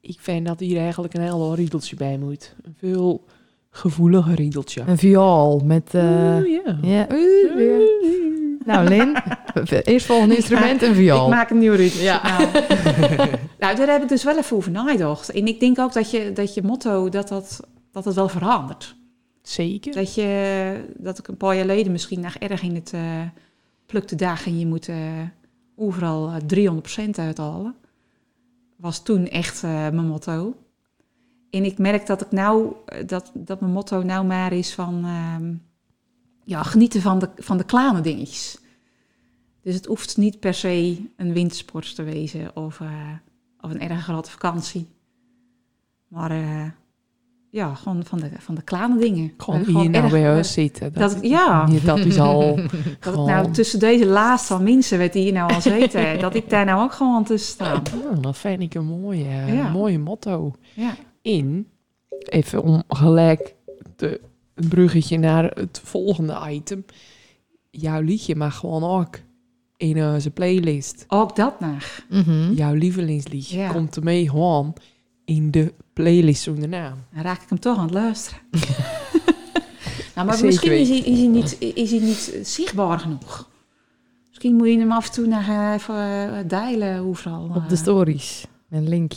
Ik 0.00 0.20
vind 0.20 0.46
dat 0.46 0.60
hier 0.60 0.78
eigenlijk 0.78 1.14
een 1.14 1.20
heel 1.22 1.54
riedeltje 1.54 1.96
bij 1.96 2.18
moet. 2.18 2.54
Een 2.62 2.74
veel 2.78 3.24
gevoeliger 3.70 4.34
riedeltje. 4.34 4.82
Een 4.86 4.98
viool 4.98 5.58
met... 5.64 5.94
eh, 5.94 6.02
Oeh, 6.04 6.48
ja. 6.64 6.78
ja. 6.82 7.06
oeh, 7.12 7.54
weer. 7.54 8.01
Nou, 8.64 8.88
Lin, 8.88 9.16
eerst 9.82 10.06
volgende 10.06 10.36
instrument 10.36 10.82
een 10.82 10.94
viool. 10.94 11.24
Ik 11.24 11.34
maak 11.34 11.50
een 11.50 11.58
nieuw 11.58 11.74
riedeltje. 11.74 12.02
Ja. 12.02 12.22
Nou. 12.22 12.48
nou, 13.58 13.76
daar 13.76 13.88
heb 13.88 14.02
ik 14.02 14.08
dus 14.08 14.24
wel 14.24 14.38
even 14.38 14.56
over 14.56 14.70
nagedacht. 14.70 15.30
En 15.30 15.46
ik 15.46 15.60
denk 15.60 15.78
ook 15.78 15.92
dat 15.92 16.10
je, 16.10 16.32
dat 16.32 16.54
je 16.54 16.62
motto, 16.62 17.08
dat 17.08 17.28
dat, 17.28 17.60
dat 17.92 18.04
het 18.04 18.14
wel 18.14 18.28
verandert. 18.28 18.96
Zeker. 19.42 19.94
Dat, 19.94 20.14
je, 20.14 20.74
dat 20.96 21.18
ik 21.18 21.28
een 21.28 21.36
paar 21.36 21.54
jaar 21.54 21.64
geleden 21.64 21.92
misschien 21.92 22.20
nog 22.20 22.34
erg 22.34 22.62
in 22.62 22.74
het 22.74 22.92
eh 22.92 23.00
pluk 23.92 24.08
de 24.08 24.16
dag 24.16 24.46
en 24.46 24.58
je 24.58 24.66
moet 24.66 24.88
eh, 24.88 24.96
overal 25.76 26.30
eh, 26.30 26.70
300% 27.06 27.10
uithalen. 27.10 27.74
Was 28.76 29.02
toen 29.02 29.28
echt 29.28 29.62
eh, 29.62 29.70
mijn 29.70 30.06
motto. 30.06 30.56
En 31.50 31.64
ik 31.64 31.78
merk 31.78 32.06
dat 32.06 32.20
ik 32.20 32.30
nou, 32.30 32.72
eh, 32.86 33.06
dat, 33.06 33.30
dat 33.34 33.60
mijn 33.60 33.72
motto 33.72 34.02
nou 34.02 34.26
maar 34.26 34.52
is 34.52 34.74
van 34.74 35.04
ehm, 35.04 35.54
ja, 36.44 36.62
genieten 36.62 37.00
van 37.00 37.18
de, 37.18 37.28
van 37.36 37.56
de 37.58 37.64
kleine 37.64 38.00
dingetjes. 38.00 38.58
Dus 39.62 39.74
het 39.74 39.86
hoeft 39.86 40.16
niet 40.16 40.40
per 40.40 40.54
se 40.54 41.02
een 41.16 41.32
wintersport 41.32 41.94
te 41.94 42.02
wezen 42.02 42.56
of, 42.56 42.80
eh, 42.80 42.88
of 43.60 43.70
een 43.70 43.80
erg 43.80 44.02
grote 44.02 44.30
vakantie. 44.30 44.88
Maar 46.08 46.30
eh, 46.30 46.64
ja, 47.50 47.74
gewoon 47.74 48.04
van 48.04 48.18
de, 48.20 48.30
van 48.38 48.54
de 48.54 48.62
kleine 48.62 48.98
dingen. 48.98 49.32
Gewoon 49.36 49.60
Eh, 49.60 49.66
hier 49.66 49.90
nou 49.90 50.10
bij 50.10 50.30
eh, 50.30 50.36
ons 50.36 50.52
zitten. 50.52 50.92
dat 50.92 51.18
ja. 51.22 51.66
Niet 51.66 51.84
dat 51.84 51.98
is 51.98 52.18
al 52.18 52.56
dat 52.56 52.72
ik 52.72 52.96
gewoon... 53.00 53.26
nou 53.26 53.50
tussen 53.52 53.78
deze 53.78 54.06
laatste 54.06 54.52
van 54.54 54.62
mensen 54.62 54.98
werd 54.98 55.12
die 55.12 55.22
hier 55.22 55.32
nou 55.32 55.52
al 55.52 55.60
zitten, 55.80 56.18
dat 56.18 56.34
ik 56.34 56.50
daar 56.50 56.64
nou 56.64 56.82
ook 56.82 56.92
gewoon 56.92 57.24
tussen 57.24 57.52
sta. 57.52 57.82
Oh, 57.94 58.22
dat 58.22 58.38
vind 58.38 58.60
ik 58.62 58.74
een 58.74 58.84
mooie, 59.00 59.24
Ja. 59.46 59.68
mooie 59.70 59.98
motto. 59.98 60.54
Ja. 60.74 60.94
In, 61.22 61.68
even 62.18 62.62
om 62.62 62.82
gelijk 62.88 63.54
de, 63.96 64.20
een 64.54 64.68
bruggetje 64.68 65.18
naar 65.18 65.44
het 65.44 65.80
volgende 65.84 66.40
item. 66.48 66.84
Jouw 67.70 68.00
liedje 68.00 68.36
mag 68.36 68.56
gewoon 68.56 68.84
ook 68.84 69.18
in 69.76 70.04
onze 70.04 70.30
playlist. 70.30 71.04
Ook 71.08 71.36
dat 71.36 71.60
nog. 71.60 72.04
Mhm. 72.10 72.52
Jouw 72.52 72.74
lievelingsliedje 72.74 73.58
Ja. 73.58 73.72
komt 73.72 73.96
ermee 73.96 74.28
gewoon 74.28 74.74
in 75.24 75.50
de 75.50 75.74
playlist 75.92 76.42
zonder 76.42 76.68
naam. 76.68 76.94
Dan 77.14 77.22
raak 77.22 77.42
ik 77.42 77.48
hem 77.48 77.58
toch 77.60 77.76
aan 77.76 77.84
het 77.84 77.94
luisteren. 77.94 78.40
nou, 80.14 80.26
maar 80.26 80.34
Zeker 80.34 80.46
misschien 80.46 80.72
is 80.78 80.88
hij, 80.88 80.98
is, 80.98 81.18
hij 81.18 81.26
niet, 81.28 81.56
is 81.74 81.90
hij 81.90 82.00
niet 82.00 82.38
zichtbaar 82.42 82.98
genoeg. 82.98 83.50
Misschien 84.28 84.54
moet 84.54 84.68
je 84.68 84.78
hem 84.78 84.92
af 84.92 85.06
en 85.06 85.12
toe 85.12 85.26
nog 85.26 85.48
eh, 85.48 85.72
even 85.72 85.94
eh, 85.94 86.48
delen 86.48 87.00
overal. 87.00 87.44
Op 87.54 87.68
de 87.68 87.74
eh. 87.74 87.80
stories. 87.80 88.44
Een 88.70 88.88
link. 88.88 89.12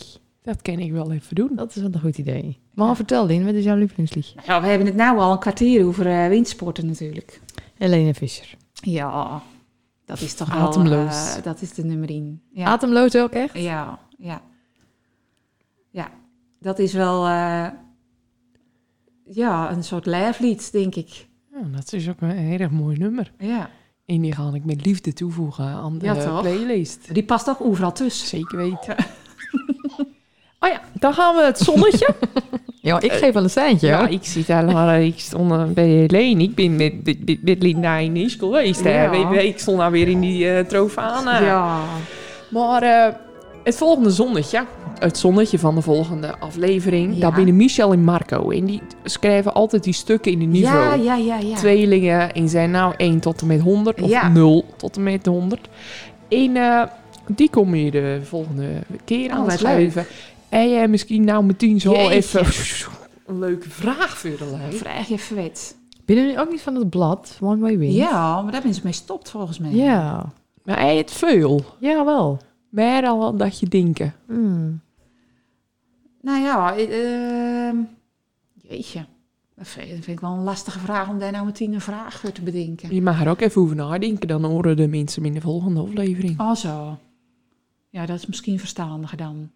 Dat 0.46 0.62
kan 0.62 0.80
ik 0.80 0.92
wel 0.92 1.12
even 1.12 1.36
doen. 1.36 1.50
Dat 1.56 1.70
is 1.76 1.82
wel 1.82 1.90
een 1.94 2.00
goed 2.00 2.18
idee. 2.18 2.60
Maar 2.74 2.96
vertel 2.96 3.26
Lien, 3.26 3.46
wat 3.46 3.54
is 3.54 3.64
jouw 3.64 3.76
lievelingslied? 3.78 4.34
Nou 4.36 4.48
Ja, 4.48 4.62
we 4.62 4.68
hebben 4.68 4.88
het 4.88 4.96
nou 4.96 5.20
al 5.20 5.32
een 5.32 5.40
kwartier 5.40 5.86
over 5.86 6.08
eh, 6.08 6.28
windsporten 6.28 6.86
natuurlijk. 6.86 7.42
Helene 7.78 8.14
Fischer. 8.14 8.56
Ja, 8.74 9.42
dat 10.06 10.22
is 10.22 10.34
toch 10.34 10.50
Ademloos. 10.52 10.90
wel... 11.26 11.36
eh, 11.38 11.44
dat 11.44 11.62
is 11.62 11.74
de 11.74 11.84
nummer 11.86 12.10
1. 12.10 12.42
Ja. 12.52 12.66
Ademloos 12.66 13.16
ook 13.16 13.32
echt? 13.32 13.58
Ja, 13.58 14.00
ja. 14.18 14.42
Ja, 15.90 16.12
dat 16.60 16.80
is 16.80 16.94
wel 16.94 17.26
eh, 17.26 17.68
ja, 19.26 19.72
een 19.72 19.84
soort 19.84 20.06
lijflied, 20.06 20.72
denk 20.72 20.96
ik. 20.96 21.28
Ja, 21.52 21.62
dat 21.76 21.94
is 21.94 22.10
ook 22.10 22.22
een 22.22 22.30
heel 22.30 22.60
erg 22.60 22.72
mooi 22.72 22.98
nummer. 22.98 23.32
Ja. 23.40 23.70
En 24.06 24.22
die 24.22 24.32
ga 24.34 24.52
ik 24.54 24.66
met 24.66 24.86
liefde 24.86 25.14
toevoegen 25.14 25.66
aan 25.66 25.98
de 25.98 26.06
Ja, 26.06 26.14
toch? 26.26 26.42
playlist. 26.42 27.14
Die 27.14 27.24
past 27.24 27.50
ook 27.50 27.62
overal 27.62 27.92
tussen. 27.92 28.28
Zeker 28.28 28.58
weten. 28.58 28.96
oh 29.98 30.00
ja, 30.70 30.82
dan 30.94 31.14
gaan 31.14 31.36
we 31.36 31.44
het 31.44 31.60
zonnetje. 31.60 32.08
Ja, 32.86 33.02
ik 33.02 33.12
geef 33.12 33.34
wel 33.34 33.44
een 33.44 33.50
seintje. 33.50 33.88
ja, 33.88 33.98
hoor. 34.00 34.10
ik 34.10 34.26
zit 34.26 34.48
helemaal, 34.48 34.96
ik 35.00 35.20
stond 35.20 35.52
eh, 35.52 35.64
bij 35.64 35.88
Helene. 35.88 36.44
Ik 36.44 36.56
ben 36.56 36.76
met, 36.76 36.94
met, 37.04 37.44
met, 37.44 37.64
Linda 37.64 37.98
in 37.98 38.12
Nice 38.12 38.38
geweest. 38.38 38.84
Ja. 38.84 39.32
Ik 39.40 39.60
stond 39.60 39.78
nou 39.78 39.92
weer 39.92 40.08
in 40.08 40.20
die 40.20 40.46
uh, 40.46 40.60
trofane. 40.60 41.46
Ja. 41.46 41.80
Maar 42.50 42.84
eh, 42.84 43.14
het 43.64 43.78
volgende 43.78 44.10
zonnetje, 44.10 44.66
het 45.00 45.18
zonnetje 45.18 45.60
van 45.60 45.76
de 45.76 45.82
volgende 45.82 46.38
aflevering, 46.40 47.14
Ja. 47.14 47.20
daar 47.20 47.34
binnen 47.34 47.56
Michel 47.56 47.92
en 47.92 48.04
Marco. 48.04 48.50
En 48.50 48.66
die 48.66 48.82
schrijven 49.04 49.54
altijd 49.54 49.84
die 49.84 49.94
stukken 49.94 50.32
in 50.32 50.40
de 50.40 50.46
niveau. 50.46 50.78
Ja, 50.78 50.94
ja, 50.94 51.16
ja, 51.16 51.38
ja. 51.38 51.56
Tweelingen 51.56 52.34
en 52.34 52.50
zijn 52.50 52.72
nou 52.72 52.94
1 52.98 53.20
tot 53.20 53.42
en 53.42 53.48
met 53.48 53.62
100 53.62 54.02
of 54.02 54.10
Ja. 54.10 54.28
0 54.28 54.66
tot 54.78 54.96
en 54.96 55.04
met 55.04 55.26
100. 55.26 55.68
En 56.30 56.56
eh, 56.56 56.82
die 57.28 57.50
kom 57.50 57.76
je 57.76 57.92
de 57.92 58.20
volgende 58.24 58.68
keer 59.06 59.32
Oh, 59.32 59.38
aan 59.38 59.46
wat 59.46 59.60
sluiven. 59.60 60.06
En 60.56 60.70
jij 60.70 60.88
misschien 60.88 61.24
nou 61.24 61.44
meteen 61.44 61.80
zo 61.82 61.92
Jeetje. 61.92 62.40
even 62.40 62.46
een 63.28 63.40
leuke 63.40 63.70
vraag 63.70 64.18
voor 64.18 64.38
de 64.38 64.46
lijn. 64.46 64.74
Vraag 64.74 65.08
je 65.08 65.20
verwet. 65.20 65.78
Ben 66.06 66.16
je 66.16 66.40
ook 66.40 66.50
niet 66.50 66.62
van 66.62 66.76
het 66.76 66.90
blad 66.90 67.38
One 67.42 67.62
Way 67.62 67.78
Wind? 67.78 67.94
Ja, 67.94 68.42
maar 68.42 68.52
daar 68.52 68.62
ben 68.62 68.74
ze 68.74 68.82
mee 68.84 68.94
stopt 68.94 69.30
volgens 69.30 69.60
mij. 69.60 69.72
Ja. 69.72 70.34
Maar 70.64 70.80
hij 70.80 70.98
het 70.98 71.12
veel. 71.12 71.66
Ja, 71.80 72.06
wel. 72.06 72.38
Meer 72.70 73.02
dan 73.02 73.38
dat 73.38 73.60
je 73.60 73.68
denken. 73.68 74.14
Hmm. 74.28 74.82
Nou 76.22 76.42
ja, 76.42 76.76
eh, 76.76 77.68
ehm, 77.68 77.78
jeetje. 78.54 79.06
Dat 79.56 79.68
vind, 79.68 79.90
dat 79.90 80.04
vind 80.04 80.18
ik 80.18 80.20
wel 80.20 80.32
een 80.32 80.44
lastige 80.44 80.80
vraag 80.80 81.10
om 81.10 81.20
daar 81.20 81.32
nou 81.32 81.46
meteen 81.46 81.74
een 81.74 81.82
vraag 81.82 82.20
voor 82.20 82.32
te 82.32 82.42
bedenken. 82.42 82.96
Je 82.96 83.02
mag 83.02 83.22
er 83.22 83.30
ook 83.30 83.42
even 83.42 83.62
over 83.62 83.76
nadenken. 83.76 84.28
Dan 84.28 84.44
horen 84.44 84.78
de 84.78 84.88
mensen 84.88 85.26
in 85.26 85.34
de 85.34 85.42
volgende 85.42 85.82
aflevering. 85.82 86.40
Oh 86.40 86.56
zo. 86.56 86.98
Ja, 87.90 88.06
dat 88.06 88.18
is 88.18 88.26
misschien 88.26 88.60
verstandiger 88.60 89.18
dan. 89.18 89.50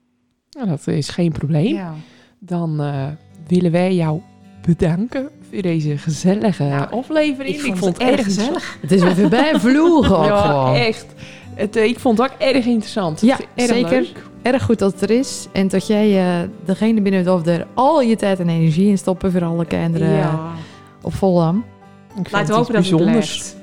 Nou, 0.51 0.67
dat 0.69 0.87
is 0.87 1.09
geen 1.09 1.31
probleem. 1.31 1.73
Ja. 1.75 1.93
Dan 2.39 2.81
eh, 2.81 3.05
willen 3.47 3.71
wij 3.71 3.95
jou 3.95 4.21
bedanken 4.65 5.29
voor 5.51 5.61
deze 5.61 5.97
gezellige 5.97 6.63
Nou, 6.63 6.91
aflevering. 6.91 7.55
Ik 7.55 7.75
vond, 7.75 7.97
het 7.97 8.07
erg 8.09 8.23
gezellig. 8.23 8.77
Het 8.81 8.91
is 8.91 9.01
weer 9.01 9.15
voorbij 9.15 9.59
vloegen 9.59 10.17
ook 10.19 10.25
Ja, 10.25 10.41
gewoon. 10.41 10.75
echt. 10.75 11.05
Het, 11.53 11.75
eh, 11.75 11.83
ik 11.85 11.99
vond 11.99 12.17
het 12.17 12.31
ook 12.31 12.37
erg 12.39 12.65
interessant. 12.65 13.21
Ja, 13.21 13.37
erg 13.55 13.67
zeker. 13.69 13.89
leuk. 13.91 14.23
Erg 14.41 14.63
goed 14.63 14.79
dat 14.79 14.91
het 14.93 15.01
er 15.01 15.09
is. 15.11 15.47
En 15.53 15.67
dat 15.67 15.87
jij 15.87 16.19
eh, 16.41 16.47
degene 16.65 17.01
binnen 17.01 17.19
het 17.21 17.29
hoofd 17.29 17.47
er 17.47 17.67
al 17.73 18.01
je 18.01 18.15
tijd 18.15 18.39
en 18.39 18.49
energie 18.49 18.89
in 18.89 18.97
stoppen 18.97 19.31
voor 19.31 19.43
alle 19.43 19.65
kinderen 19.65 20.09
Ja. 20.15 20.39
op 21.01 21.13
Volham. 21.13 21.57
Ik 22.09 22.13
vind 22.15 22.31
Laten 22.31 22.47
we 22.47 22.53
het 22.53 22.59
hopen 22.59 22.73
dat 22.73 22.81
iets 22.83 22.91
het 22.91 23.01
blijft. 23.11 23.57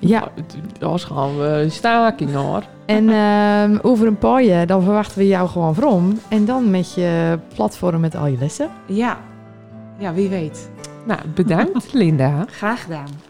Ja, 0.00 0.28
Dat 0.78 1.02
gaan 1.04 1.38
we 1.38 1.66
staking 1.70 2.32
hoor. 2.34 2.62
En 2.88 3.08
ehm, 3.08 3.78
over 3.82 4.06
een 4.06 4.18
paar 4.18 4.42
jaar 4.42 4.66
dan 4.66 4.82
verwachten 4.82 5.18
we 5.18 5.26
jou 5.26 5.48
gewoon 5.48 5.74
from. 5.74 6.18
En 6.28 6.44
dan 6.44 6.70
met 6.70 6.94
je 6.94 7.38
platform 7.54 8.00
met 8.00 8.16
al 8.16 8.26
je 8.26 8.36
lessen. 8.38 8.68
Ja. 8.86 9.18
Ja, 9.98 10.12
wie 10.12 10.28
weet. 10.28 10.70
Nou, 11.06 11.20
bedankt 11.34 11.92
Linda. 11.92 12.44
Graag 12.60 12.82
gedaan. 12.82 13.27